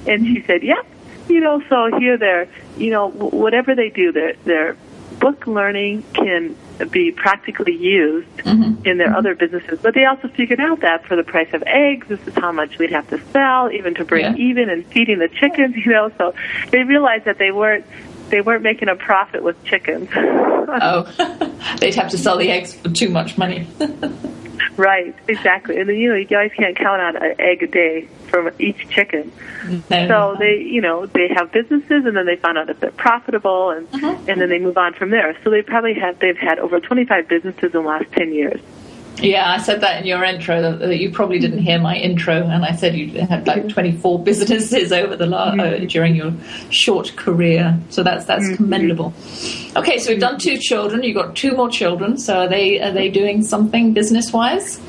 And 0.07 0.27
she 0.27 0.43
said, 0.47 0.63
"Yep." 0.63 0.87
You 1.39 1.41
know, 1.41 1.63
so 1.69 1.99
here 1.99 2.17
they're, 2.17 2.49
you 2.77 2.91
know, 2.91 3.11
whatever 3.11 3.75
they 3.75 3.91
do, 3.91 4.13
their 4.13 4.35
their 4.45 4.77
book 5.21 5.47
learning 5.47 6.05
can 6.13 6.57
be 6.91 7.11
practically 7.11 7.77
used 7.77 8.29
mm-hmm. 8.39 8.87
in 8.87 8.99
their 8.99 9.15
other 9.17 9.35
businesses. 9.35 9.79
But 9.83 9.95
they 9.95 10.05
also 10.05 10.29
figured 10.29 10.61
out 10.61 10.81
that 10.81 11.05
for 11.07 11.17
the 11.17 11.23
price 11.25 11.53
of 11.53 11.63
eggs, 11.67 12.09
this 12.09 12.21
is 12.27 12.35
how 12.35 12.53
much 12.53 12.79
we'd 12.79 12.93
have 12.93 13.09
to 13.11 13.21
sell, 13.33 13.71
even 13.71 13.95
to 13.97 14.05
break 14.05 14.23
Yeah. 14.23 14.35
even 14.37 14.71
and 14.71 14.87
feeding 14.87 15.19
the 15.19 15.29
chickens. 15.29 15.77
You 15.77 15.93
know, 15.93 16.13
so 16.19 16.35
they 16.71 16.83
realized 16.83 17.25
that 17.25 17.39
they 17.39 17.51
weren't 17.51 17.85
they 18.31 18.41
weren't 18.41 18.63
making 18.63 18.89
a 18.89 18.97
profit 18.97 19.43
with 19.43 19.63
chickens. 19.65 20.09
Oh, 20.71 21.05
they'd 21.81 21.95
have 21.95 22.11
to 22.11 22.19
sell 22.19 22.37
the 22.37 22.51
eggs 22.51 22.75
for 22.75 22.91
too 22.91 23.09
much 23.09 23.39
money. 23.39 23.67
Right, 24.77 25.15
exactly. 25.27 25.79
And 25.79 25.89
then 25.89 25.97
you 25.97 26.09
know 26.11 26.17
you 26.17 26.25
guys 26.25 26.51
can't 26.57 26.77
count 26.77 27.01
on 27.01 27.17
an 27.17 27.35
egg 27.39 27.63
a 27.63 27.67
day 27.67 28.09
from 28.29 28.51
each 28.59 28.89
chicken. 28.89 29.33
No. 29.91 30.09
So 30.09 30.37
they, 30.39 30.59
you 30.59 30.81
know, 30.81 31.07
they 31.07 31.29
have 31.29 31.53
businesses, 31.53 32.05
and 32.05 32.17
then 32.17 32.27
they 32.27 32.37
find 32.37 32.57
out 32.59 32.71
if 32.71 32.81
they're 32.81 32.91
profitable, 32.91 33.71
and 33.71 33.91
mm-hmm. 33.91 34.29
and 34.29 34.41
then 34.41 34.49
they 34.49 34.59
move 34.59 34.79
on 34.79 34.95
from 34.95 35.11
there. 35.11 35.37
So 35.43 35.51
they 35.51 35.63
probably 35.63 35.95
have 35.95 36.19
they've 36.19 36.37
had 36.37 36.59
over 36.59 36.81
25 36.81 37.29
businesses 37.29 37.63
in 37.63 37.71
the 37.73 37.81
last 37.81 38.11
10 38.13 38.33
years. 38.33 38.61
Yeah, 39.21 39.51
I 39.51 39.59
said 39.59 39.81
that 39.81 40.01
in 40.01 40.07
your 40.07 40.23
intro 40.25 40.79
that, 40.79 40.99
you 40.99 41.11
probably 41.11 41.39
didn't 41.39 41.59
hear 41.59 41.79
my 41.79 41.97
intro, 41.97 42.35
and 42.35 42.65
I 42.65 42.73
said 42.73 42.95
you 42.95 43.21
had 43.21 43.47
like 43.47 43.61
mm-hmm. 43.65 43.69
24 43.69 44.19
businesses 44.25 44.93
over 44.93 45.17
the 45.17 45.27
la- 45.27 45.39
uh, 45.39 45.55
mm-hmm. 45.55 45.87
during 45.87 46.15
your 46.15 46.33
short 46.71 47.15
career. 47.17 47.79
So 47.91 48.03
that's 48.03 48.25
that's 48.25 48.45
mm-hmm. 48.45 48.57
commendable. 48.57 49.13
Okay, 49.77 49.99
so 49.99 50.11
we've 50.11 50.21
done 50.21 50.39
two 50.39 50.59
children. 50.59 51.03
You've 51.03 51.17
got 51.17 51.37
two 51.37 51.53
more 51.57 51.69
children. 51.69 52.19
So 52.19 52.41
are 52.41 52.49
they 52.49 52.81
are 52.81 52.93
they 52.93 53.09
doing 53.09 53.43
something 53.43 53.93
business 53.93 54.33
wise? 54.33 54.81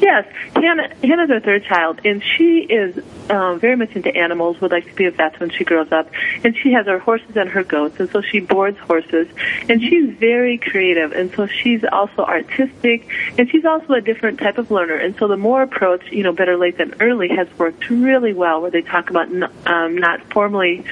Yes, 0.00 0.26
Hannah, 0.54 0.94
Hannah's 1.02 1.30
our 1.30 1.40
third 1.40 1.64
child, 1.64 2.00
and 2.04 2.22
she 2.22 2.60
is 2.60 2.98
um, 3.30 3.58
very 3.60 3.76
much 3.76 3.92
into 3.92 4.14
animals. 4.14 4.60
Would 4.60 4.70
like 4.70 4.86
to 4.86 4.94
be 4.94 5.06
a 5.06 5.10
vet 5.10 5.38
when 5.40 5.50
she 5.50 5.64
grows 5.64 5.90
up, 5.92 6.10
and 6.44 6.56
she 6.56 6.72
has 6.72 6.86
her 6.86 6.98
horses 6.98 7.36
and 7.36 7.48
her 7.48 7.64
goats, 7.64 7.98
and 8.00 8.10
so 8.10 8.20
she 8.20 8.40
boards 8.40 8.78
horses, 8.78 9.28
and 9.68 9.80
she's 9.82 10.10
very 10.16 10.58
creative, 10.58 11.12
and 11.12 11.32
so 11.34 11.46
she's 11.46 11.84
also 11.90 12.24
artistic, 12.24 13.08
and 13.38 13.50
she's 13.50 13.64
also 13.64 13.94
a 13.94 14.00
different 14.00 14.38
type 14.38 14.58
of 14.58 14.70
learner, 14.70 14.94
and 14.96 15.16
so 15.16 15.28
the 15.28 15.36
Moore 15.36 15.62
approach, 15.62 16.10
you 16.10 16.22
know, 16.22 16.32
better 16.32 16.56
late 16.56 16.78
than 16.78 16.94
early, 17.00 17.28
has 17.28 17.48
worked 17.58 17.88
really 17.90 18.34
well, 18.34 18.60
where 18.60 18.70
they 18.70 18.82
talk 18.82 19.10
about 19.10 19.28
n- 19.28 19.50
um, 19.66 19.96
not 19.96 20.22
formally 20.32 20.84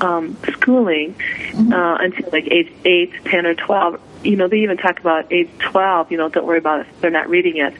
um, 0.00 0.36
schooling 0.52 1.14
uh, 1.72 1.98
until 2.00 2.30
like 2.32 2.46
age 2.50 2.72
eight, 2.84 3.12
ten, 3.24 3.46
or 3.46 3.54
twelve. 3.54 4.00
You 4.22 4.36
know, 4.36 4.48
they 4.48 4.58
even 4.58 4.76
talk 4.76 5.00
about 5.00 5.32
age 5.32 5.50
twelve. 5.58 6.10
You 6.10 6.18
know, 6.18 6.28
don't 6.28 6.46
worry 6.46 6.58
about 6.58 6.80
it; 6.80 6.86
they're 7.00 7.10
not 7.10 7.28
reading 7.28 7.56
yet. 7.56 7.74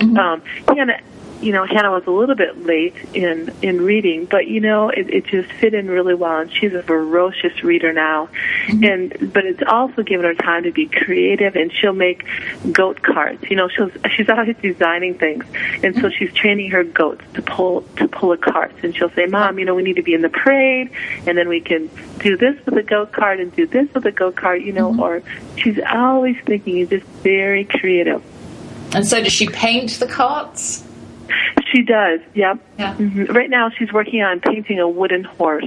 Um, 0.00 0.42
Hannah, 0.68 1.00
you 1.40 1.52
know, 1.52 1.66
Hannah 1.66 1.90
was 1.90 2.06
a 2.06 2.10
little 2.10 2.34
bit 2.34 2.64
late 2.64 2.94
in 3.12 3.52
in 3.62 3.82
reading, 3.82 4.24
but 4.24 4.46
you 4.46 4.60
know, 4.60 4.88
it, 4.88 5.10
it 5.10 5.26
just 5.26 5.50
fit 5.52 5.74
in 5.74 5.88
really 5.88 6.14
well, 6.14 6.40
and 6.40 6.52
she's 6.52 6.72
a 6.72 6.82
ferocious 6.82 7.62
reader 7.62 7.92
now. 7.92 8.28
Mm-hmm. 8.66 8.84
And 8.84 9.32
but 9.32 9.44
it's 9.44 9.62
also 9.66 10.02
given 10.02 10.24
her 10.24 10.34
time 10.34 10.62
to 10.64 10.72
be 10.72 10.86
creative, 10.86 11.56
and 11.56 11.72
she'll 11.72 11.92
make 11.92 12.26
goat 12.72 13.02
carts. 13.02 13.44
You 13.50 13.56
know, 13.56 13.68
she'll 13.68 13.90
she's 14.10 14.28
always 14.30 14.56
designing 14.62 15.14
things, 15.14 15.44
and 15.82 15.94
so 15.94 16.02
mm-hmm. 16.02 16.08
she's 16.10 16.32
training 16.32 16.70
her 16.70 16.84
goats 16.84 17.24
to 17.34 17.42
pull 17.42 17.82
to 17.96 18.08
pull 18.08 18.32
a 18.32 18.38
cart. 18.38 18.72
And 18.82 18.96
she'll 18.96 19.10
say, 19.10 19.26
"Mom, 19.26 19.58
you 19.58 19.64
know, 19.64 19.74
we 19.74 19.82
need 19.82 19.96
to 19.96 20.02
be 20.02 20.14
in 20.14 20.22
the 20.22 20.30
parade, 20.30 20.90
and 21.26 21.36
then 21.36 21.48
we 21.48 21.60
can 21.60 21.90
do 22.18 22.36
this 22.36 22.56
with 22.64 22.76
a 22.76 22.82
goat 22.82 23.12
cart 23.12 23.40
and 23.40 23.54
do 23.54 23.66
this 23.66 23.92
with 23.92 24.06
a 24.06 24.12
goat 24.12 24.36
cart." 24.36 24.62
You 24.62 24.72
know, 24.72 24.90
mm-hmm. 24.90 25.00
or 25.00 25.22
she's 25.56 25.78
always 25.86 26.36
thinking. 26.44 26.78
Is 26.78 26.88
just 26.88 27.06
very 27.22 27.64
creative. 27.64 28.22
And 28.94 29.06
so 29.06 29.22
does 29.22 29.32
she 29.32 29.46
paint 29.48 29.90
the 29.98 30.06
carts? 30.06 30.85
She 31.72 31.82
does. 31.82 32.20
Yep. 32.34 32.58
Yeah. 32.78 32.94
hmm 32.94 33.24
Right 33.24 33.50
now, 33.50 33.70
she's 33.70 33.92
working 33.92 34.22
on 34.22 34.40
painting 34.40 34.78
a 34.78 34.88
wooden 34.88 35.24
horse. 35.24 35.64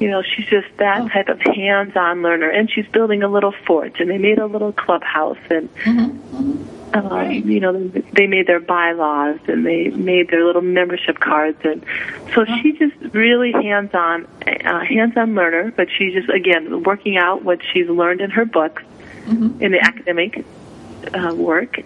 You 0.00 0.08
know, 0.10 0.22
she's 0.22 0.46
just 0.46 0.66
that 0.78 1.02
Oh. 1.02 1.08
type 1.08 1.28
of 1.28 1.40
hands-on 1.40 2.22
learner, 2.22 2.48
and 2.48 2.70
she's 2.70 2.86
building 2.86 3.22
a 3.22 3.28
little 3.28 3.52
fort. 3.66 4.00
And 4.00 4.08
they 4.10 4.16
made 4.18 4.38
a 4.38 4.46
little 4.46 4.72
clubhouse, 4.72 5.36
and 5.50 5.68
um, 6.94 7.08
Great. 7.10 7.44
you 7.44 7.60
know, 7.60 7.72
they 8.14 8.26
made 8.26 8.46
their 8.46 8.58
bylaws, 8.60 9.38
and 9.46 9.66
they 9.66 9.88
made 9.90 10.28
their 10.30 10.44
little 10.44 10.62
membership 10.62 11.18
cards, 11.20 11.58
and 11.62 11.84
so 12.34 12.44
she's 12.62 12.78
just 12.78 12.94
really 13.12 13.52
hands-on, 13.52 14.26
uh, 14.46 14.80
hands-on 14.80 15.34
learner. 15.34 15.72
But 15.76 15.88
she's 15.90 16.14
just 16.14 16.30
again 16.30 16.82
working 16.84 17.16
out 17.18 17.42
what 17.44 17.60
she's 17.72 17.88
learned 17.88 18.20
in 18.22 18.30
her 18.30 18.44
books, 18.46 18.82
in 19.26 19.72
the 19.72 19.80
academic 19.80 20.44
uh, 21.12 21.34
work, 21.34 21.80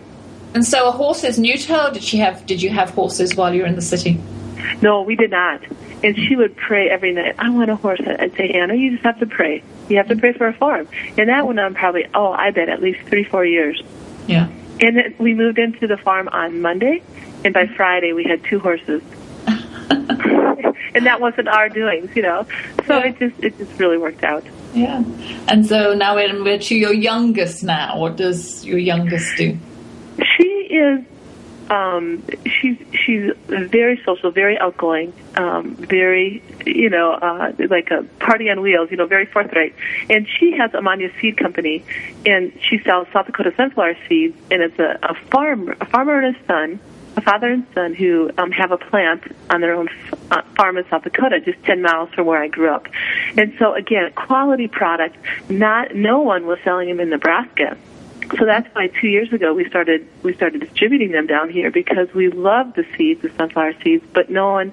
And 0.55 0.65
so 0.65 0.89
a 0.89 0.91
horse 0.93 1.25
is 1.25 1.39
new 1.39 1.57
to 1.57 1.75
her. 1.75 1.91
Did 1.93 2.03
she 2.03 2.19
have? 2.19 2.45
Did 2.47 2.61
you 2.63 2.71
have 2.71 2.91
horses 2.91 3.35
while 3.37 3.55
you 3.55 3.63
were 3.63 3.69
in 3.69 3.75
the 3.75 3.83
city? 3.83 4.21
No, 4.81 5.03
we 5.03 5.17
did 5.17 5.31
not. 5.31 5.63
And 6.05 6.17
she 6.17 6.37
would 6.37 6.57
pray 6.57 6.89
every 6.91 7.13
night. 7.13 7.37
I 7.39 7.51
want 7.51 7.71
a 7.71 7.77
horse. 7.77 8.01
I'd 8.05 8.35
say, 8.37 8.53
Hannah, 8.53 8.75
you 8.75 8.93
just 8.93 9.05
have 9.05 9.19
to 9.21 9.27
pray. 9.27 9.63
You 9.89 9.97
have 9.99 10.09
to 10.09 10.17
pray 10.17 10.33
for 10.33 10.47
a 10.49 10.53
farm. 10.53 10.89
And 11.17 11.29
that 11.29 11.47
went 11.47 11.61
on 11.61 11.75
probably, 11.75 12.07
oh, 12.15 12.33
I 12.33 12.51
bet 12.51 12.69
at 12.69 12.83
least 12.83 13.01
three, 13.07 13.25
four 13.25 13.45
years. 13.45 13.81
Yeah. 14.27 14.49
And 14.81 14.97
then 14.97 15.15
we 15.19 15.35
moved 15.35 15.59
into 15.59 15.87
the 15.87 15.97
farm 15.97 16.29
on 16.29 16.61
Monday, 16.61 17.03
and 17.45 17.55
by 17.55 17.67
Friday 17.69 18.13
we 18.13 18.25
had 18.25 18.43
two 18.45 18.59
horses. 18.59 19.03
and 19.47 21.07
that 21.07 21.21
wasn't 21.21 21.49
our 21.49 21.69
doings, 21.69 22.15
you 22.17 22.23
know. 22.23 22.47
So 22.87 22.99
Yeah. 22.99 23.07
it 23.07 23.19
just 23.19 23.45
it 23.45 23.59
just 23.59 23.79
really 23.79 23.99
worked 23.99 24.25
out. 24.25 24.45
Yeah. 24.75 25.03
And 25.49 25.67
so 25.67 25.95
now 25.95 26.15
we're, 26.17 26.43
we're 26.43 26.59
to 26.59 26.75
your 26.75 26.95
youngest 26.95 27.63
now. 27.63 27.99
What 27.99 28.17
does 28.17 28.65
your 28.65 28.79
youngest 28.79 29.37
do? 29.37 29.59
She 30.19 30.45
is 30.71 31.05
um 31.71 32.23
she's 32.45 32.77
she's 32.93 33.33
very 33.47 34.01
social, 34.05 34.31
very 34.31 34.59
outgoing, 34.59 35.13
um, 35.37 35.75
very 35.77 36.43
you 36.67 36.91
know, 36.91 37.13
uh 37.13 37.53
like 37.71 37.91
a 37.91 38.03
party 38.19 38.51
on 38.51 38.61
wheels, 38.61 38.91
you 38.91 38.97
know, 38.97 39.07
very 39.07 39.27
forthright. 39.27 39.75
And 40.11 40.29
she 40.29 40.53
has 40.53 40.71
Amania 40.73 41.11
Seed 41.21 41.37
Company 41.37 41.85
and 42.27 42.53
she 42.69 42.79
sells 42.79 43.09
South 43.13 43.27
Dakota 43.27 43.53
sunflower 43.57 43.97
seeds 44.09 44.37
and 44.51 44.63
it's 44.63 44.79
a, 44.79 44.99
a 45.03 45.15
farm 45.31 45.75
a 45.81 45.87
farmer 45.87 46.21
and 46.21 46.37
his 46.37 46.47
son 46.47 46.81
a 47.17 47.21
father 47.21 47.49
and 47.49 47.67
son 47.75 47.95
who 47.95 48.31
um, 48.39 48.51
have 48.53 48.73
a 48.73 48.79
plant 48.79 49.23
on 49.51 49.61
their 49.61 49.75
own 49.75 49.89
f- 49.89 50.19
uh, 50.31 50.43
farm 50.57 50.79
in 50.79 50.89
South 50.89 51.03
Dakota, 51.05 51.41
just 51.41 51.63
10 51.65 51.83
miles 51.83 52.09
from 52.15 52.27
where 52.27 52.43
I 52.43 52.49
grew 52.49 52.71
up. 52.75 52.89
And 53.37 53.55
so 53.59 53.75
again, 53.75 54.13
quality 54.15 54.69
product. 54.69 55.17
Not 55.51 55.95
no 55.95 56.21
one 56.21 56.47
was 56.47 56.59
selling 56.65 56.89
them 56.89 57.01
in 57.01 57.11
Nebraska. 57.11 57.77
So 58.39 58.45
that's 58.45 58.73
why 58.75 58.89
two 58.89 59.09
years 59.09 59.33
ago 59.33 59.53
we 59.53 59.69
started 59.69 60.07
we 60.23 60.35
started 60.35 60.61
distributing 60.61 61.13
them 61.13 61.27
down 61.27 61.51
here 61.51 61.71
because 61.71 62.13
we 62.15 62.29
love 62.29 62.75
the 62.75 62.87
seeds, 62.97 63.23
the 63.23 63.31
sunflower 63.31 63.75
seeds, 63.83 64.05
but 64.13 64.31
no 64.31 64.53
one 64.53 64.73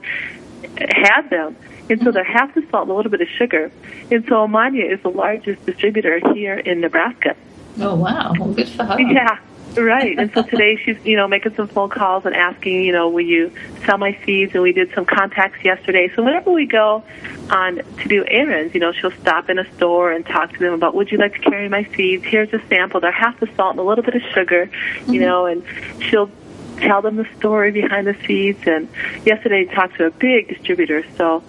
had 0.77 1.29
them. 1.29 1.55
And 1.89 2.01
so 2.03 2.11
they're 2.11 2.23
half 2.23 2.53
the 2.53 2.61
salt 2.69 2.83
and 2.83 2.91
a 2.91 2.93
little 2.93 3.11
bit 3.11 3.21
of 3.21 3.27
sugar. 3.27 3.71
And 4.11 4.23
so 4.25 4.47
Amania 4.47 4.93
is 4.93 5.01
the 5.01 5.09
largest 5.09 5.65
distributor 5.65 6.19
here 6.33 6.57
in 6.57 6.81
Nebraska. 6.81 7.35
Oh 7.79 7.95
wow! 7.95 8.33
Well, 8.37 8.53
good 8.53 8.69
for 8.69 8.83
her. 8.83 8.99
Yeah, 8.99 9.39
right. 9.75 10.17
And 10.17 10.33
so 10.33 10.43
today 10.43 10.77
she's, 10.83 10.97
you 11.05 11.15
know, 11.15 11.27
making 11.27 11.55
some 11.55 11.67
phone 11.67 11.89
calls 11.89 12.25
and 12.25 12.35
asking, 12.35 12.83
you 12.83 12.91
know, 12.91 13.09
will 13.09 13.25
you 13.25 13.51
sell 13.85 13.97
my 13.97 14.17
seeds? 14.25 14.53
And 14.53 14.63
we 14.63 14.73
did 14.73 14.93
some 14.93 15.05
contacts 15.05 15.63
yesterday. 15.63 16.11
So 16.15 16.23
whenever 16.23 16.51
we 16.51 16.65
go 16.65 17.03
on 17.49 17.75
to 17.77 18.07
do 18.07 18.25
errands, 18.27 18.73
you 18.73 18.79
know, 18.79 18.91
she'll 18.91 19.11
stop 19.11 19.49
in 19.49 19.59
a 19.59 19.73
store 19.75 20.11
and 20.11 20.25
talk 20.25 20.53
to 20.53 20.59
them 20.59 20.73
about, 20.73 20.95
would 20.95 21.11
you 21.11 21.17
like 21.17 21.33
to 21.33 21.39
carry 21.39 21.69
my 21.69 21.83
seeds? 21.95 22.23
Here's 22.25 22.53
a 22.53 22.61
sample. 22.67 22.99
They're 22.99 23.11
half 23.11 23.39
the 23.39 23.49
salt 23.55 23.71
and 23.71 23.79
a 23.79 23.83
little 23.83 24.03
bit 24.03 24.15
of 24.15 24.21
sugar, 24.33 24.69
you 25.07 25.19
know, 25.19 25.45
and 25.45 25.63
she'll 26.01 26.29
tell 26.77 27.01
them 27.01 27.17
the 27.17 27.27
story 27.37 27.71
behind 27.71 28.07
the 28.07 28.15
seeds. 28.25 28.65
And 28.65 28.87
yesterday 29.25 29.65
talked 29.65 29.97
to 29.97 30.05
a 30.05 30.11
big 30.11 30.47
distributor. 30.47 31.05
So, 31.17 31.43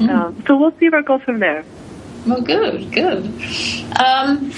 um, 0.00 0.42
so 0.46 0.56
we'll 0.56 0.76
see 0.78 0.88
where 0.88 1.00
it 1.00 1.06
goes 1.06 1.22
from 1.22 1.40
there. 1.40 1.64
Well, 2.26 2.42
good, 2.42 2.92
good. 2.92 3.24
Um, 3.98 4.52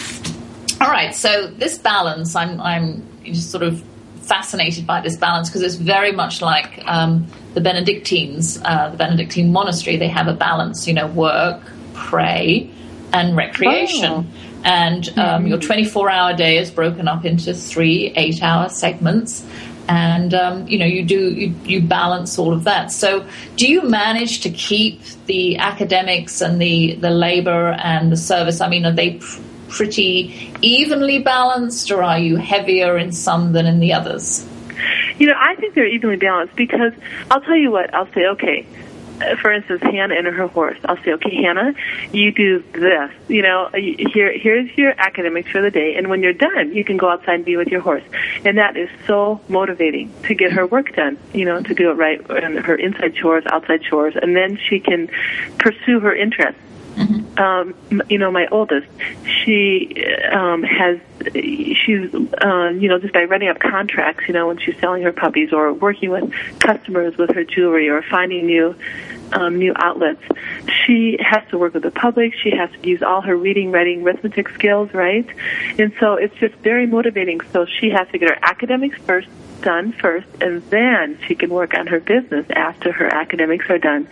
all 0.82 0.90
right. 0.90 1.14
So 1.14 1.46
this 1.46 1.78
balance, 1.78 2.34
I'm, 2.34 2.60
I'm 2.60 3.06
just 3.24 3.50
sort 3.50 3.62
of 3.62 3.82
fascinated 4.22 4.86
by 4.86 5.00
this 5.00 5.16
balance 5.16 5.48
because 5.48 5.62
it's 5.62 5.74
very 5.74 6.12
much 6.12 6.42
like 6.42 6.82
um, 6.86 7.26
the 7.54 7.60
Benedictines, 7.60 8.60
uh, 8.64 8.90
the 8.90 8.96
Benedictine 8.96 9.52
monastery. 9.52 9.96
They 9.96 10.08
have 10.08 10.28
a 10.28 10.32
balance, 10.32 10.86
you 10.86 10.94
know, 10.94 11.06
work, 11.06 11.62
pray, 11.94 12.70
and 13.12 13.36
recreation. 13.36 14.30
And 14.64 15.18
um, 15.18 15.46
your 15.46 15.58
24 15.58 16.08
hour 16.08 16.36
day 16.36 16.56
is 16.58 16.70
broken 16.70 17.08
up 17.08 17.24
into 17.24 17.52
three 17.52 18.12
eight 18.16 18.42
hour 18.42 18.68
segments. 18.68 19.46
And 19.88 20.32
um, 20.32 20.68
you 20.68 20.78
know 20.78 20.86
you 20.86 21.04
do 21.04 21.32
you, 21.34 21.54
you 21.64 21.82
balance 21.82 22.38
all 22.38 22.52
of 22.52 22.64
that. 22.64 22.92
So 22.92 23.26
do 23.56 23.66
you 23.68 23.82
manage 23.82 24.40
to 24.42 24.50
keep 24.50 25.02
the 25.26 25.58
academics 25.58 26.40
and 26.40 26.62
the 26.62 26.94
the 26.94 27.10
labor 27.10 27.72
and 27.72 28.12
the 28.12 28.16
service? 28.16 28.60
I 28.60 28.68
mean, 28.68 28.86
are 28.86 28.92
they 28.92 29.14
pr- 29.14 29.40
pretty 29.72 30.52
evenly 30.60 31.18
balanced, 31.18 31.90
or 31.90 32.02
are 32.02 32.18
you 32.18 32.36
heavier 32.36 32.96
in 32.96 33.12
some 33.12 33.52
than 33.52 33.66
in 33.66 33.80
the 33.80 33.92
others? 33.92 34.46
You 35.18 35.26
know, 35.28 35.34
I 35.36 35.54
think 35.56 35.74
they're 35.74 35.86
evenly 35.86 36.16
balanced 36.16 36.56
because 36.56 36.92
I'll 37.30 37.40
tell 37.40 37.56
you 37.56 37.70
what, 37.70 37.94
I'll 37.94 38.12
say, 38.12 38.26
okay, 38.26 38.66
uh, 39.20 39.36
for 39.36 39.52
instance, 39.52 39.82
Hannah 39.82 40.14
and 40.14 40.26
her 40.26 40.46
horse. 40.48 40.78
I'll 40.84 40.96
say, 41.02 41.12
okay, 41.12 41.34
Hannah, 41.42 41.74
you 42.12 42.32
do 42.32 42.64
this. 42.72 43.10
You 43.28 43.42
know, 43.42 43.68
here, 43.72 44.36
here's 44.36 44.76
your 44.76 44.94
academics 44.98 45.50
for 45.50 45.62
the 45.62 45.70
day, 45.70 45.94
and 45.96 46.08
when 46.08 46.22
you're 46.22 46.32
done, 46.32 46.74
you 46.74 46.84
can 46.84 46.96
go 46.96 47.08
outside 47.08 47.34
and 47.34 47.44
be 47.44 47.56
with 47.56 47.68
your 47.68 47.80
horse. 47.80 48.04
And 48.44 48.58
that 48.58 48.76
is 48.76 48.88
so 49.06 49.40
motivating 49.48 50.12
to 50.24 50.34
get 50.34 50.52
her 50.52 50.66
work 50.66 50.94
done. 50.94 51.18
You 51.32 51.44
know, 51.44 51.62
to 51.62 51.74
do 51.74 51.90
it 51.90 51.94
right, 51.94 52.20
and 52.30 52.58
her 52.58 52.74
inside 52.74 53.14
chores, 53.14 53.44
outside 53.46 53.82
chores, 53.82 54.14
and 54.20 54.34
then 54.34 54.58
she 54.68 54.80
can 54.80 55.08
pursue 55.58 56.00
her 56.00 56.14
interests. 56.14 56.60
Um, 57.36 57.74
you 58.10 58.18
know, 58.18 58.30
my 58.30 58.46
oldest, 58.48 58.86
she 59.24 60.04
um, 60.30 60.62
has, 60.62 60.98
she's, 61.32 62.14
uh, 62.14 62.68
you 62.68 62.88
know, 62.88 62.98
just 62.98 63.14
by 63.14 63.24
writing 63.24 63.48
up 63.48 63.58
contracts, 63.58 64.24
you 64.28 64.34
know, 64.34 64.48
when 64.48 64.58
she's 64.58 64.78
selling 64.78 65.02
her 65.02 65.12
puppies 65.12 65.52
or 65.52 65.72
working 65.72 66.10
with 66.10 66.30
customers 66.58 67.16
with 67.16 67.30
her 67.30 67.44
jewelry 67.44 67.88
or 67.88 68.02
finding 68.02 68.46
new, 68.46 68.74
um, 69.32 69.56
new 69.56 69.72
outlets, 69.76 70.22
she 70.84 71.16
has 71.20 71.42
to 71.48 71.58
work 71.58 71.72
with 71.74 71.84
the 71.84 71.90
public. 71.90 72.34
She 72.34 72.50
has 72.50 72.70
to 72.70 72.88
use 72.88 73.02
all 73.02 73.22
her 73.22 73.36
reading, 73.36 73.70
writing, 73.72 74.02
arithmetic 74.02 74.50
skills, 74.50 74.92
right? 74.92 75.26
And 75.78 75.92
so 75.98 76.14
it's 76.14 76.36
just 76.36 76.54
very 76.56 76.86
motivating. 76.86 77.40
So 77.52 77.64
she 77.64 77.90
has 77.90 78.06
to 78.08 78.18
get 78.18 78.28
her 78.28 78.38
academics 78.42 78.98
first 79.02 79.28
done 79.62 79.92
first 79.92 80.26
and 80.40 80.62
then 80.70 81.18
she 81.26 81.34
can 81.34 81.50
work 81.50 81.74
on 81.74 81.86
her 81.86 82.00
business 82.00 82.46
after 82.50 82.92
her 82.92 83.06
academics 83.06 83.68
are 83.70 83.78
done. 83.78 84.08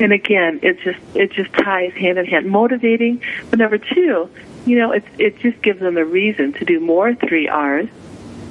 And 0.00 0.12
again 0.12 0.60
it 0.62 0.80
just 0.80 1.00
it 1.14 1.32
just 1.32 1.52
ties 1.52 1.92
hand 1.92 2.18
in 2.18 2.26
hand. 2.26 2.50
Motivating 2.50 3.22
but 3.50 3.58
number 3.58 3.78
two 3.78 4.30
you 4.66 4.78
know 4.78 4.92
it 4.92 5.04
it 5.18 5.38
just 5.40 5.60
gives 5.62 5.80
them 5.80 5.96
a 5.96 6.04
reason 6.04 6.52
to 6.54 6.64
do 6.64 6.78
more 6.80 7.14
three 7.14 7.48
r's 7.48 7.88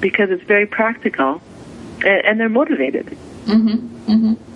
because 0.00 0.30
it's 0.30 0.42
very 0.42 0.66
practical 0.66 1.40
and, 2.04 2.24
and 2.24 2.40
they're 2.40 2.48
motivated 2.48 3.16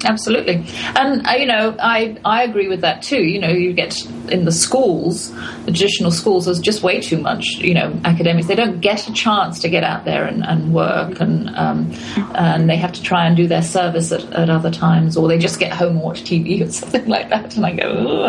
Absolutely, 0.05 0.65
and 0.95 1.27
uh, 1.27 1.33
you 1.33 1.47
know, 1.47 1.75
I 1.81 2.17
I 2.25 2.45
agree 2.45 2.69
with 2.69 2.83
that 2.83 3.03
too. 3.03 3.23
You 3.25 3.41
know, 3.41 3.49
you 3.49 3.73
get 3.73 4.05
in 4.31 4.45
the 4.45 4.53
schools, 4.53 5.33
the 5.65 5.73
traditional 5.73 6.11
schools, 6.11 6.45
there's 6.45 6.61
just 6.61 6.83
way 6.83 7.01
too 7.01 7.19
much. 7.19 7.47
You 7.59 7.75
know, 7.75 8.01
academics 8.05 8.47
they 8.47 8.55
don't 8.55 8.81
get 8.81 9.09
a 9.09 9.13
chance 9.13 9.59
to 9.61 9.69
get 9.69 9.83
out 9.85 10.05
there 10.05 10.25
and, 10.25 10.45
and 10.45 10.75
work, 10.75 11.21
and 11.21 11.49
um, 11.57 11.93
and 12.35 12.69
they 12.69 12.77
have 12.77 12.93
to 12.93 13.03
try 13.03 13.27
and 13.27 13.37
do 13.37 13.47
their 13.47 13.63
service 13.63 14.13
at, 14.13 14.25
at 14.33 14.51
other 14.51 14.71
times, 14.71 15.17
or 15.17 15.27
they 15.27 15.39
just 15.39 15.59
get 15.59 15.73
home 15.73 15.97
and 15.97 16.03
watch 16.03 16.23
TV 16.23 16.67
or 16.67 16.71
something 16.73 17.07
like 17.07 17.31
that. 17.31 17.57
And 17.57 17.67
I 17.67 17.73
go, 17.73 18.25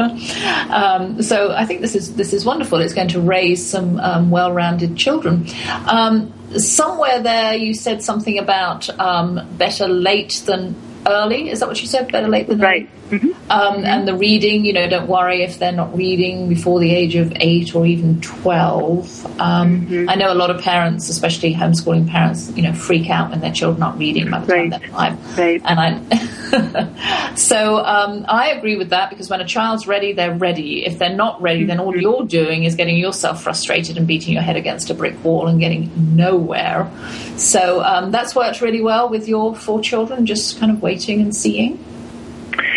um, 0.74 1.22
so 1.22 1.51
I 1.51 1.66
think 1.66 1.82
this 1.82 1.95
is 1.95 2.16
this 2.16 2.34
is 2.34 2.45
wonderful. 2.45 2.80
It's 2.80 2.93
going 2.93 3.10
to 3.10 3.22
raise 3.22 3.64
some 3.66 3.99
um, 3.99 4.30
well-rounded 4.30 4.95
children. 4.95 5.47
Um, 5.88 6.34
somewhere 6.56 7.22
there, 7.22 7.56
you 7.56 7.74
said 7.74 8.04
something 8.04 8.38
about 8.39 8.89
um, 9.00 9.48
better 9.58 9.88
late 9.88 10.41
than 10.45 10.76
early. 11.06 11.50
Is 11.50 11.60
that 11.60 11.68
what 11.68 11.82
you 11.82 11.88
said? 11.88 12.12
Better 12.12 12.28
late 12.28 12.48
than 12.48 12.60
right 12.60 12.84
early? 12.88 12.89
Um, 13.12 13.86
and 13.86 14.08
the 14.08 14.16
reading, 14.16 14.66
you 14.66 14.74
know, 14.74 14.88
don't 14.89 15.08
worry 15.08 15.41
if 15.43 15.60
they're 15.60 15.72
not 15.72 15.95
reading 15.95 16.49
before 16.49 16.80
the 16.80 16.93
age 16.93 17.16
of 17.16 17.32
eight 17.38 17.74
or 17.74 17.86
even 17.86 18.20
12. 18.22 19.39
Um, 19.39 20.08
I 20.10 20.16
know 20.16 20.32
a 20.32 20.36
lot 20.36 20.49
of 20.49 20.62
parents, 20.62 21.08
especially 21.08 21.53
homeschooling 21.53 22.10
parents, 22.10 22.51
you 22.55 22.64
know, 22.64 22.74
freak 22.74 23.10
out 23.10 23.32
when 23.32 23.39
their 23.39 23.53
children 23.53 23.82
aren't 23.84 23.99
reading 23.99 24.30
by 24.30 24.39
the 24.39 24.47
time 24.47 24.70
they're 24.70 24.80
five. 24.89 25.38
Right. 25.38 25.62
And 25.64 25.80
I, 25.80 27.36
so 27.36 27.78
um, 27.86 28.26
I 28.28 28.49
agree 28.49 28.76
with 28.76 28.89
that 28.89 29.10
because 29.10 29.30
when 29.30 29.39
a 29.39 29.47
child's 29.47 29.88
ready, 29.88 30.12
they're 30.14 30.36
ready. 30.36 30.86
If 30.86 30.99
they're 30.99 31.16
not 31.16 31.41
ready, 31.41 31.64
then 31.64 31.80
all 31.80 31.95
you're 31.95 32.26
doing 32.26 32.66
is 32.66 32.76
getting 32.76 32.97
yourself 32.97 33.43
frustrated 33.43 33.97
and 33.97 34.05
beating 34.05 34.34
your 34.34 34.43
head 34.43 34.58
against 34.58 34.89
a 34.89 34.93
brick 34.93 35.24
wall 35.24 35.47
and 35.47 35.60
getting 35.60 35.89
nowhere. 36.16 36.91
So 37.38 37.82
um, 37.82 38.12
that's 38.12 38.36
worked 38.36 38.62
really 38.62 38.82
well 38.82 39.10
with 39.10 39.28
your 39.28 39.55
four 39.55 39.82
children, 39.82 40.26
just 40.26 40.60
kind 40.60 40.72
of 40.72 40.82
waiting 40.82 41.22
and 41.22 41.36
seeing. 41.36 41.84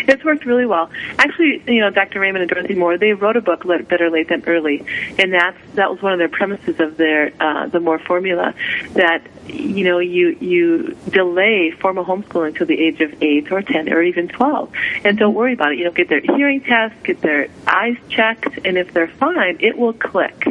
It's 0.09 0.25
worked 0.25 0.45
really 0.47 0.67
well. 0.67 0.91
Actually, 1.19 1.63
you 1.67 1.81
know, 1.81 1.91
Dr. 1.91 2.21
Raymond 2.21 2.43
and 2.43 2.51
Dorothy 2.51 2.75
Moore, 2.75 2.99
they 2.99 3.13
wrote 3.13 3.37
a 3.37 3.41
book, 3.41 3.67
Better 3.67 4.11
Late 4.11 4.29
Than 4.29 4.45
Early, 4.47 4.85
and 5.19 5.33
that's 5.33 5.59
that 5.75 5.91
was 5.91 6.03
one 6.03 6.13
of 6.13 6.19
their 6.19 6.29
premises 6.29 6.81
of 6.81 6.97
their 6.97 7.33
uh, 7.41 7.67
the 7.67 7.81
Moore 7.81 7.99
formula 7.99 8.55
that 8.95 9.27
you 9.47 9.85
know 9.85 9.99
you 9.99 10.37
you 10.41 10.97
delay 11.09 11.71
formal 11.71 12.05
homeschooling 12.05 12.57
to 12.57 12.65
the 12.65 12.79
age 12.79 13.01
of 13.01 13.23
eight 13.23 13.51
or 13.53 13.63
ten 13.63 13.93
or 13.93 14.03
even 14.03 14.29
twelve, 14.29 14.73
and 15.05 15.19
don't 15.19 15.35
worry 15.35 15.53
about 15.53 15.73
it. 15.73 15.79
You 15.79 15.85
know, 15.85 15.93
get 15.93 16.09
their 16.09 16.21
hearing 16.21 16.61
test, 16.61 16.95
get 17.05 17.21
their 17.21 17.49
eyes 17.67 17.97
checked, 18.09 18.59
and 18.65 18.77
if 18.79 18.93
they're 18.93 19.09
fine, 19.09 19.59
it 19.61 19.77
will 19.77 19.93
click. 19.93 20.47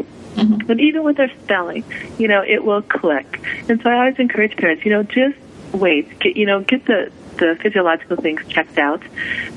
But 0.65 0.79
even 0.79 1.03
with 1.03 1.17
their 1.17 1.31
spelling, 1.43 1.83
you 2.17 2.27
know, 2.27 2.41
it 2.41 2.63
will 2.63 2.81
click. 2.81 3.41
And 3.67 3.81
so 3.81 3.89
I 3.89 3.95
always 3.95 4.19
encourage 4.19 4.55
parents, 4.55 4.85
you 4.85 4.91
know, 4.91 5.03
just 5.03 5.35
wait, 5.73 6.19
get 6.19 6.37
you 6.37 6.45
know, 6.45 6.61
get 6.61 6.85
the 6.85 7.11
the 7.39 7.57
physiological 7.61 8.17
things 8.17 8.41
checked 8.47 8.77
out, 8.77 9.01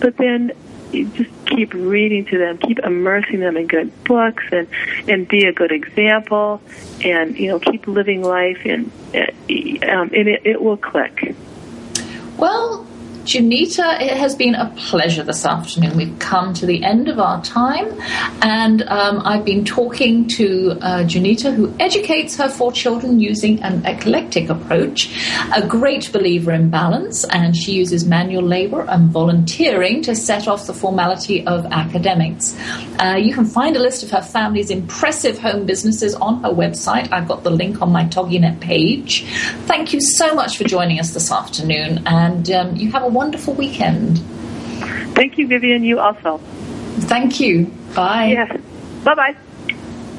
but 0.01 0.17
then 0.17 0.53
you 0.93 1.07
just 1.09 1.31
keep 1.47 1.73
reading 1.75 2.25
to 2.27 2.39
them, 2.39 2.59
keep 2.59 2.79
immersing 2.81 3.41
them 3.41 3.57
in 3.57 3.67
good 3.67 4.05
books, 4.05 4.45
and 4.53 4.69
and 5.09 5.27
be 5.27 5.47
a 5.47 5.53
good 5.53 5.73
example, 5.73 6.61
and 7.05 7.39
you 7.39 7.49
know, 7.49 7.59
keep 7.59 7.87
living 7.87 8.23
life, 8.23 8.61
and 8.65 8.91
uh, 9.15 9.19
um, 9.91 10.11
and 10.15 10.29
it, 10.29 10.43
it 10.45 10.63
will 10.63 10.77
click. 10.77 11.35
Well, 12.37 12.87
Janita, 13.25 14.01
it 14.01 14.17
has 14.17 14.35
been 14.35 14.57
a 14.57 14.69
pleasure 14.77 15.23
this 15.23 15.47
afternoon. 15.47 15.97
We've 15.97 16.19
come 16.19 16.53
to 16.55 16.67
the 16.67 16.83
end 16.83 17.09
of 17.09 17.21
our 17.21 17.43
time, 17.45 17.87
and 18.43 18.83
um, 18.83 19.23
I've 19.25 19.45
been 19.45 19.65
talking 19.65 20.27
to 20.29 20.73
uh, 20.81 21.05
Janita, 21.05 21.55
who 21.55 21.73
educates 21.79 22.37
her 22.37 22.49
four 22.49 22.73
children 22.73 23.21
using 23.21 23.63
an 23.63 23.87
eclectic 23.87 24.49
approach, 24.49 25.09
a 25.55 25.65
great 25.65 26.13
believer 26.13 26.51
in 26.51 26.69
balance, 26.69 27.23
and 27.25 27.57
she 27.57 27.73
uses 27.73 28.05
manual 28.05 28.43
labor 28.43 28.83
and 28.89 29.11
volunteering 29.11 30.03
to 30.03 30.17
set 30.17 30.49
off 30.49 30.67
the 30.67 30.75
formality 30.75 31.47
of 31.47 31.65
academics. 31.67 32.57
Uh, 32.99 33.15
you 33.15 33.33
can 33.33 33.45
find 33.45 33.77
a 33.77 33.81
list 33.81 34.03
of 34.03 34.11
her 34.11 34.23
family's 34.23 34.71
impressive 34.71 35.39
home 35.39 35.65
businesses 35.65 36.17
on 36.17 36.43
her 36.43 36.51
website. 36.51 37.11
I've 37.13 37.29
got 37.29 37.45
the 37.45 37.51
link 37.51 37.81
on 37.81 37.93
my 37.93 38.05
TogiNet 38.07 38.59
page. 38.61 39.25
Thank 39.67 39.93
you 39.93 40.01
so 40.01 40.35
much 40.35 40.59
for 40.59 40.65
joining 40.65 40.99
us 40.99 41.15
this 41.15 41.31
afternoon, 41.31 42.03
and 42.07 42.51
um, 42.51 42.75
you 42.75 42.91
have 42.91 43.05
a 43.05 43.12
wonderful 43.13 43.55
weekend. 43.55 44.19
Thank 45.15 45.39
you, 45.39 45.47
Vivian. 45.47 45.85
You 45.85 46.01
also. 46.01 46.39
Thank 47.09 47.41
you. 47.41 47.67
Bye. 47.95 48.33
Yes. 48.33 48.61
Bye 49.05 49.15
bye. 49.15 49.37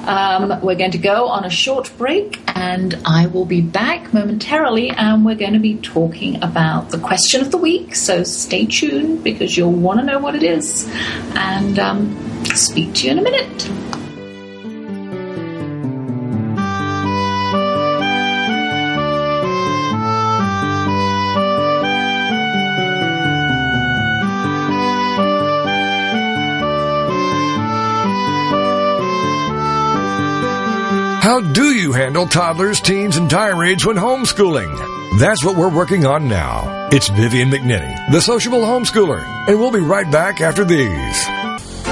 Um, 0.06 0.60
we're 0.62 0.76
going 0.76 0.92
to 0.92 0.98
go 0.98 1.28
on 1.28 1.46
a 1.46 1.50
short 1.50 1.90
break, 1.98 2.42
and 2.56 3.00
I 3.06 3.28
will 3.28 3.46
be 3.46 3.62
back 3.62 4.14
momentarily, 4.14 4.90
and 4.90 5.26
we're 5.26 5.36
going 5.36 5.54
to 5.54 5.60
be 5.60 5.78
talking 5.78 6.44
about 6.44 6.90
the 6.90 6.98
question 7.00 7.40
of 7.40 7.52
the 7.52 7.58
week. 7.58 7.96
So 7.96 8.24
stay 8.24 8.66
tuned 8.66 9.24
because 9.24 9.56
you'll 9.56 9.72
want 9.72 10.02
to 10.02 10.06
know 10.06 10.20
what 10.20 10.36
it 10.36 10.44
is, 10.44 10.90
and 11.36 11.80
um, 11.80 12.46
speak 12.54 12.96
to 12.96 13.06
you 13.06 13.12
in 13.14 13.20
a 13.20 13.22
minute. 13.22 14.03
How 31.24 31.40
do 31.40 31.74
you 31.74 31.94
handle 31.94 32.28
toddlers, 32.28 32.82
teens, 32.82 33.16
and 33.16 33.30
tirades 33.30 33.86
when 33.86 33.96
homeschooling? 33.96 35.20
That's 35.22 35.42
what 35.42 35.56
we're 35.56 35.74
working 35.74 36.06
on 36.06 36.28
now. 36.28 36.90
It's 36.92 37.08
Vivian 37.08 37.50
McNinney, 37.50 38.12
the 38.12 38.20
sociable 38.20 38.60
homeschooler, 38.60 39.24
and 39.48 39.58
we'll 39.58 39.72
be 39.72 39.80
right 39.80 40.12
back 40.12 40.42
after 40.42 40.66
these. 40.66 41.28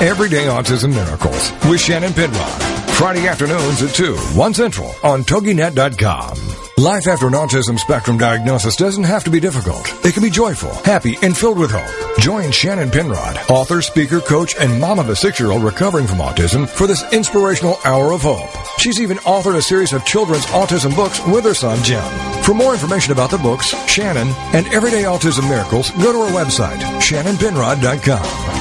Everyday 0.02 0.48
Autism 0.48 0.94
Miracles 0.94 1.50
with 1.70 1.80
Shannon 1.80 2.12
Penrod. 2.12 2.62
Friday 2.92 3.26
afternoons 3.30 3.82
at 3.82 3.96
2, 3.96 4.18
1 4.18 4.54
Central 4.54 4.94
on 5.02 5.24
TogiNet.com. 5.24 6.51
Life 6.78 7.08
after 7.08 7.28
an 7.28 7.34
autism 7.34 7.78
spectrum 7.78 8.18
diagnosis 8.18 8.76
doesn't 8.76 9.04
have 9.04 9.24
to 9.26 9.30
be 9.30 9.40
difficult. 9.40 9.94
It 10.04 10.14
can 10.14 10.24
be 10.24 10.30
joyful, 10.32 10.74
happy, 10.84 11.16
and 11.22 11.38
filled 11.38 11.60
with 11.60 11.70
hope. 11.72 12.18
Join 12.20 12.50
Shannon 12.52 12.90
Penrod, 12.90 13.38
author, 13.50 13.82
speaker, 13.82 14.20
coach, 14.20 14.56
and 14.60 14.80
mom 14.80 14.98
of 14.98 15.10
a 15.10 15.16
six-year-old 15.16 15.64
recovering 15.64 16.08
from 16.08 16.18
autism 16.20 16.68
for 16.68 16.88
this 16.88 17.04
inspirational 17.14 17.78
hour 17.86 18.14
of 18.14 18.22
hope. 18.24 18.50
She's 18.80 19.00
even 19.00 19.18
authored 19.18 19.58
a 19.58 19.62
series 19.62 19.94
of 19.94 20.06
children's 20.06 20.46
autism 20.48 20.96
books 20.96 21.24
with 21.28 21.44
her 21.46 21.54
son, 21.54 21.84
Jim. 21.84 22.04
For 22.44 22.56
more 22.56 22.74
information 22.74 23.12
about 23.12 23.30
the 23.30 23.38
books, 23.38 23.68
Shannon, 23.88 24.30
and 24.54 24.66
Everyday 24.74 25.04
Autism 25.04 25.48
Miracles, 25.48 25.92
go 25.92 26.12
to 26.12 26.26
her 26.26 26.32
website, 26.44 26.80
shannonpenrod.com. 27.00 28.61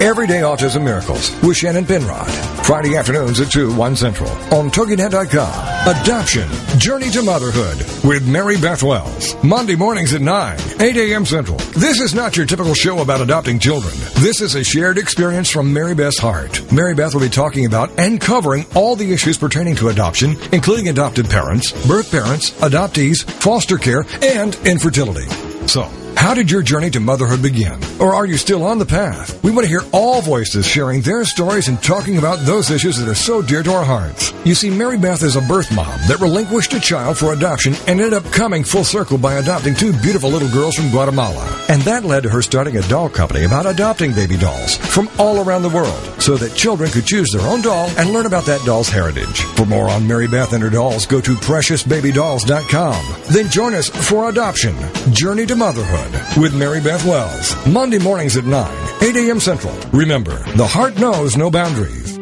Everyday 0.00 0.40
Autism 0.40 0.82
Miracles 0.82 1.30
with 1.42 1.58
Shannon 1.58 1.84
Penrod. 1.84 2.26
Friday 2.64 2.96
afternoons 2.96 3.38
at 3.38 3.50
2, 3.50 3.74
1 3.76 3.96
Central 3.96 4.30
on 4.54 4.70
TogiNet.com. 4.70 5.96
Adoption, 5.96 6.48
Journey 6.78 7.10
to 7.10 7.20
Motherhood 7.20 7.76
with 8.02 8.26
Mary 8.26 8.56
Beth 8.56 8.82
Wells. 8.82 9.34
Monday 9.44 9.76
mornings 9.76 10.14
at 10.14 10.22
9, 10.22 10.58
8 10.80 10.96
a.m. 10.96 11.26
Central. 11.26 11.58
This 11.76 12.00
is 12.00 12.14
not 12.14 12.34
your 12.34 12.46
typical 12.46 12.72
show 12.72 13.02
about 13.02 13.20
adopting 13.20 13.58
children. 13.58 13.92
This 14.22 14.40
is 14.40 14.54
a 14.54 14.64
shared 14.64 14.96
experience 14.96 15.50
from 15.50 15.72
Mary 15.72 15.94
Beth's 15.94 16.18
heart. 16.18 16.72
Mary 16.72 16.94
Beth 16.94 17.12
will 17.12 17.20
be 17.20 17.28
talking 17.28 17.66
about 17.66 17.90
and 17.98 18.20
covering 18.20 18.64
all 18.74 18.96
the 18.96 19.12
issues 19.12 19.36
pertaining 19.36 19.74
to 19.76 19.88
adoption, 19.88 20.34
including 20.52 20.88
adopted 20.88 21.28
parents, 21.28 21.72
birth 21.86 22.10
parents, 22.10 22.52
adoptees, 22.60 23.22
foster 23.24 23.76
care, 23.76 24.06
and 24.22 24.54
infertility. 24.64 25.26
So, 25.66 25.90
how 26.20 26.34
did 26.34 26.50
your 26.50 26.60
journey 26.60 26.90
to 26.90 27.00
motherhood 27.00 27.40
begin? 27.40 27.80
Or 27.98 28.14
are 28.14 28.26
you 28.26 28.36
still 28.36 28.62
on 28.62 28.78
the 28.78 28.84
path? 28.84 29.42
We 29.42 29.50
want 29.50 29.64
to 29.64 29.70
hear 29.70 29.80
all 29.90 30.20
voices 30.20 30.66
sharing 30.66 31.00
their 31.00 31.24
stories 31.24 31.66
and 31.66 31.82
talking 31.82 32.18
about 32.18 32.44
those 32.44 32.70
issues 32.70 32.98
that 32.98 33.08
are 33.08 33.14
so 33.14 33.40
dear 33.40 33.62
to 33.62 33.72
our 33.72 33.84
hearts. 33.84 34.30
You 34.44 34.54
see, 34.54 34.68
Mary 34.68 34.98
Beth 34.98 35.22
is 35.22 35.36
a 35.36 35.40
birth 35.40 35.74
mom 35.74 35.98
that 36.08 36.20
relinquished 36.20 36.74
a 36.74 36.80
child 36.80 37.16
for 37.16 37.32
adoption 37.32 37.72
and 37.86 37.98
ended 37.98 38.12
up 38.12 38.24
coming 38.26 38.64
full 38.64 38.84
circle 38.84 39.16
by 39.16 39.36
adopting 39.36 39.74
two 39.74 39.94
beautiful 40.02 40.28
little 40.28 40.50
girls 40.50 40.74
from 40.74 40.90
Guatemala. 40.90 41.58
And 41.70 41.80
that 41.82 42.04
led 42.04 42.24
to 42.24 42.28
her 42.28 42.42
starting 42.42 42.76
a 42.76 42.82
doll 42.82 43.08
company 43.08 43.44
about 43.44 43.64
adopting 43.64 44.12
baby 44.12 44.36
dolls 44.36 44.76
from 44.76 45.08
all 45.18 45.42
around 45.42 45.62
the 45.62 45.70
world 45.70 46.20
so 46.20 46.36
that 46.36 46.54
children 46.54 46.90
could 46.90 47.06
choose 47.06 47.30
their 47.30 47.48
own 47.48 47.62
doll 47.62 47.88
and 47.96 48.12
learn 48.12 48.26
about 48.26 48.44
that 48.44 48.62
doll's 48.66 48.90
heritage. 48.90 49.40
For 49.56 49.64
more 49.64 49.88
on 49.88 50.06
Mary 50.06 50.28
Beth 50.28 50.52
and 50.52 50.62
her 50.62 50.68
dolls, 50.68 51.06
go 51.06 51.22
to 51.22 51.34
preciousbabydolls.com. 51.36 53.22
Then 53.30 53.48
join 53.48 53.72
us 53.74 53.88
for 53.88 54.28
Adoption 54.28 54.76
Journey 55.14 55.46
to 55.46 55.56
Motherhood 55.56 56.09
with 56.36 56.54
Mary 56.54 56.80
Beth 56.80 57.04
Wells. 57.04 57.54
Monday 57.66 57.98
mornings 57.98 58.36
at 58.36 58.44
9, 58.44 59.02
8 59.02 59.16
a.m. 59.16 59.40
Central. 59.40 59.74
Remember, 59.92 60.36
the 60.56 60.66
heart 60.66 60.98
knows 60.98 61.36
no 61.36 61.50
boundaries. 61.50 62.18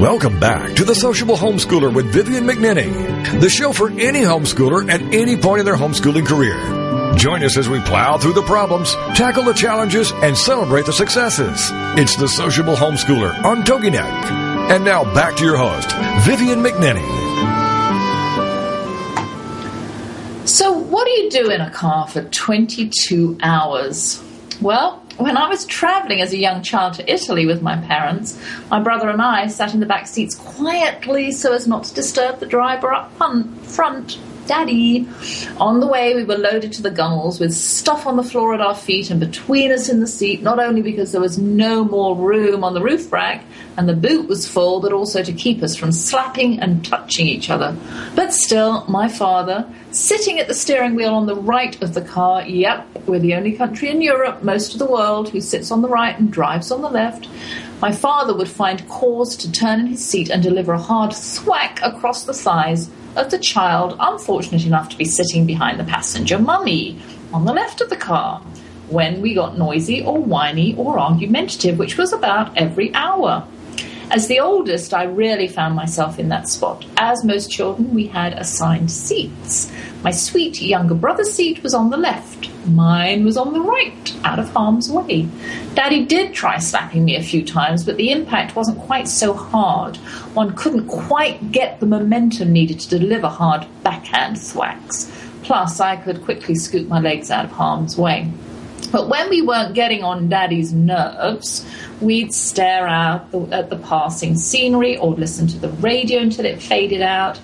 Welcome 0.00 0.40
back 0.40 0.74
to 0.76 0.84
the 0.84 0.94
Sociable 0.94 1.36
Homeschooler 1.36 1.94
with 1.94 2.12
Vivian 2.12 2.44
McNinney, 2.44 3.40
the 3.40 3.48
show 3.48 3.72
for 3.72 3.88
any 3.88 4.22
homeschooler 4.22 4.90
at 4.90 5.00
any 5.14 5.36
point 5.36 5.60
in 5.60 5.64
their 5.64 5.76
homeschooling 5.76 6.26
career. 6.26 6.58
Join 7.16 7.44
us 7.44 7.56
as 7.56 7.68
we 7.68 7.78
plow 7.80 8.18
through 8.18 8.32
the 8.32 8.42
problems, 8.42 8.94
tackle 9.14 9.44
the 9.44 9.52
challenges, 9.52 10.10
and 10.10 10.36
celebrate 10.36 10.86
the 10.86 10.92
successes. 10.92 11.70
It's 11.96 12.16
the 12.16 12.26
Sociable 12.26 12.74
Homeschooler 12.74 13.44
on 13.44 13.62
TogiNet. 13.62 14.00
And 14.72 14.84
now 14.84 15.04
back 15.14 15.36
to 15.36 15.44
your 15.44 15.56
host, 15.56 15.92
Vivian 16.26 16.62
McNinney. 16.62 17.61
So, 20.44 20.72
what 20.72 21.04
do 21.04 21.12
you 21.12 21.30
do 21.30 21.50
in 21.50 21.60
a 21.60 21.70
car 21.70 22.08
for 22.08 22.22
22 22.24 23.38
hours? 23.42 24.22
Well, 24.60 25.00
when 25.16 25.36
I 25.36 25.48
was 25.48 25.64
traveling 25.66 26.20
as 26.20 26.32
a 26.32 26.36
young 26.36 26.62
child 26.62 26.94
to 26.94 27.12
Italy 27.12 27.46
with 27.46 27.62
my 27.62 27.76
parents, 27.76 28.40
my 28.68 28.80
brother 28.80 29.08
and 29.08 29.22
I 29.22 29.46
sat 29.46 29.72
in 29.72 29.78
the 29.78 29.86
back 29.86 30.08
seats 30.08 30.34
quietly 30.34 31.30
so 31.30 31.52
as 31.52 31.68
not 31.68 31.84
to 31.84 31.94
disturb 31.94 32.40
the 32.40 32.46
driver 32.46 32.92
up 32.92 33.12
front. 33.62 34.18
Daddy. 34.52 35.08
On 35.56 35.80
the 35.80 35.86
way, 35.86 36.14
we 36.14 36.24
were 36.24 36.36
loaded 36.36 36.74
to 36.74 36.82
the 36.82 36.90
gunnels 36.90 37.40
with 37.40 37.54
stuff 37.54 38.06
on 38.06 38.18
the 38.18 38.22
floor 38.22 38.52
at 38.52 38.60
our 38.60 38.74
feet 38.74 39.08
and 39.08 39.18
between 39.18 39.72
us 39.72 39.88
in 39.88 40.00
the 40.00 40.06
seat, 40.06 40.42
not 40.42 40.58
only 40.58 40.82
because 40.82 41.10
there 41.10 41.22
was 41.22 41.38
no 41.38 41.84
more 41.84 42.14
room 42.14 42.62
on 42.62 42.74
the 42.74 42.82
roof 42.82 43.10
rack 43.10 43.46
and 43.78 43.88
the 43.88 43.94
boot 43.94 44.28
was 44.28 44.46
full, 44.46 44.82
but 44.82 44.92
also 44.92 45.22
to 45.22 45.32
keep 45.32 45.62
us 45.62 45.74
from 45.74 45.90
slapping 45.90 46.60
and 46.60 46.84
touching 46.84 47.28
each 47.28 47.48
other. 47.48 47.74
But 48.14 48.34
still, 48.34 48.84
my 48.88 49.08
father, 49.08 49.66
sitting 49.90 50.38
at 50.38 50.48
the 50.48 50.54
steering 50.54 50.96
wheel 50.96 51.14
on 51.14 51.24
the 51.24 51.34
right 51.34 51.82
of 51.82 51.94
the 51.94 52.02
car, 52.02 52.46
yep, 52.46 52.86
we're 53.06 53.20
the 53.20 53.32
only 53.32 53.52
country 53.52 53.88
in 53.88 54.02
Europe, 54.02 54.42
most 54.42 54.74
of 54.74 54.78
the 54.78 54.84
world, 54.84 55.30
who 55.30 55.40
sits 55.40 55.70
on 55.70 55.80
the 55.80 55.88
right 55.88 56.18
and 56.18 56.30
drives 56.30 56.70
on 56.70 56.82
the 56.82 56.90
left. 56.90 57.26
My 57.80 57.90
father 57.90 58.36
would 58.36 58.50
find 58.50 58.86
cause 58.86 59.34
to 59.38 59.50
turn 59.50 59.80
in 59.80 59.86
his 59.86 60.04
seat 60.04 60.28
and 60.28 60.42
deliver 60.42 60.74
a 60.74 60.78
hard 60.78 61.14
thwack 61.14 61.80
across 61.82 62.24
the 62.24 62.34
thighs 62.34 62.90
of 63.16 63.30
the 63.30 63.38
child 63.38 63.96
unfortunate 64.00 64.64
enough 64.64 64.88
to 64.88 64.96
be 64.96 65.04
sitting 65.04 65.46
behind 65.46 65.78
the 65.78 65.84
passenger 65.84 66.38
mummy 66.38 66.98
on 67.32 67.44
the 67.44 67.52
left 67.52 67.80
of 67.80 67.90
the 67.90 67.96
car 67.96 68.40
when 68.88 69.20
we 69.22 69.34
got 69.34 69.56
noisy 69.56 70.02
or 70.02 70.18
whiny 70.18 70.74
or 70.76 70.98
argumentative, 70.98 71.78
which 71.78 71.96
was 71.96 72.12
about 72.12 72.56
every 72.56 72.94
hour. 72.94 73.46
As 74.14 74.26
the 74.26 74.40
oldest, 74.40 74.92
I 74.92 75.06
rarely 75.06 75.48
found 75.48 75.74
myself 75.74 76.18
in 76.18 76.28
that 76.28 76.46
spot. 76.46 76.84
As 76.98 77.24
most 77.24 77.50
children, 77.50 77.94
we 77.94 78.08
had 78.08 78.34
assigned 78.34 78.90
seats. 78.90 79.72
My 80.02 80.10
sweet 80.10 80.60
younger 80.60 80.94
brother's 80.94 81.32
seat 81.32 81.62
was 81.62 81.72
on 81.72 81.88
the 81.88 81.96
left. 81.96 82.50
Mine 82.66 83.24
was 83.24 83.38
on 83.38 83.54
the 83.54 83.62
right, 83.62 84.14
out 84.22 84.38
of 84.38 84.50
harm's 84.50 84.90
way. 84.90 85.26
Daddy 85.72 86.04
did 86.04 86.34
try 86.34 86.58
slapping 86.58 87.06
me 87.06 87.16
a 87.16 87.22
few 87.22 87.42
times, 87.42 87.84
but 87.84 87.96
the 87.96 88.10
impact 88.10 88.54
wasn't 88.54 88.80
quite 88.80 89.08
so 89.08 89.32
hard. 89.32 89.96
One 90.34 90.54
couldn't 90.56 90.88
quite 90.88 91.50
get 91.50 91.80
the 91.80 91.86
momentum 91.86 92.52
needed 92.52 92.80
to 92.80 92.98
deliver 92.98 93.28
hard 93.28 93.66
backhand 93.82 94.38
thwacks. 94.38 95.10
Plus, 95.42 95.80
I 95.80 95.96
could 95.96 96.22
quickly 96.22 96.54
scoop 96.54 96.86
my 96.86 97.00
legs 97.00 97.30
out 97.30 97.46
of 97.46 97.52
harm's 97.52 97.96
way. 97.96 98.30
But 98.90 99.08
when 99.08 99.30
we 99.30 99.40
weren't 99.40 99.74
getting 99.74 100.04
on 100.04 100.28
Daddy's 100.28 100.70
nerves, 100.74 101.64
we'd 102.02 102.34
stare 102.34 102.86
out 102.86 103.32
at 103.52 103.70
the 103.70 103.78
passing 103.78 104.36
scenery 104.36 104.96
or 104.96 105.14
listen 105.14 105.46
to 105.48 105.58
the 105.58 105.68
radio 105.68 106.20
until 106.20 106.44
it 106.44 106.62
faded 106.62 107.02
out 107.02 107.40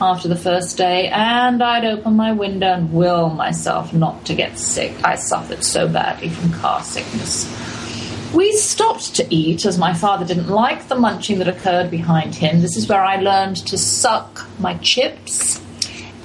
after 0.00 0.28
the 0.28 0.36
first 0.36 0.76
day, 0.76 1.08
and 1.08 1.62
I'd 1.62 1.84
open 1.84 2.14
my 2.14 2.32
window 2.32 2.72
and 2.72 2.92
will 2.92 3.30
myself 3.30 3.92
not 3.92 4.24
to 4.26 4.34
get 4.34 4.58
sick. 4.58 4.92
I 5.04 5.16
suffered 5.16 5.64
so 5.64 5.88
badly 5.88 6.28
from 6.28 6.52
car 6.52 6.82
sickness. 6.82 7.46
We 8.34 8.52
stopped 8.52 9.14
to 9.16 9.26
eat 9.34 9.64
as 9.64 9.78
my 9.78 9.94
father 9.94 10.24
didn't 10.24 10.48
like 10.48 10.88
the 10.88 10.94
munching 10.94 11.38
that 11.38 11.48
occurred 11.48 11.90
behind 11.90 12.34
him. 12.34 12.60
This 12.60 12.76
is 12.76 12.88
where 12.88 13.02
I 13.02 13.16
learned 13.16 13.56
to 13.68 13.78
suck 13.78 14.46
my 14.58 14.74
chips. 14.78 15.60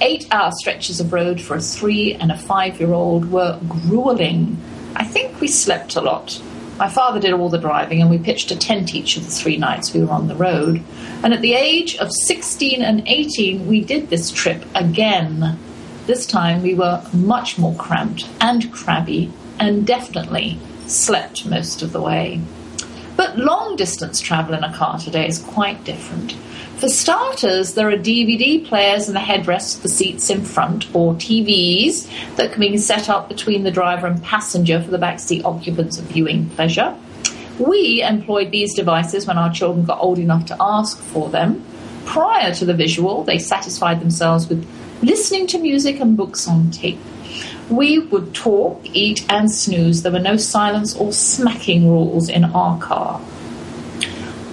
Eight 0.00 0.26
hour 0.30 0.52
stretches 0.52 1.00
of 1.00 1.12
road 1.12 1.40
for 1.40 1.56
a 1.56 1.60
three 1.60 2.14
and 2.14 2.30
a 2.30 2.36
five 2.36 2.78
year 2.78 2.92
old 2.92 3.30
were 3.30 3.58
grueling. 3.68 4.58
I 4.94 5.04
think 5.04 5.40
we 5.40 5.48
slept 5.48 5.96
a 5.96 6.00
lot. 6.00 6.40
My 6.76 6.88
father 6.88 7.20
did 7.20 7.32
all 7.32 7.48
the 7.48 7.58
driving, 7.58 8.00
and 8.00 8.10
we 8.10 8.18
pitched 8.18 8.50
a 8.50 8.56
tent 8.56 8.94
each 8.94 9.16
of 9.16 9.24
the 9.24 9.30
three 9.30 9.56
nights 9.56 9.94
we 9.94 10.02
were 10.02 10.12
on 10.12 10.26
the 10.26 10.34
road. 10.34 10.82
And 11.22 11.32
at 11.32 11.40
the 11.40 11.54
age 11.54 11.96
of 11.96 12.10
16 12.12 12.82
and 12.82 13.06
18, 13.06 13.66
we 13.66 13.80
did 13.80 14.10
this 14.10 14.30
trip 14.30 14.64
again. 14.74 15.56
This 16.06 16.26
time 16.26 16.62
we 16.62 16.74
were 16.74 17.04
much 17.12 17.58
more 17.58 17.76
cramped 17.76 18.28
and 18.40 18.72
crabby, 18.72 19.32
and 19.60 19.86
definitely 19.86 20.58
slept 20.86 21.46
most 21.46 21.80
of 21.80 21.92
the 21.92 22.02
way. 22.02 22.40
But 23.16 23.38
long 23.38 23.76
distance 23.76 24.20
travel 24.20 24.54
in 24.54 24.64
a 24.64 24.74
car 24.74 24.98
today 24.98 25.28
is 25.28 25.38
quite 25.38 25.84
different. 25.84 26.34
For 26.78 26.88
starters, 26.88 27.74
there 27.74 27.88
are 27.88 27.96
DVD 27.96 28.66
players 28.66 29.08
in 29.08 29.14
the 29.14 29.20
headrests 29.20 29.76
of 29.76 29.82
the 29.82 29.88
seats 29.88 30.28
in 30.28 30.44
front, 30.44 30.92
or 30.94 31.14
TVs, 31.14 32.08
that 32.36 32.52
can 32.52 32.60
be 32.60 32.76
set 32.76 33.08
up 33.08 33.28
between 33.28 33.62
the 33.62 33.70
driver 33.70 34.06
and 34.08 34.22
passenger 34.22 34.82
for 34.82 34.90
the 34.90 34.98
backseat 34.98 35.44
occupants 35.44 35.98
of 35.98 36.06
viewing 36.06 36.50
pleasure. 36.50 36.94
We 37.58 38.02
employed 38.02 38.50
these 38.50 38.74
devices 38.74 39.24
when 39.24 39.38
our 39.38 39.52
children 39.52 39.86
got 39.86 40.00
old 40.00 40.18
enough 40.18 40.46
to 40.46 40.56
ask 40.60 40.98
for 40.98 41.30
them. 41.30 41.64
Prior 42.06 42.52
to 42.54 42.64
the 42.64 42.74
visual, 42.74 43.22
they 43.22 43.38
satisfied 43.38 44.00
themselves 44.00 44.48
with 44.48 44.68
listening 45.00 45.46
to 45.48 45.58
music 45.58 46.00
and 46.00 46.16
books 46.16 46.48
on 46.48 46.72
tape. 46.72 46.98
We 47.70 47.98
would 47.98 48.34
talk, 48.34 48.82
eat, 48.92 49.24
and 49.30 49.50
snooze. 49.50 50.02
There 50.02 50.12
were 50.12 50.18
no 50.18 50.36
silence 50.36 50.94
or 50.96 51.12
smacking 51.12 51.88
rules 51.88 52.28
in 52.28 52.44
our 52.44 52.78
car. 52.80 53.20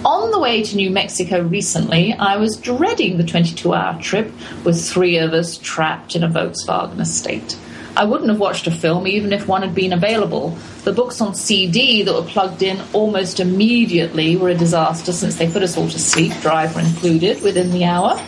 On 0.04 0.32
the 0.32 0.38
way 0.40 0.64
to 0.64 0.74
New 0.74 0.90
Mexico 0.90 1.42
recently, 1.42 2.12
I 2.12 2.36
was 2.36 2.56
dreading 2.56 3.18
the 3.18 3.24
22 3.24 3.72
hour 3.72 4.00
trip 4.00 4.32
with 4.64 4.84
three 4.84 5.16
of 5.18 5.32
us 5.32 5.58
trapped 5.58 6.16
in 6.16 6.24
a 6.24 6.28
Volkswagen 6.28 6.98
estate. 6.98 7.56
I 7.96 8.04
wouldn't 8.04 8.28
have 8.28 8.40
watched 8.40 8.66
a 8.66 8.72
film 8.72 9.06
even 9.06 9.32
if 9.32 9.46
one 9.46 9.62
had 9.62 9.76
been 9.76 9.92
available. 9.92 10.58
The 10.82 10.92
books 10.92 11.20
on 11.20 11.36
CD 11.36 12.02
that 12.02 12.12
were 12.12 12.22
plugged 12.22 12.64
in 12.64 12.82
almost 12.92 13.38
immediately 13.38 14.34
were 14.34 14.48
a 14.48 14.56
disaster 14.56 15.12
since 15.12 15.36
they 15.36 15.48
put 15.48 15.62
us 15.62 15.76
all 15.76 15.88
to 15.88 15.98
sleep, 16.00 16.32
driver 16.40 16.80
included, 16.80 17.40
within 17.42 17.70
the 17.70 17.84
hour. 17.84 18.20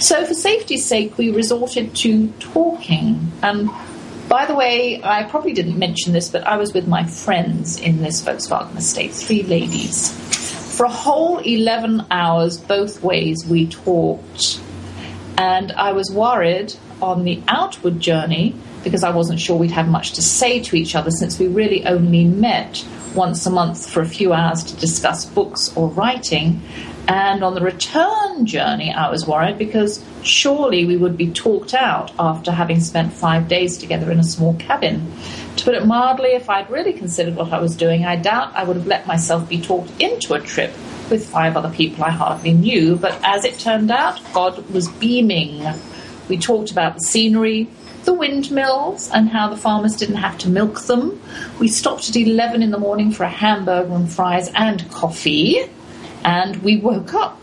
So, 0.00 0.26
for 0.26 0.34
safety's 0.34 0.84
sake, 0.84 1.16
we 1.16 1.30
resorted 1.30 1.94
to 1.96 2.28
talking. 2.38 3.32
And 3.42 3.70
by 4.28 4.44
the 4.44 4.54
way, 4.54 5.00
I 5.02 5.22
probably 5.22 5.54
didn't 5.54 5.78
mention 5.78 6.12
this, 6.12 6.28
but 6.28 6.46
I 6.46 6.58
was 6.58 6.74
with 6.74 6.86
my 6.86 7.06
friends 7.06 7.80
in 7.80 8.02
this 8.02 8.22
Volkswagen 8.22 8.76
estate, 8.76 9.12
three 9.12 9.42
ladies. 9.44 10.12
For 10.76 10.86
a 10.86 10.90
whole 10.90 11.38
11 11.38 12.06
hours, 12.10 12.58
both 12.58 13.00
ways, 13.00 13.46
we 13.46 13.68
talked. 13.68 14.60
And 15.38 15.70
I 15.70 15.92
was 15.92 16.10
worried 16.10 16.74
on 17.00 17.22
the 17.22 17.40
outward 17.46 18.00
journey 18.00 18.56
because 18.82 19.04
I 19.04 19.10
wasn't 19.10 19.38
sure 19.38 19.56
we'd 19.56 19.70
have 19.70 19.86
much 19.86 20.14
to 20.14 20.22
say 20.22 20.60
to 20.64 20.74
each 20.74 20.96
other 20.96 21.12
since 21.12 21.38
we 21.38 21.46
really 21.46 21.86
only 21.86 22.24
met 22.24 22.84
once 23.14 23.46
a 23.46 23.50
month 23.50 23.88
for 23.88 24.02
a 24.02 24.06
few 24.06 24.32
hours 24.32 24.64
to 24.64 24.76
discuss 24.76 25.24
books 25.24 25.72
or 25.76 25.90
writing. 25.90 26.60
And 27.06 27.44
on 27.44 27.54
the 27.54 27.60
return 27.60 28.44
journey, 28.44 28.92
I 28.92 29.10
was 29.10 29.28
worried 29.28 29.58
because 29.58 30.04
surely 30.24 30.86
we 30.86 30.96
would 30.96 31.16
be 31.16 31.30
talked 31.30 31.74
out 31.74 32.10
after 32.18 32.50
having 32.50 32.80
spent 32.80 33.12
five 33.12 33.46
days 33.46 33.78
together 33.78 34.10
in 34.10 34.18
a 34.18 34.24
small 34.24 34.54
cabin. 34.54 35.12
To 35.56 35.64
put 35.64 35.74
it 35.74 35.86
mildly, 35.86 36.30
if 36.30 36.50
I'd 36.50 36.68
really 36.68 36.92
considered 36.92 37.36
what 37.36 37.52
I 37.52 37.60
was 37.60 37.76
doing, 37.76 38.04
I 38.04 38.16
doubt 38.16 38.54
I 38.56 38.64
would 38.64 38.76
have 38.76 38.86
let 38.86 39.06
myself 39.06 39.48
be 39.48 39.60
talked 39.60 39.90
into 40.00 40.34
a 40.34 40.40
trip 40.40 40.72
with 41.10 41.26
five 41.28 41.56
other 41.56 41.70
people 41.70 42.04
I 42.04 42.10
hardly 42.10 42.52
knew. 42.52 42.96
But 42.96 43.18
as 43.22 43.44
it 43.44 43.58
turned 43.58 43.90
out, 43.90 44.20
God 44.32 44.68
was 44.70 44.88
beaming. 44.88 45.64
We 46.28 46.38
talked 46.38 46.72
about 46.72 46.94
the 46.94 47.00
scenery, 47.00 47.68
the 48.04 48.12
windmills, 48.12 49.10
and 49.10 49.28
how 49.28 49.48
the 49.48 49.56
farmers 49.56 49.96
didn't 49.96 50.16
have 50.16 50.38
to 50.38 50.48
milk 50.48 50.82
them. 50.82 51.20
We 51.60 51.68
stopped 51.68 52.08
at 52.08 52.16
11 52.16 52.62
in 52.62 52.70
the 52.70 52.78
morning 52.78 53.12
for 53.12 53.22
a 53.22 53.28
hamburger 53.28 53.94
and 53.94 54.10
fries 54.10 54.50
and 54.54 54.90
coffee, 54.90 55.70
and 56.24 56.56
we 56.62 56.78
woke 56.78 57.14
up. 57.14 57.40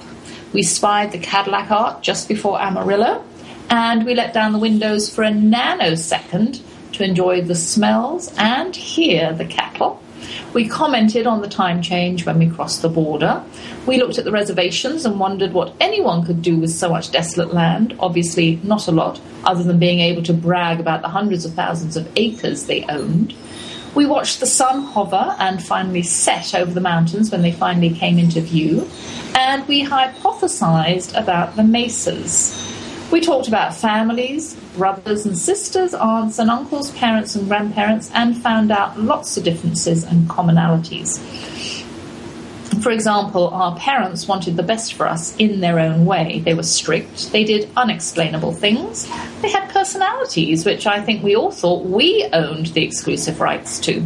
We 0.52 0.64
spied 0.64 1.14
the 1.14 1.20
Cadillac 1.20 1.70
Ranch 1.70 2.04
just 2.04 2.28
before 2.28 2.62
Amarillo, 2.62 3.24
and 3.70 4.06
we 4.06 4.16
let 4.16 4.34
down 4.34 4.52
the 4.52 4.60
windows 4.60 5.10
for 5.10 5.24
a 5.24 5.32
nanosecond 5.32 6.62
to 6.94 7.04
enjoy 7.04 7.42
the 7.42 7.56
smells 7.56 8.34
and 8.38 8.76
hear 8.76 9.34
the 9.34 9.46
cattle. 9.46 10.02
We 10.54 10.68
commented 10.68 11.28
on 11.28 11.42
the 11.42 11.48
time 11.48 11.82
change 11.82 12.26
when 12.26 12.38
we 12.38 12.50
crossed 12.50 12.82
the 12.82 12.90
border. 12.90 13.44
We 13.86 13.98
looked 13.98 14.18
at 14.18 14.26
the 14.26 14.32
reservations 14.32 15.06
and 15.06 15.20
wondered 15.20 15.54
what 15.54 15.74
anyone 15.80 16.26
could 16.26 16.42
do 16.42 16.58
with 16.58 16.72
so 16.72 16.90
much 16.90 17.12
desolate 17.12 17.54
land. 17.54 17.96
Obviously, 18.00 18.60
not 18.64 18.88
a 18.88 18.92
lot, 18.92 19.22
other 19.46 19.64
than 19.64 19.80
being 19.80 20.00
able 20.00 20.24
to 20.24 20.34
brag 20.34 20.80
about 20.80 21.02
the 21.02 21.08
hundreds 21.08 21.46
of 21.46 21.54
thousands 21.54 21.96
of 21.96 22.10
acres 22.18 22.66
they 22.66 22.84
owned. 22.84 23.34
We 23.96 24.06
watched 24.06 24.40
the 24.40 24.46
sun 24.46 24.84
hover 24.84 25.36
and 25.38 25.62
finally 25.62 26.04
set 26.04 26.56
over 26.56 26.72
the 26.72 26.82
mountains 26.82 27.32
when 27.32 27.42
they 27.42 27.52
finally 27.52 27.94
came 27.94 28.18
into 28.18 28.40
view, 28.42 28.90
and 29.36 29.68
we 29.68 29.86
hypothesized 29.86 31.18
about 31.22 31.56
the 31.56 31.64
mesas. 31.64 32.71
We 33.12 33.20
talked 33.20 33.50
about 33.50 33.76
families, 33.76 34.54
brothers 34.78 35.26
and 35.26 35.38
sisters, 35.38 35.94
aunts 35.94 36.40
and 36.40 36.50
uncles, 36.50 36.92
parents 36.92 37.36
and 37.36 37.46
grandparents, 37.46 38.10
and 38.14 38.38
found 38.38 38.72
out 38.72 38.98
lots 38.98 39.36
of 39.36 39.44
differences 39.44 40.06
and 40.06 40.30
commonalities. 40.30 41.20
For 42.82 42.90
example, 42.90 43.50
our 43.50 43.76
parents 43.76 44.30
wanted 44.30 44.56
the 44.56 44.64
best 44.64 44.94
for 44.94 45.08
us 45.08 45.36
in 45.36 45.60
their 45.60 45.78
own 45.78 46.06
way. 46.06 46.40
They 46.40 46.54
were 46.54 46.64
strict, 46.64 47.34
they 47.34 47.44
did 47.44 47.70
unexplainable 47.76 48.54
things, 48.54 49.08
they 49.42 49.50
had 49.50 49.70
personalities, 49.72 50.66
which 50.66 50.88
I 50.88 51.02
think 51.02 51.22
we 51.22 51.36
all 51.36 51.52
thought 51.52 51.86
we 51.86 52.30
owned 52.32 52.68
the 52.68 52.86
exclusive 52.86 53.42
rights 53.42 53.78
to. 53.82 54.00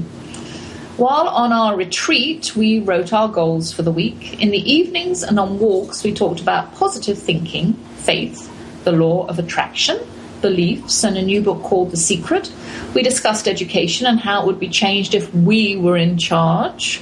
While 0.98 1.28
on 1.28 1.54
our 1.54 1.78
retreat, 1.78 2.56
we 2.56 2.80
wrote 2.80 3.14
our 3.14 3.28
goals 3.28 3.72
for 3.72 3.84
the 3.84 3.92
week. 3.92 4.42
In 4.42 4.50
the 4.50 4.72
evenings 4.72 5.22
and 5.22 5.40
on 5.40 5.60
walks, 5.60 6.04
we 6.04 6.12
talked 6.12 6.42
about 6.42 6.74
positive 6.74 7.20
thinking, 7.20 7.74
faith, 7.98 8.52
the 8.86 8.94
law 8.94 9.26
of 9.28 9.38
attraction, 9.38 10.00
beliefs, 10.42 11.04
and 11.04 11.18
a 11.18 11.22
new 11.22 11.42
book 11.42 11.62
called 11.64 11.92
The 11.92 11.98
Secret. 11.98 12.54
We 12.94 13.04
discussed 13.04 13.48
education 13.48 14.08
and 14.08 14.20
how 14.20 14.42
it 14.42 14.46
would 14.46 14.60
be 14.60 14.70
changed 14.70 15.14
if 15.14 15.34
we 15.36 15.76
were 15.76 15.98
in 15.98 16.18
charge. 16.18 17.02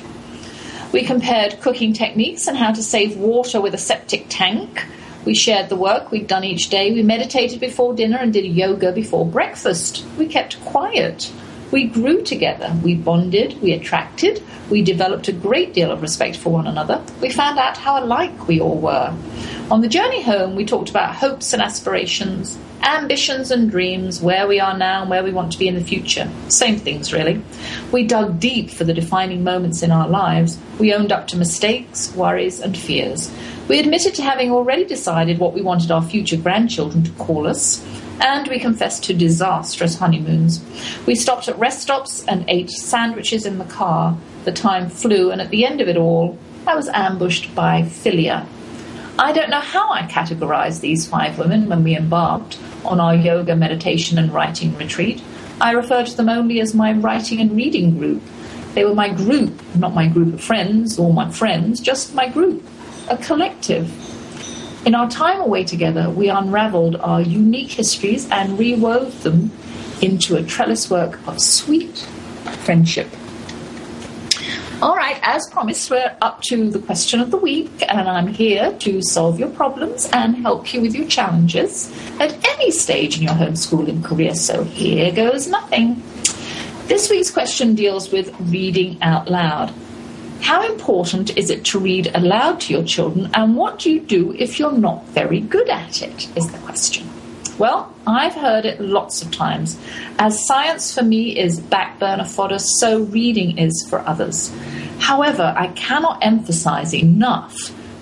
We 0.92 1.04
compared 1.04 1.60
cooking 1.62 1.94
techniques 1.94 2.48
and 2.48 2.58
how 2.58 2.72
to 2.72 2.82
save 2.82 3.18
water 3.18 3.62
with 3.62 3.74
a 3.74 3.78
septic 3.78 4.26
tank. 4.30 4.88
We 5.26 5.36
shared 5.36 5.70
the 5.70 5.76
work 5.76 6.12
we'd 6.12 6.28
done 6.28 6.44
each 6.44 6.70
day. 6.70 6.92
We 6.92 7.04
meditated 7.04 7.60
before 7.60 7.94
dinner 7.94 8.18
and 8.18 8.34
did 8.34 8.46
yoga 8.46 8.92
before 8.92 9.26
breakfast. 9.26 10.06
We 10.18 10.28
kept 10.28 10.60
quiet. 10.66 11.32
We 11.74 11.86
grew 11.86 12.22
together. 12.22 12.72
We 12.84 12.94
bonded. 12.94 13.60
We 13.60 13.74
attracted. 13.74 14.44
We 14.70 14.84
developed 14.84 15.28
a 15.28 15.32
great 15.32 15.74
deal 15.74 15.90
of 15.90 16.04
respect 16.04 16.38
for 16.38 16.52
one 16.52 16.68
another. 16.68 17.04
We 17.20 17.32
found 17.32 17.58
out 17.58 17.78
how 17.78 18.04
alike 18.04 18.48
we 18.48 18.62
all 18.62 18.78
were. 18.78 19.12
On 19.72 19.82
the 19.82 19.88
journey 19.88 20.22
home, 20.22 20.56
we 20.56 20.66
talked 20.66 20.92
about 20.92 21.16
hopes 21.16 21.52
and 21.52 21.64
aspirations, 21.64 22.60
ambitions 22.84 23.50
and 23.50 23.72
dreams, 23.72 24.22
where 24.22 24.48
we 24.48 24.60
are 24.60 24.78
now 24.78 25.02
and 25.02 25.10
where 25.10 25.24
we 25.24 25.32
want 25.32 25.52
to 25.54 25.58
be 25.58 25.68
in 25.68 25.74
the 25.74 25.84
future. 25.84 26.30
Same 26.48 26.78
things, 26.78 27.12
really. 27.12 27.42
We 27.92 28.06
dug 28.06 28.40
deep 28.40 28.70
for 28.70 28.84
the 28.84 28.94
defining 28.94 29.44
moments 29.44 29.82
in 29.82 29.90
our 29.90 30.08
lives. 30.08 30.60
We 30.78 30.94
owned 30.94 31.12
up 31.12 31.28
to 31.30 31.38
mistakes, 31.38 32.16
worries, 32.16 32.60
and 32.60 32.78
fears. 32.78 33.34
We 33.68 33.80
admitted 33.80 34.14
to 34.16 34.22
having 34.22 34.52
already 34.52 34.86
decided 34.86 35.40
what 35.40 35.54
we 35.54 35.64
wanted 35.64 35.90
our 35.90 36.04
future 36.04 36.38
grandchildren 36.38 37.04
to 37.06 37.12
call 37.14 37.48
us. 37.48 37.84
And 38.20 38.48
we 38.48 38.60
confessed 38.60 39.04
to 39.06 39.14
disastrous 39.14 39.98
honeymoons. 39.98 40.64
We 41.06 41.16
stopped 41.16 41.48
at 41.48 41.60
rest 41.60 41.82
stops 41.82 42.24
and 42.26 42.46
ate 42.48 42.70
sandwiches 42.70 43.46
in 43.46 43.58
the 43.58 43.66
car. 43.66 44.18
The 44.46 44.52
time 44.52 44.90
flew, 44.90 45.32
and 45.32 45.42
at 45.42 45.50
the 45.50 45.66
end 45.66 45.82
of 45.82 45.88
it 45.88 45.98
all, 45.98 46.38
I 46.66 46.76
was 46.76 46.88
ambushed 46.90 47.54
by 47.54 47.82
Philia, 47.82 48.48
I 49.18 49.32
don't 49.32 49.52
know 49.52 49.60
how 49.60 49.92
I 49.92 50.04
categorized 50.04 50.82
these 50.82 51.08
five 51.08 51.38
women 51.38 51.70
when 51.70 51.84
we 51.84 51.96
embarked 51.96 52.58
on 52.84 53.00
our 53.00 53.14
yoga, 53.14 53.56
meditation, 53.56 54.18
and 54.18 54.34
writing 54.34 54.76
retreat. 54.76 55.22
I 55.62 55.74
refer 55.74 56.04
to 56.04 56.18
them 56.18 56.30
only 56.30 56.60
as 56.60 56.74
my 56.74 56.94
writing 56.94 57.40
and 57.40 57.56
reading 57.56 58.00
group. 58.00 58.24
They 58.74 58.84
were 58.84 58.96
my 58.96 59.10
group, 59.10 59.62
not 59.76 59.94
my 59.94 60.08
group 60.08 60.34
of 60.34 60.42
friends 60.42 60.98
or 60.98 61.14
my 61.14 61.30
friends, 61.30 61.80
just 61.80 62.16
my 62.16 62.28
group, 62.28 62.66
a 63.08 63.16
collective. 63.18 63.88
In 64.86 64.96
our 64.96 65.10
time 65.10 65.40
away 65.40 65.64
together, 65.64 66.10
we 66.10 66.28
unraveled 66.28 66.98
our 66.98 67.22
unique 67.22 67.72
histories 67.72 68.30
and 68.30 68.60
rewove 68.60 69.24
them 69.24 69.50
into 70.02 70.36
a 70.36 70.44
trellis 70.44 70.90
work 70.90 71.26
of 71.26 71.40
sweet 71.40 72.00
friendship. 72.66 73.08
All 74.82 74.98
right, 74.98 75.18
as 75.24 75.50
promised, 75.50 75.90
we're 75.90 76.14
up 76.22 76.42
to 76.50 76.70
the 76.70 76.80
question 76.80 77.22
of 77.22 77.32
the 77.32 77.38
week, 77.38 77.72
and 77.88 78.10
I'm 78.10 78.28
here 78.28 78.74
to 78.80 79.02
solve 79.02 79.40
your 79.40 79.48
problems 79.52 80.10
and 80.12 80.36
help 80.36 80.74
you 80.74 80.82
with 80.82 80.94
your 80.94 81.08
challenges 81.08 81.90
at 82.20 82.36
any 82.46 82.70
stage 82.70 83.16
in 83.16 83.24
your 83.24 83.36
homeschooling 83.36 84.04
career. 84.04 84.36
So 84.36 84.66
here 84.66 85.14
goes 85.14 85.48
nothing. 85.48 86.04
This 86.88 87.10
week's 87.10 87.32
question 87.32 87.76
deals 87.76 88.12
with 88.12 88.38
reading 88.42 89.02
out 89.02 89.32
loud. 89.32 89.74
How 90.44 90.62
important 90.70 91.38
is 91.38 91.50
it 91.50 91.64
to 91.68 91.80
read 91.80 92.12
aloud 92.14 92.60
to 92.62 92.74
your 92.74 92.84
children, 92.84 93.30
and 93.34 93.56
what 93.56 93.80
do 93.80 93.90
you 93.90 94.02
do 94.02 94.34
if 94.38 94.60
you're 94.60 94.78
not 94.78 95.06
very 95.08 95.40
good 95.40 95.70
at 95.70 96.02
it? 96.02 96.28
Is 96.36 96.52
the 96.52 96.58
question. 96.58 97.10
Well, 97.58 97.94
I've 98.06 98.34
heard 98.34 98.66
it 98.66 98.82
lots 98.82 99.22
of 99.22 99.32
times. 99.32 99.80
As 100.20 100.46
science 100.46 100.94
for 100.94 101.02
me 101.02 101.40
is 101.40 101.62
back 101.62 101.98
burner 101.98 102.26
fodder, 102.26 102.60
so 102.60 103.04
reading 103.04 103.58
is 103.58 103.88
for 103.90 104.00
others. 104.00 104.54
However, 105.00 105.54
I 105.56 105.68
cannot 105.68 106.20
emphasize 106.22 106.94
enough 106.94 107.56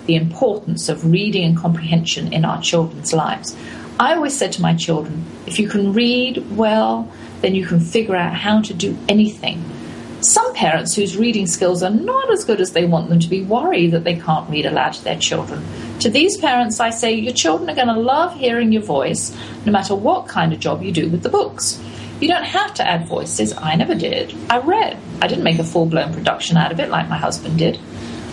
the 0.06 0.16
importance 0.16 0.88
of 0.88 1.12
reading 1.12 1.44
and 1.44 1.56
comprehension 1.56 2.32
in 2.32 2.44
our 2.44 2.60
children's 2.60 3.12
lives. 3.12 3.56
I 4.00 4.16
always 4.16 4.36
said 4.36 4.50
to 4.54 4.62
my 4.62 4.74
children, 4.74 5.24
if 5.46 5.60
you 5.60 5.68
can 5.68 5.92
read 5.92 6.56
well, 6.56 7.08
then 7.40 7.54
you 7.54 7.64
can 7.64 7.78
figure 7.78 8.16
out 8.16 8.34
how 8.34 8.62
to 8.62 8.74
do 8.74 8.98
anything. 9.08 9.62
Some 10.22 10.54
parents 10.54 10.94
whose 10.94 11.16
reading 11.16 11.48
skills 11.48 11.82
are 11.82 11.90
not 11.90 12.30
as 12.30 12.44
good 12.44 12.60
as 12.60 12.70
they 12.70 12.84
want 12.84 13.08
them 13.08 13.18
to 13.18 13.28
be 13.28 13.42
worry 13.42 13.88
that 13.88 14.04
they 14.04 14.14
can't 14.14 14.48
read 14.48 14.66
aloud 14.66 14.92
to 14.92 15.02
their 15.02 15.18
children. 15.18 15.64
To 15.98 16.08
these 16.08 16.36
parents, 16.36 16.78
I 16.78 16.90
say 16.90 17.12
your 17.12 17.32
children 17.32 17.68
are 17.68 17.74
going 17.74 17.88
to 17.88 17.98
love 17.98 18.36
hearing 18.36 18.70
your 18.70 18.82
voice 18.82 19.36
no 19.66 19.72
matter 19.72 19.96
what 19.96 20.28
kind 20.28 20.52
of 20.52 20.60
job 20.60 20.80
you 20.80 20.92
do 20.92 21.08
with 21.08 21.24
the 21.24 21.28
books. 21.28 21.82
You 22.20 22.28
don't 22.28 22.44
have 22.44 22.72
to 22.74 22.86
add 22.86 23.08
voices. 23.08 23.52
I 23.58 23.74
never 23.74 23.96
did. 23.96 24.32
I 24.48 24.58
read. 24.58 24.96
I 25.20 25.26
didn't 25.26 25.42
make 25.42 25.58
a 25.58 25.64
full 25.64 25.86
blown 25.86 26.14
production 26.14 26.56
out 26.56 26.70
of 26.70 26.78
it 26.78 26.88
like 26.88 27.08
my 27.08 27.18
husband 27.18 27.58
did. 27.58 27.80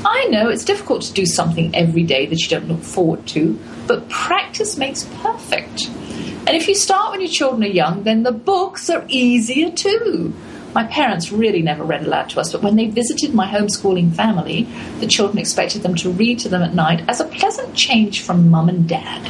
I 0.06 0.28
know 0.30 0.48
it's 0.48 0.66
difficult 0.66 1.02
to 1.04 1.14
do 1.14 1.26
something 1.26 1.76
every 1.76 2.04
day 2.04 2.28
that 2.28 2.40
you 2.40 2.50
don't 2.50 2.68
look 2.68 2.84
forward 2.84 3.26
to, 3.30 3.60
but 3.88 4.08
practice 4.10 4.78
makes 4.78 5.06
perfect. 5.24 5.88
And 5.88 6.52
if 6.52 6.68
you 6.68 6.76
start 6.76 7.12
when 7.12 7.22
your 7.22 7.32
children 7.32 7.64
are 7.64 7.74
young, 7.74 8.04
then 8.04 8.22
the 8.22 8.32
books 8.32 8.92
are 8.92 9.06
easier 9.08 9.72
too. 9.72 10.36
My 10.74 10.84
parents 10.84 11.32
really 11.32 11.63
never 11.63 11.84
read 11.84 12.05
aloud 12.05 12.30
to 12.30 12.39
us, 12.39 12.51
but 12.51 12.61
when 12.61 12.76
they 12.76 12.88
visited 12.88 13.34
my 13.34 13.47
homeschooling 13.47 14.13
family, 14.13 14.67
the 14.99 15.07
children 15.07 15.39
expected 15.39 15.82
them 15.82 15.95
to 15.95 16.11
read 16.11 16.38
to 16.39 16.49
them 16.49 16.61
at 16.61 16.76
night 16.76 17.03
as 17.07 17.20
a 17.20 17.26
pleasant 17.26 17.76
change 17.76 18.22
from 18.22 18.51
mum 18.51 18.70
and 18.70 18.88
dad. 18.88 19.28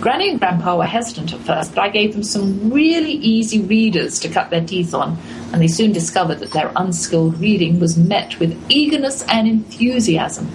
Granny 0.00 0.30
and 0.30 0.38
Grandpa 0.38 0.76
were 0.76 0.84
hesitant 0.84 1.32
at 1.32 1.40
first, 1.40 1.74
but 1.74 1.82
I 1.82 1.88
gave 1.88 2.12
them 2.12 2.22
some 2.22 2.70
really 2.70 3.14
easy 3.14 3.60
readers 3.60 4.20
to 4.20 4.28
cut 4.28 4.50
their 4.50 4.64
teeth 4.64 4.94
on, 4.94 5.18
and 5.52 5.60
they 5.60 5.66
soon 5.66 5.90
discovered 5.90 6.38
that 6.38 6.52
their 6.52 6.70
unskilled 6.76 7.40
reading 7.40 7.80
was 7.80 7.98
met 7.98 8.38
with 8.38 8.56
eagerness 8.70 9.24
and 9.26 9.48
enthusiasm. 9.48 10.48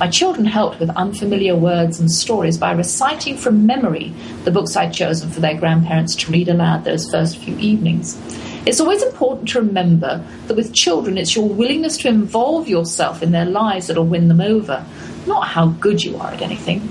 My 0.00 0.08
children 0.08 0.46
helped 0.46 0.80
with 0.80 0.90
unfamiliar 0.90 1.54
words 1.54 2.00
and 2.00 2.10
stories 2.10 2.58
by 2.58 2.72
reciting 2.72 3.36
from 3.36 3.66
memory 3.66 4.12
the 4.42 4.50
books 4.50 4.74
I'd 4.74 4.92
chosen 4.92 5.30
for 5.30 5.38
their 5.38 5.56
grandparents 5.56 6.16
to 6.16 6.32
read 6.32 6.48
aloud 6.48 6.82
those 6.82 7.08
first 7.08 7.38
few 7.38 7.56
evenings. 7.58 8.18
It's 8.64 8.80
always 8.80 9.02
important 9.02 9.48
to 9.50 9.60
remember 9.60 10.24
that 10.46 10.56
with 10.56 10.72
children, 10.72 11.18
it's 11.18 11.34
your 11.34 11.48
willingness 11.48 11.96
to 11.98 12.08
involve 12.08 12.68
yourself 12.68 13.20
in 13.20 13.32
their 13.32 13.44
lives 13.44 13.88
that'll 13.88 14.06
win 14.06 14.28
them 14.28 14.40
over, 14.40 14.86
not 15.26 15.48
how 15.48 15.66
good 15.66 16.04
you 16.04 16.16
are 16.18 16.28
at 16.28 16.42
anything. 16.42 16.88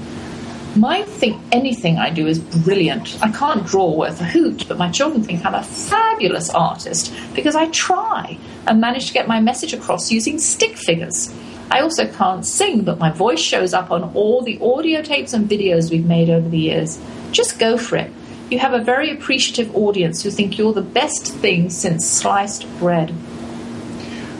might 0.75 1.07
think 1.07 1.41
anything 1.51 1.97
I 1.97 2.09
do 2.09 2.27
is 2.27 2.39
brilliant. 2.39 3.17
I 3.21 3.31
can't 3.31 3.65
draw 3.65 3.93
worth 3.95 4.19
a 4.19 4.25
hoot, 4.25 4.67
but 4.67 4.77
my 4.77 4.89
children 4.89 5.23
think 5.23 5.45
I'm 5.45 5.55
a 5.55 5.63
fabulous 5.63 6.49
artist 6.49 7.13
because 7.33 7.55
I 7.55 7.67
try 7.67 8.37
and 8.67 8.81
manage 8.81 9.07
to 9.07 9.13
get 9.13 9.29
my 9.29 9.39
message 9.39 9.73
across 9.73 10.11
using 10.11 10.39
stick 10.39 10.75
figures. 10.77 11.33
I 11.69 11.79
also 11.79 12.05
can't 12.05 12.45
sing, 12.45 12.83
but 12.83 12.99
my 12.99 13.11
voice 13.11 13.39
shows 13.39 13.73
up 13.73 13.91
on 13.91 14.13
all 14.13 14.41
the 14.41 14.59
audio 14.61 15.01
tapes 15.01 15.31
and 15.31 15.49
videos 15.49 15.89
we've 15.89 16.05
made 16.05 16.29
over 16.29 16.49
the 16.49 16.57
years. 16.57 16.99
Just 17.31 17.59
go 17.59 17.77
for 17.77 17.95
it. 17.95 18.11
You 18.51 18.59
have 18.59 18.73
a 18.73 18.83
very 18.83 19.09
appreciative 19.09 19.73
audience 19.73 20.21
who 20.21 20.29
think 20.29 20.57
you're 20.57 20.73
the 20.73 20.81
best 20.81 21.33
thing 21.35 21.69
since 21.69 22.05
sliced 22.05 22.67
bread. 22.79 23.15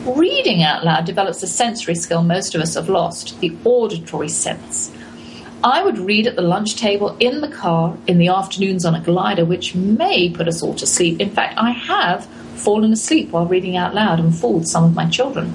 Reading 0.04 0.62
out 0.62 0.84
loud 0.84 1.06
develops 1.06 1.42
a 1.42 1.46
sensory 1.46 1.94
skill 1.94 2.22
most 2.22 2.54
of 2.54 2.60
us 2.60 2.74
have 2.74 2.90
lost 2.90 3.40
the 3.40 3.56
auditory 3.64 4.28
sense. 4.28 4.92
I 5.64 5.82
would 5.82 5.96
read 5.96 6.26
at 6.26 6.36
the 6.36 6.42
lunch 6.42 6.76
table, 6.76 7.16
in 7.20 7.40
the 7.40 7.48
car, 7.48 7.96
in 8.06 8.18
the 8.18 8.28
afternoons 8.28 8.84
on 8.84 8.94
a 8.94 9.00
glider, 9.00 9.46
which 9.46 9.74
may 9.74 10.28
put 10.28 10.46
us 10.46 10.62
all 10.62 10.74
to 10.74 10.86
sleep. 10.86 11.18
In 11.18 11.30
fact, 11.30 11.54
I 11.56 11.70
have 11.70 12.26
fallen 12.54 12.92
asleep 12.92 13.30
while 13.30 13.46
reading 13.46 13.78
out 13.78 13.94
loud 13.94 14.20
and 14.20 14.34
fooled 14.34 14.68
some 14.68 14.84
of 14.84 14.94
my 14.94 15.08
children. 15.08 15.54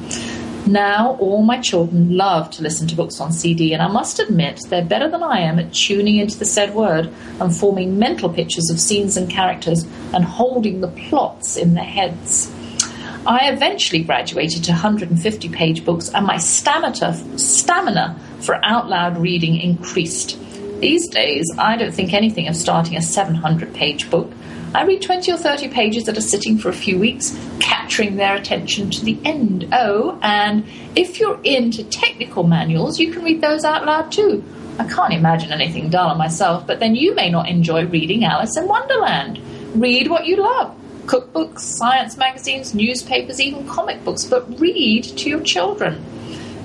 Now, 0.68 1.16
all 1.22 1.44
my 1.44 1.62
children 1.62 2.18
love 2.18 2.52
to 2.52 2.62
listen 2.62 2.90
to 2.90 2.96
books 2.96 3.22
on 3.22 3.32
CD, 3.32 3.72
and 3.72 3.82
I 3.82 3.88
must 3.88 4.20
admit 4.20 4.60
they're 4.68 4.84
better 4.84 5.10
than 5.10 5.24
I 5.24 5.40
am 5.40 5.60
at 5.60 5.74
tuning 5.74 6.18
into 6.18 6.38
the 6.38 6.44
said 6.44 6.76
word 6.76 7.10
and 7.40 7.56
forming 7.56 7.98
mental 7.98 8.28
pictures 8.30 8.70
of 8.70 8.78
scenes 8.78 9.16
and 9.16 9.30
characters 9.30 9.86
and 10.14 10.26
holding 10.26 10.82
the 10.82 10.90
plots 10.90 11.56
in 11.56 11.74
their 11.74 11.86
heads. 11.86 12.52
I 13.26 13.50
eventually 13.50 14.04
graduated 14.04 14.66
to 14.66 14.72
150 14.72 15.50
page 15.50 15.86
books, 15.86 16.10
and 16.14 16.26
my 16.26 16.38
stamina, 16.38 17.14
stamina 17.38 18.20
for 18.42 18.60
out 18.66 18.90
loud 18.90 19.18
reading 19.18 19.62
increased. 19.62 20.38
These 20.80 21.08
days, 21.10 21.46
I 21.58 21.76
don't 21.76 21.94
think 21.94 22.14
anything 22.14 22.48
of 22.48 22.56
starting 22.56 22.98
a 22.98 23.02
700 23.02 23.74
page 23.74 24.10
book. 24.12 24.32
I 24.76 24.84
read 24.84 25.02
20 25.02 25.32
or 25.32 25.38
30 25.38 25.70
pages 25.70 26.04
that 26.06 26.18
are 26.18 26.22
sitting 26.22 26.58
for 26.58 26.70
a 26.70 26.74
few 26.74 27.00
weeks, 27.00 27.36
capturing 27.60 28.16
their 28.16 28.36
attention 28.36 28.92
to 28.92 29.04
the 29.04 29.18
end. 29.26 29.68
Oh, 29.72 30.20
and 30.22 30.66
if 30.96 31.20
you're 31.20 31.40
into 31.44 31.84
technical 31.86 32.44
manuals, 32.44 33.00
you 33.00 33.12
can 33.12 33.24
read 33.24 33.42
those 33.42 33.64
out 33.64 33.86
loud 33.86 34.12
too. 34.12 34.44
I 34.78 34.88
can't 34.88 35.14
imagine 35.14 35.52
anything 35.52 35.90
duller 35.90 36.16
myself, 36.16 36.68
but 36.68 36.80
then 36.80 36.96
you 36.96 37.16
may 37.16 37.32
not 37.32 37.50
enjoy 37.50 37.88
reading 37.88 38.24
Alice 38.24 38.56
in 38.56 38.68
Wonderland. 38.68 39.40
Read 39.74 40.10
what 40.10 40.26
you 40.26 40.38
love 40.38 40.76
cookbooks, 41.08 41.60
science 41.60 42.18
magazines, 42.18 42.76
newspapers, 42.76 43.40
even 43.40 43.66
comic 43.66 44.04
books, 44.04 44.26
but 44.26 44.60
read 44.60 45.06
to 45.06 45.30
your 45.30 45.42
children. 45.42 46.04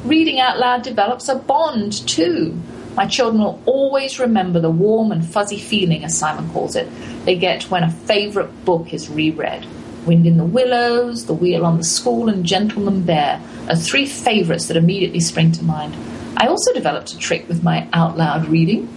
Reading 0.04 0.40
out 0.40 0.58
loud 0.58 0.82
develops 0.82 1.28
a 1.28 1.36
bond 1.36 2.06
too. 2.08 2.60
My 2.94 3.06
children 3.06 3.42
will 3.42 3.60
always 3.64 4.18
remember 4.18 4.60
the 4.60 4.70
warm 4.70 5.12
and 5.12 5.24
fuzzy 5.24 5.58
feeling, 5.58 6.04
as 6.04 6.16
Simon 6.16 6.50
calls 6.50 6.76
it, 6.76 6.88
they 7.24 7.36
get 7.36 7.70
when 7.70 7.82
a 7.82 7.90
favourite 7.90 8.64
book 8.64 8.92
is 8.92 9.08
reread. 9.08 9.66
Wind 10.06 10.26
in 10.26 10.36
the 10.36 10.44
Willows, 10.44 11.26
The 11.26 11.34
Wheel 11.34 11.64
on 11.64 11.78
the 11.78 11.84
School, 11.84 12.28
and 12.28 12.44
Gentleman 12.44 13.02
Bear 13.02 13.40
are 13.68 13.76
three 13.76 14.04
favourites 14.04 14.66
that 14.66 14.76
immediately 14.76 15.20
spring 15.20 15.52
to 15.52 15.64
mind. 15.64 15.96
I 16.36 16.48
also 16.48 16.72
developed 16.74 17.12
a 17.12 17.18
trick 17.18 17.48
with 17.48 17.62
my 17.62 17.88
out 17.92 18.18
loud 18.18 18.46
reading. 18.48 18.88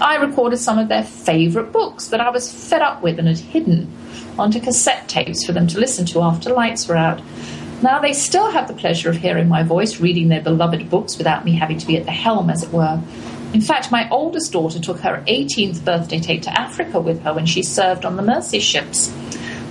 I 0.00 0.16
recorded 0.16 0.56
some 0.56 0.78
of 0.78 0.88
their 0.88 1.04
favourite 1.04 1.72
books 1.72 2.08
that 2.08 2.20
I 2.20 2.30
was 2.30 2.50
fed 2.50 2.80
up 2.80 3.02
with 3.02 3.18
and 3.18 3.28
had 3.28 3.38
hidden 3.38 3.92
onto 4.38 4.58
cassette 4.58 5.06
tapes 5.08 5.44
for 5.44 5.52
them 5.52 5.66
to 5.68 5.78
listen 5.78 6.06
to 6.06 6.22
after 6.22 6.50
lights 6.50 6.88
were 6.88 6.96
out. 6.96 7.20
Now 7.82 7.98
they 7.98 8.12
still 8.12 8.50
have 8.50 8.68
the 8.68 8.74
pleasure 8.74 9.08
of 9.08 9.16
hearing 9.16 9.48
my 9.48 9.62
voice 9.62 10.00
reading 10.00 10.28
their 10.28 10.42
beloved 10.42 10.90
books 10.90 11.16
without 11.16 11.46
me 11.46 11.52
having 11.52 11.78
to 11.78 11.86
be 11.86 11.96
at 11.96 12.04
the 12.04 12.10
helm, 12.10 12.50
as 12.50 12.62
it 12.62 12.72
were. 12.72 13.00
In 13.54 13.62
fact, 13.62 13.90
my 13.90 14.06
oldest 14.10 14.52
daughter 14.52 14.78
took 14.78 15.00
her 15.00 15.24
18th 15.26 15.82
birthday 15.84 16.20
tape 16.20 16.42
to 16.42 16.60
Africa 16.60 17.00
with 17.00 17.22
her 17.22 17.32
when 17.32 17.46
she 17.46 17.62
served 17.62 18.04
on 18.04 18.16
the 18.16 18.22
Mercy 18.22 18.60
ships. 18.60 19.10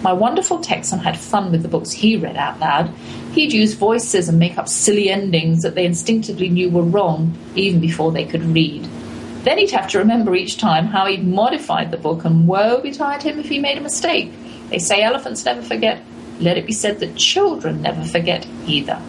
My 0.02 0.12
wonderful 0.12 0.60
Texan 0.60 1.00
had 1.00 1.20
fun 1.20 1.52
with 1.52 1.62
the 1.62 1.68
books 1.68 1.92
he 1.92 2.18
read 2.18 2.36
out 2.36 2.60
loud. 2.60 2.90
He'd 3.34 3.54
use 3.54 3.74
voices 3.76 4.28
and 4.28 4.40
make 4.40 4.58
up 4.58 4.68
silly 4.68 5.10
endings 5.10 5.62
that 5.62 5.76
they 5.76 5.86
instinctively 5.86 6.50
knew 6.50 6.70
were 6.70 6.82
wrong 6.82 7.38
even 7.56 7.80
before 7.80 8.12
they 8.12 8.26
could 8.26 8.44
read. 8.44 8.86
Then 9.44 9.60
he'd 9.60 9.72
have 9.72 9.90
to 9.90 10.00
remember 10.00 10.36
each 10.36 10.58
time 10.58 10.88
how 10.88 11.06
he'd 11.06 11.26
modified 11.26 11.92
the 11.92 11.98
book, 11.98 12.26
and 12.26 12.48
woe 12.48 12.82
betide 12.82 13.24
him 13.24 13.40
if 13.40 13.50
he 13.50 13.60
made 13.60 13.78
a 13.78 13.82
mistake. 13.82 14.32
They 14.70 14.80
say 14.80 15.04
elephants 15.04 15.46
never 15.46 15.62
forget. 15.62 16.02
Let 16.40 16.58
it 16.58 16.66
be 16.66 16.74
said 16.74 17.00
that 17.00 17.16
children 17.16 17.82
never 17.82 18.04
forget 18.04 18.48
either. 18.66 19.02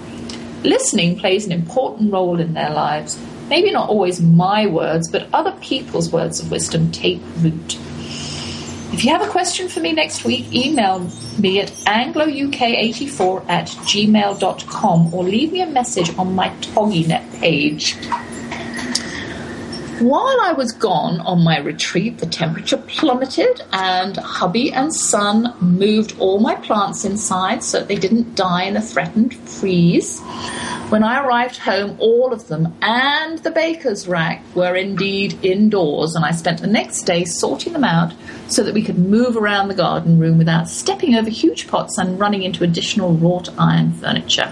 Listening 0.62 1.18
plays 1.18 1.47
an 1.47 1.53
important 1.53 2.12
role 2.12 2.39
in 2.41 2.55
their 2.55 2.70
lives. 2.70 3.18
Maybe 3.49 3.72
not 3.72 3.89
always 3.89 4.20
my 4.20 4.66
words, 4.66 5.09
but 5.09 5.28
other 5.33 5.53
people's 5.61 6.12
words 6.12 6.41
of 6.41 6.51
wisdom 6.51 6.93
take 6.93 7.20
root. 7.39 7.78
If 8.93 9.05
you 9.05 9.12
have 9.12 9.22
a 9.22 9.31
question 9.31 9.68
for 9.68 9.81
me 9.81 9.93
next 9.93 10.24
week, 10.24 10.53
email 10.53 11.09
me 11.39 11.61
at 11.61 11.68
anglouk84 11.68 13.49
at 13.49 13.68
gmail.com 13.68 15.14
or 15.14 15.24
leave 15.24 15.53
me 15.53 15.62
a 15.62 15.66
message 15.66 16.16
on 16.18 16.35
my 16.35 16.49
TogiNet 16.61 17.41
page. 17.41 17.97
While 20.01 20.41
I 20.41 20.53
was 20.53 20.73
gone 20.73 21.21
on 21.21 21.45
my 21.45 21.59
retreat, 21.59 22.17
the 22.17 22.27
temperature 22.27 22.79
plummeted, 22.79 23.61
and 23.71 24.17
hubby 24.17 24.73
and 24.73 24.95
son 24.95 25.55
moved 25.61 26.19
all 26.19 26.41
my 26.41 26.55
plants 26.55 27.05
inside 27.05 27.63
so 27.63 27.85
they 27.85 27.97
didn't 27.97 28.35
die 28.35 28.63
in 28.63 28.79
a 28.79 28.81
threatened 28.81 29.35
freeze. 29.35 30.19
When 30.89 31.05
I 31.05 31.23
arrived 31.23 31.59
home, 31.59 31.99
all 32.01 32.33
of 32.33 32.49
them 32.49 32.75
and 32.81 33.41
the 33.41 33.51
baker's 33.51 34.09
rack 34.09 34.43
were 34.55 34.75
indeed 34.75 35.39
indoors, 35.45 36.15
and 36.15 36.25
I 36.25 36.31
spent 36.31 36.63
the 36.63 36.67
next 36.67 37.03
day 37.03 37.27
sorting 37.27 37.75
them 37.75 37.85
out 37.85 38.15
so 38.49 38.63
that 38.63 38.73
we 38.73 38.83
could 38.83 38.99
move 38.99 39.37
around 39.37 39.69
the 39.69 39.75
garden 39.75 40.19
room 40.19 40.39
without 40.39 40.67
stepping 40.71 41.15
over 41.15 41.29
huge 41.29 41.69
pots 41.69 41.99
and 41.99 42.19
running 42.19 42.43
into 42.43 42.65
additional 42.65 43.13
wrought 43.13 43.51
iron 43.59 43.93
furniture. 43.93 44.51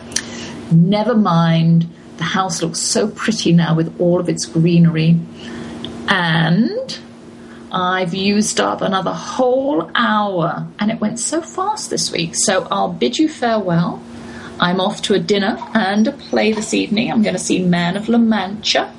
Never 0.71 1.15
mind, 1.15 1.89
the 2.19 2.25
house 2.25 2.63
looks 2.63 2.79
so 2.79 3.09
pretty 3.09 3.53
now 3.53 3.75
with 3.75 3.99
all 4.01 4.21
of 4.21 4.29
its 4.29 4.45
greenery. 4.45 5.19
And 6.09 6.99
I've 7.73 8.15
used 8.15 8.61
up 8.61 8.81
another 8.81 9.13
whole 9.13 9.91
hour, 9.95 10.67
and 10.79 10.91
it 10.91 11.01
went 11.01 11.19
so 11.19 11.41
fast 11.41 11.91
this 11.91 12.13
week. 12.13 12.35
So 12.35 12.67
I'll 12.71 12.93
bid 12.93 13.19
you 13.19 13.29
farewell. 13.29 14.03
I'm 14.61 14.81
off 14.81 15.03
to 15.03 15.15
a 15.15 15.19
dinner 15.19 15.59
and 15.75 16.09
a 16.09 16.13
play 16.13 16.53
this 16.53 16.75
evening. 16.75 17.13
I'm 17.13 17.23
going 17.23 17.37
to 17.37 17.41
see 17.41 17.65
Man 17.65 17.97
of 17.97 18.09
La 18.09 18.19
Mancha. 18.19 18.93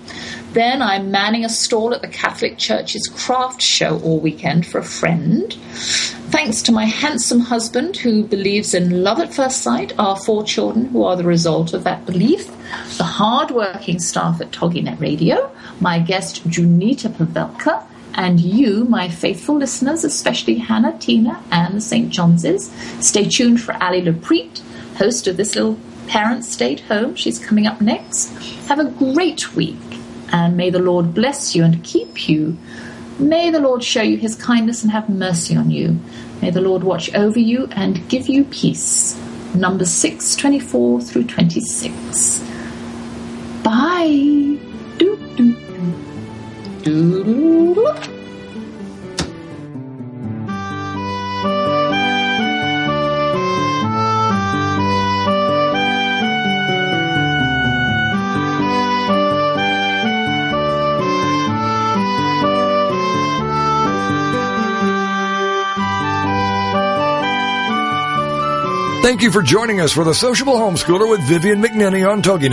Then 0.54 0.82
I'm 0.82 1.12
manning 1.12 1.46
a 1.46 1.50
stall 1.50 1.94
at 1.94 2.02
the 2.02 2.08
Catholic 2.08 2.58
Church's 2.58 3.08
craft 3.08 3.62
show 3.62 4.00
all 4.00 4.20
weekend 4.20 4.66
for 4.66 4.80
a 4.80 4.84
friend. 4.84 5.56
Thanks 6.32 6.62
to 6.64 6.72
my 6.72 6.86
handsome 6.86 7.40
husband 7.40 7.98
who 7.98 8.24
believes 8.24 8.76
in 8.76 9.04
love 9.04 9.20
at 9.20 9.34
first 9.34 9.64
sight, 9.64 9.98
our 9.98 10.16
four 10.16 10.44
children 10.44 10.86
who 10.86 11.04
are 11.04 11.16
the 11.16 11.24
result 11.24 11.74
of 11.74 11.84
that 11.86 12.06
belief, 12.06 12.48
the 12.98 13.04
hard-working 13.04 14.00
staff 14.00 14.40
at 14.40 14.52
TogiNet 14.52 15.00
Radio, 15.00 15.52
my 15.80 15.98
guest 15.98 16.48
Janita 16.48 17.10
Pavelka, 17.10 17.84
and 18.14 18.40
you, 18.40 18.86
my 18.86 19.10
faithful 19.10 19.58
listeners, 19.58 20.04
especially 20.04 20.56
Hannah, 20.56 20.98
Tina, 21.00 21.44
and 21.52 21.76
the 21.76 21.82
St. 21.82 22.12
Johnses. 22.12 22.72
Stay 23.00 23.28
tuned 23.28 23.62
for 23.62 23.74
Ali 23.84 24.02
Lepreet, 24.02 24.62
host 24.98 25.28
of 25.28 25.36
this 25.36 25.56
little 25.56 25.80
parent 26.08 26.46
stayed 26.46 26.82
home. 26.82 27.16
She's 27.16 27.44
coming 27.44 27.66
up 27.66 27.82
next. 27.82 28.30
Have 28.68 28.80
a 28.80 28.92
great 28.92 29.56
week, 29.56 29.78
and 30.32 30.56
may 30.56 30.70
the 30.70 30.80
Lord 30.80 31.14
bless 31.14 31.56
you 31.56 31.64
and 31.64 31.84
keep 31.84 32.30
you. 32.30 32.58
May 33.20 33.52
the 33.52 33.60
Lord 33.60 33.84
show 33.84 34.02
you 34.02 34.16
his 34.18 34.36
kindness 34.36 34.82
and 34.82 34.92
have 34.92 35.10
mercy 35.10 35.56
on 35.56 35.70
you. 35.70 36.00
May 36.42 36.52
the 36.52 36.62
Lord 36.62 36.84
watch 36.84 37.14
over 37.14 37.40
you 37.40 37.68
and 37.72 38.08
give 38.08 38.30
you 38.30 38.46
peace. 38.46 39.20
Numbers 39.54 39.92
6, 39.92 40.38
24 40.38 41.02
through 41.02 41.26
26. 41.26 42.40
Bye. 43.62 44.58
Doo, 44.98 45.18
doo, 45.36 45.56
doo. 46.84 48.19
Thank 69.10 69.24
you 69.24 69.32
for 69.32 69.42
joining 69.42 69.82
us 69.82 69.92
for 69.92 70.04
the 70.04 70.14
Sociable 70.14 70.54
Homeschooler 70.54 71.10
with 71.10 71.22
Vivian 71.22 71.64
McNinney 71.64 72.08
on 72.08 72.22
TogiNet. 72.22 72.48